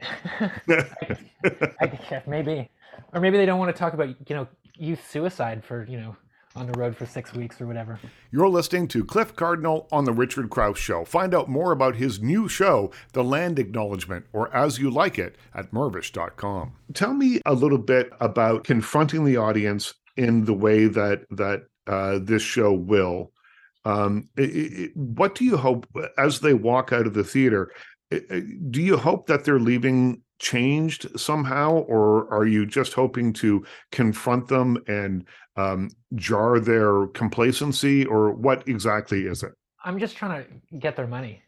I, 1.80 1.98
yeah, 2.08 2.22
maybe, 2.24 2.70
or 3.12 3.20
maybe 3.20 3.38
they 3.38 3.44
don't 3.44 3.58
want 3.58 3.74
to 3.74 3.78
talk 3.78 3.92
about 3.92 4.08
you 4.08 4.36
know 4.36 4.46
youth 4.76 5.04
suicide 5.10 5.64
for 5.64 5.84
you 5.88 5.98
know 5.98 6.16
on 6.54 6.68
the 6.68 6.78
road 6.78 6.96
for 6.96 7.06
six 7.06 7.34
weeks 7.34 7.60
or 7.60 7.66
whatever. 7.66 7.98
You're 8.30 8.48
listening 8.48 8.86
to 8.88 9.04
Cliff 9.04 9.34
Cardinal 9.34 9.88
on 9.90 10.04
The 10.04 10.12
Richard 10.12 10.48
Crouse 10.48 10.78
Show. 10.78 11.04
Find 11.04 11.34
out 11.34 11.48
more 11.48 11.72
about 11.72 11.96
his 11.96 12.22
new 12.22 12.48
show, 12.48 12.92
The 13.14 13.24
Land 13.24 13.58
Acknowledgement, 13.58 14.26
or 14.32 14.54
As 14.54 14.78
You 14.78 14.88
Like 14.88 15.18
It, 15.18 15.34
at 15.52 15.72
Mirvish.com. 15.72 16.74
Tell 16.94 17.14
me 17.14 17.40
a 17.44 17.54
little 17.54 17.78
bit 17.78 18.12
about 18.20 18.62
confronting 18.62 19.24
the 19.24 19.36
audience 19.36 19.94
in 20.16 20.44
the 20.44 20.54
way 20.54 20.86
that 20.86 21.24
that 21.30 21.64
uh, 21.88 22.20
this 22.22 22.42
show 22.42 22.72
will. 22.72 23.32
Um, 23.84 24.28
i- 24.38 24.42
i- 24.42 24.82
i- 24.84 24.90
what 24.94 25.34
do 25.34 25.44
you 25.44 25.56
hope 25.56 25.86
as 26.18 26.40
they 26.40 26.54
walk 26.54 26.92
out 26.92 27.06
of 27.06 27.14
the 27.14 27.24
theater? 27.24 27.72
Do 28.10 28.82
you 28.82 28.96
hope 28.96 29.26
that 29.28 29.44
they're 29.44 29.60
leaving 29.60 30.22
changed 30.40 31.18
somehow, 31.20 31.72
or 31.72 32.32
are 32.32 32.46
you 32.46 32.66
just 32.66 32.92
hoping 32.94 33.32
to 33.34 33.64
confront 33.92 34.48
them 34.48 34.78
and 34.86 35.24
um, 35.56 35.90
jar 36.14 36.58
their 36.58 37.06
complacency, 37.08 38.06
or 38.06 38.32
what 38.32 38.66
exactly 38.66 39.26
is 39.26 39.42
it? 39.42 39.52
I'm 39.84 39.98
just 39.98 40.16
trying 40.16 40.44
to 40.44 40.76
get 40.78 40.96
their 40.96 41.06
money, 41.06 41.42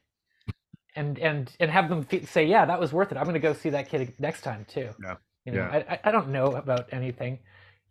and 0.94 1.18
and 1.18 1.50
and 1.58 1.70
have 1.70 1.88
them 1.88 2.06
say, 2.26 2.44
yeah, 2.46 2.64
that 2.64 2.78
was 2.78 2.92
worth 2.92 3.10
it. 3.12 3.18
I'm 3.18 3.24
going 3.24 3.34
to 3.34 3.40
go 3.40 3.52
see 3.54 3.70
that 3.70 3.88
kid 3.88 4.12
next 4.18 4.42
time 4.42 4.64
too. 4.68 4.90
Yeah. 5.02 5.14
You 5.44 5.52
know, 5.52 5.58
Yeah. 5.72 5.84
I, 5.88 6.00
I 6.04 6.12
don't 6.12 6.28
know 6.28 6.52
about 6.52 6.88
anything. 6.92 7.38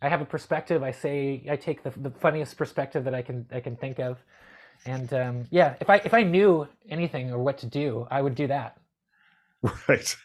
I 0.02 0.10
have 0.10 0.22
a 0.22 0.26
perspective. 0.26 0.84
I 0.84 0.92
say 0.92 1.46
I 1.50 1.56
take 1.56 1.84
the 1.84 1.92
the 1.92 2.12
funniest 2.12 2.58
perspective 2.58 3.04
that 3.04 3.16
I 3.16 3.22
can 3.22 3.46
I 3.52 3.60
can 3.60 3.76
think 3.76 4.00
of, 4.00 4.18
and 4.86 5.14
um, 5.14 5.46
yeah, 5.52 5.76
if 5.80 5.90
I 5.90 5.98
if 5.98 6.14
I 6.14 6.24
knew 6.24 6.68
anything 6.90 7.32
or 7.32 7.40
what 7.40 7.58
to 7.60 7.68
do, 7.68 8.08
I 8.10 8.22
would 8.22 8.36
do 8.36 8.48
that. 8.48 8.78
Right. 9.88 10.16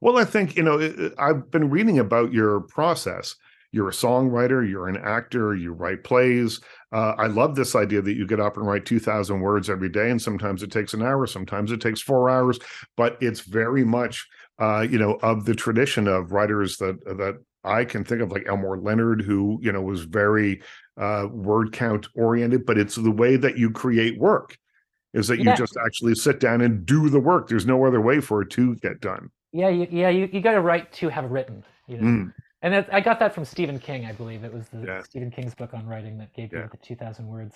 Well, 0.00 0.18
I 0.18 0.24
think, 0.24 0.56
you 0.56 0.62
know, 0.62 1.10
I've 1.18 1.50
been 1.50 1.70
reading 1.70 1.98
about 1.98 2.32
your 2.32 2.60
process. 2.60 3.36
You're 3.70 3.88
a 3.88 3.92
songwriter, 3.92 4.68
you're 4.68 4.88
an 4.88 4.98
actor, 5.02 5.54
you 5.54 5.72
write 5.72 6.04
plays. 6.04 6.60
Uh, 6.92 7.14
I 7.16 7.26
love 7.28 7.54
this 7.54 7.74
idea 7.74 8.02
that 8.02 8.14
you 8.14 8.26
get 8.26 8.38
up 8.38 8.58
and 8.58 8.66
write 8.66 8.84
2,000 8.84 9.40
words 9.40 9.70
every 9.70 9.88
day, 9.88 10.10
and 10.10 10.20
sometimes 10.20 10.62
it 10.62 10.70
takes 10.70 10.92
an 10.92 11.02
hour, 11.02 11.26
sometimes 11.26 11.72
it 11.72 11.80
takes 11.80 12.02
four 12.02 12.28
hours, 12.28 12.58
but 12.98 13.16
it's 13.22 13.40
very 13.40 13.82
much, 13.82 14.28
uh, 14.58 14.80
you 14.80 14.98
know, 14.98 15.18
of 15.22 15.46
the 15.46 15.54
tradition 15.54 16.06
of 16.06 16.32
writers 16.32 16.76
that 16.76 17.02
that 17.06 17.42
I 17.64 17.84
can 17.84 18.04
think 18.04 18.20
of, 18.22 18.30
like 18.32 18.46
Elmore 18.46 18.78
Leonard, 18.78 19.22
who, 19.22 19.58
you 19.62 19.70
know, 19.72 19.82
was 19.82 20.02
very 20.02 20.62
uh, 20.96 21.26
word 21.30 21.72
count 21.72 22.08
oriented, 22.16 22.66
but 22.66 22.78
it's 22.78 22.96
the 22.96 23.10
way 23.10 23.36
that 23.36 23.56
you 23.56 23.70
create 23.70 24.18
work 24.18 24.56
is 25.14 25.28
that 25.28 25.38
you 25.38 25.54
just 25.56 25.76
actually 25.84 26.14
sit 26.14 26.40
down 26.40 26.60
and 26.62 26.84
do 26.86 27.08
the 27.08 27.20
work. 27.20 27.48
There's 27.48 27.66
no 27.66 27.84
other 27.84 28.00
way 28.00 28.20
for 28.20 28.42
it 28.42 28.50
to 28.50 28.74
get 28.76 29.00
done. 29.00 29.30
Yeah, 29.52 29.68
you, 29.68 29.86
yeah, 29.90 30.08
you, 30.08 30.28
you 30.32 30.40
got 30.40 30.52
to 30.52 30.60
write 30.60 30.92
to 30.94 31.08
have 31.08 31.30
written. 31.30 31.62
You 31.86 31.98
know, 31.98 32.02
Mm. 32.06 32.34
and 32.62 32.74
that, 32.74 32.94
I 32.94 33.00
got 33.00 33.18
that 33.18 33.34
from 33.34 33.44
Stephen 33.44 33.78
King, 33.78 34.06
I 34.06 34.12
believe 34.12 34.42
it 34.44 34.52
was 34.52 34.68
the 34.68 34.86
Yeah. 34.86 35.02
Stephen 35.02 35.30
King's 35.30 35.54
book 35.54 35.74
on 35.74 35.86
writing 35.86 36.16
that 36.18 36.32
gave 36.32 36.52
Yeah. 36.52 36.62
you 36.62 36.68
the 36.70 36.78
two 36.78 36.94
thousand 36.96 37.26
words. 37.26 37.54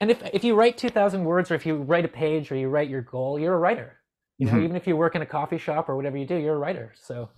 And 0.00 0.10
if 0.10 0.22
if 0.34 0.42
you 0.42 0.54
write 0.54 0.76
two 0.76 0.88
thousand 0.88 1.24
words, 1.24 1.50
or 1.50 1.54
if 1.54 1.64
you 1.64 1.76
write 1.76 2.04
a 2.04 2.08
page, 2.08 2.50
or 2.50 2.56
you 2.56 2.68
write 2.68 2.88
your 2.90 3.02
goal, 3.02 3.38
you're 3.38 3.54
a 3.54 3.58
writer. 3.58 4.00
You 4.38 4.46
know, 4.46 4.54
Mhm. 4.54 4.64
even 4.64 4.76
if 4.76 4.86
you 4.86 4.96
work 4.96 5.14
in 5.14 5.22
a 5.22 5.26
coffee 5.26 5.58
shop 5.58 5.88
or 5.88 5.94
whatever 5.96 6.16
you 6.16 6.26
do, 6.26 6.34
you're 6.36 6.56
a 6.56 6.58
writer. 6.58 6.92
So 6.96 7.28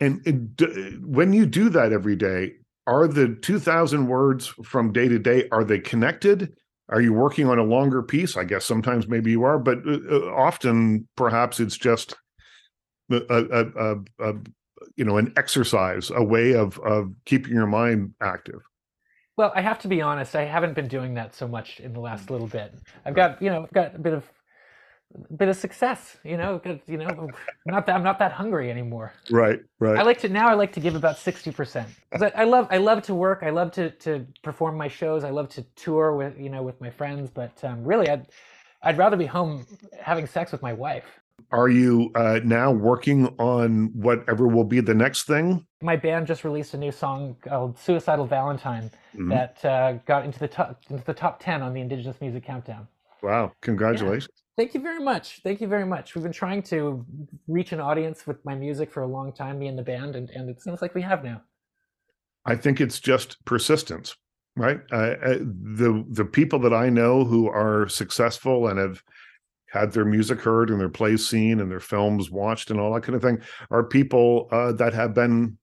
And 0.00 0.20
it, 0.26 1.00
when 1.04 1.32
you 1.32 1.46
do 1.46 1.68
that 1.70 1.92
every 1.92 2.16
day, 2.16 2.52
are 2.86 3.06
the 3.08 3.34
2000 3.40 4.06
words 4.06 4.48
from 4.62 4.92
day 4.92 5.08
to 5.08 5.18
day 5.18 5.48
are 5.50 5.64
they 5.64 5.78
connected? 5.78 6.54
Are 6.90 7.00
you 7.00 7.12
working 7.14 7.48
on 7.48 7.58
a 7.58 7.64
longer 7.64 8.02
piece? 8.02 8.36
I 8.36 8.44
guess 8.44 8.66
sometimes 8.66 9.08
maybe 9.08 9.30
you 9.30 9.44
are, 9.44 9.58
but 9.58 9.78
uh, 9.86 9.98
uh, 10.10 10.34
often 10.34 11.08
perhaps 11.16 11.60
it's 11.60 11.78
just 11.78 12.14
a, 13.10 13.22
a, 13.30 13.64
a, 13.76 14.30
a 14.30 14.34
you 14.96 15.04
know 15.04 15.16
an 15.16 15.32
exercise, 15.36 16.10
a 16.14 16.22
way 16.22 16.52
of 16.52 16.78
of 16.80 17.12
keeping 17.24 17.54
your 17.54 17.66
mind 17.66 18.12
active. 18.20 18.60
Well, 19.36 19.52
I 19.54 19.62
have 19.62 19.80
to 19.80 19.88
be 19.88 20.00
honest. 20.00 20.36
I 20.36 20.44
haven't 20.44 20.74
been 20.74 20.86
doing 20.86 21.14
that 21.14 21.34
so 21.34 21.48
much 21.48 21.80
in 21.80 21.92
the 21.92 22.00
last 22.00 22.30
little 22.30 22.46
bit. 22.46 22.72
I've 23.04 23.14
got, 23.14 23.42
you 23.42 23.50
know, 23.50 23.64
I've 23.64 23.72
got 23.72 23.94
a 23.96 23.98
bit 23.98 24.12
of, 24.12 24.24
bit 25.36 25.48
of 25.48 25.56
success. 25.56 26.16
You 26.24 26.36
know, 26.36 26.58
got- 26.58 26.88
you 26.88 26.98
know, 26.98 27.06
I'm 27.08 27.28
not 27.66 27.86
that 27.86 27.94
I'm 27.96 28.02
not 28.02 28.18
that 28.18 28.32
hungry 28.32 28.70
anymore. 28.70 29.12
Right, 29.30 29.60
right. 29.78 29.98
I 29.98 30.02
like 30.02 30.18
to 30.20 30.28
now. 30.28 30.48
I 30.48 30.54
like 30.54 30.72
to 30.72 30.80
give 30.80 30.94
about 30.94 31.18
sixty 31.18 31.50
percent. 31.50 31.88
I, 32.12 32.32
I 32.36 32.44
love, 32.44 32.66
I 32.70 32.78
love 32.78 33.02
to 33.02 33.14
work. 33.14 33.40
I 33.42 33.50
love 33.50 33.70
to 33.72 33.90
to 33.90 34.26
perform 34.42 34.76
my 34.76 34.88
shows. 34.88 35.24
I 35.24 35.30
love 35.30 35.48
to 35.50 35.62
tour 35.76 36.14
with, 36.14 36.38
you 36.38 36.50
know, 36.50 36.62
with 36.62 36.80
my 36.80 36.90
friends. 36.90 37.30
But 37.30 37.62
um, 37.64 37.84
really, 37.84 38.08
I'd, 38.08 38.26
I'd 38.82 38.98
rather 38.98 39.16
be 39.16 39.26
home 39.26 39.66
having 40.00 40.26
sex 40.26 40.52
with 40.52 40.62
my 40.62 40.72
wife. 40.72 41.04
Are 41.50 41.68
you 41.68 42.10
uh, 42.14 42.40
now 42.44 42.70
working 42.70 43.26
on 43.38 43.90
whatever 43.92 44.46
will 44.46 44.64
be 44.64 44.80
the 44.80 44.94
next 44.94 45.24
thing? 45.24 45.66
My 45.82 45.96
band 45.96 46.26
just 46.28 46.44
released 46.44 46.74
a 46.74 46.78
new 46.78 46.92
song 46.92 47.36
called 47.42 47.78
"Suicidal 47.78 48.26
Valentine" 48.26 48.90
Mhm. 49.16 49.30
that 49.30 49.64
uh, 49.64 49.92
got 50.06 50.24
into 50.24 50.38
the 50.38 50.48
top 50.48 50.80
into 50.90 51.04
the 51.04 51.14
top 51.14 51.40
ten 51.42 51.60
on 51.62 51.72
the 51.74 51.80
Indigenous 51.80 52.20
Music 52.20 52.44
Countdown. 52.44 52.86
Wow, 53.22 53.52
congratulations. 53.62 54.28
Thank 54.56 54.74
you 54.74 54.80
very 54.80 55.02
much. 55.02 55.40
Thank 55.42 55.60
you 55.60 55.66
very 55.66 55.84
much. 55.84 56.14
We've 56.14 56.22
been 56.22 56.32
trying 56.32 56.62
to 56.64 57.04
reach 57.48 57.72
an 57.72 57.80
audience 57.80 58.26
with 58.26 58.44
my 58.44 58.54
music 58.54 58.92
for 58.92 59.02
a 59.02 59.06
long 59.06 59.32
time, 59.32 59.58
me 59.58 59.66
and 59.66 59.76
the 59.76 59.82
band, 59.82 60.14
and, 60.14 60.30
and 60.30 60.48
it 60.48 60.62
seems 60.62 60.80
like 60.80 60.94
we 60.94 61.02
have 61.02 61.24
now. 61.24 61.42
I 62.46 62.54
think 62.54 62.80
it's 62.80 63.00
just 63.00 63.44
persistence, 63.44 64.16
right? 64.56 64.80
Uh, 64.92 65.14
the 65.40 66.04
the 66.10 66.24
people 66.24 66.58
that 66.60 66.74
I 66.74 66.88
know 66.88 67.24
who 67.24 67.48
are 67.48 67.88
successful 67.88 68.68
and 68.68 68.78
have 68.78 69.02
had 69.70 69.92
their 69.92 70.04
music 70.04 70.40
heard 70.40 70.70
and 70.70 70.80
their 70.80 70.88
plays 70.88 71.28
seen 71.28 71.58
and 71.58 71.68
their 71.68 71.80
films 71.80 72.30
watched 72.30 72.70
and 72.70 72.78
all 72.78 72.94
that 72.94 73.02
kind 73.02 73.16
of 73.16 73.22
thing 73.22 73.40
are 73.70 73.82
people 73.82 74.46
uh, 74.52 74.70
that 74.72 74.94
have 74.94 75.14
been 75.14 75.58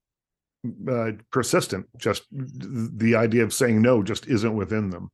uh, 0.86 1.12
persistent. 1.30 1.86
Just 1.96 2.24
the 2.30 3.14
idea 3.16 3.42
of 3.42 3.54
saying 3.54 3.80
no 3.80 4.02
just 4.02 4.26
isn't 4.26 4.54
within 4.54 4.90
them. 4.90 5.10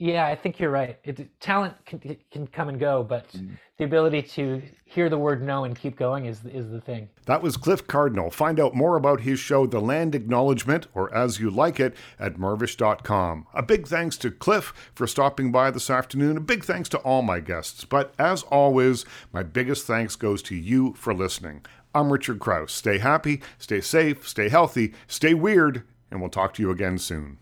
Yeah, 0.00 0.26
I 0.26 0.36
think 0.36 0.60
you're 0.60 0.70
right. 0.70 0.96
It, 1.02 1.28
talent 1.40 1.74
can, 1.84 2.16
can 2.30 2.46
come 2.46 2.68
and 2.68 2.78
go, 2.78 3.02
but 3.02 3.26
Mm. 3.32 3.58
the 3.78 3.84
ability 3.84 4.22
to 4.22 4.62
hear 4.84 5.08
the 5.10 5.18
word 5.18 5.42
no 5.42 5.64
and 5.64 5.76
keep 5.76 5.96
going 5.96 6.26
is 6.26 6.44
is 6.44 6.70
the 6.70 6.80
thing. 6.80 7.08
That 7.26 7.42
was 7.42 7.56
Cliff 7.56 7.84
Cardinal. 7.88 8.30
Find 8.30 8.60
out 8.60 8.74
more 8.76 8.96
about 8.96 9.22
his 9.22 9.40
show, 9.40 9.66
The 9.66 9.80
Land 9.80 10.14
Acknowledgement, 10.14 10.86
or 10.94 11.12
As 11.12 11.40
You 11.40 11.50
Like 11.50 11.80
It, 11.80 11.96
at 12.18 12.34
mirvish.com. 12.36 13.46
A 13.52 13.62
big 13.62 13.88
thanks 13.88 14.16
to 14.18 14.30
Cliff 14.30 14.72
for 14.94 15.08
stopping 15.08 15.50
by 15.50 15.72
this 15.72 15.90
afternoon. 15.90 16.36
A 16.36 16.40
big 16.40 16.64
thanks 16.64 16.88
to 16.90 16.98
all 16.98 17.22
my 17.22 17.40
guests. 17.40 17.84
But 17.84 18.14
as 18.20 18.44
always, 18.44 19.04
my 19.32 19.42
biggest 19.42 19.84
thanks 19.84 20.14
goes 20.14 20.42
to 20.44 20.54
you 20.54 20.94
for 20.94 21.12
listening. 21.12 21.66
I'm 21.92 22.12
Richard 22.12 22.38
Crouse. 22.38 22.72
Stay 22.72 22.98
happy, 22.98 23.42
stay 23.58 23.80
safe, 23.80 24.28
stay 24.28 24.48
healthy, 24.48 24.94
stay 25.08 25.34
weird, 25.34 25.82
and 26.10 26.20
we'll 26.20 26.30
talk 26.30 26.54
to 26.54 26.62
you 26.62 26.70
again 26.70 26.98
soon. 26.98 27.38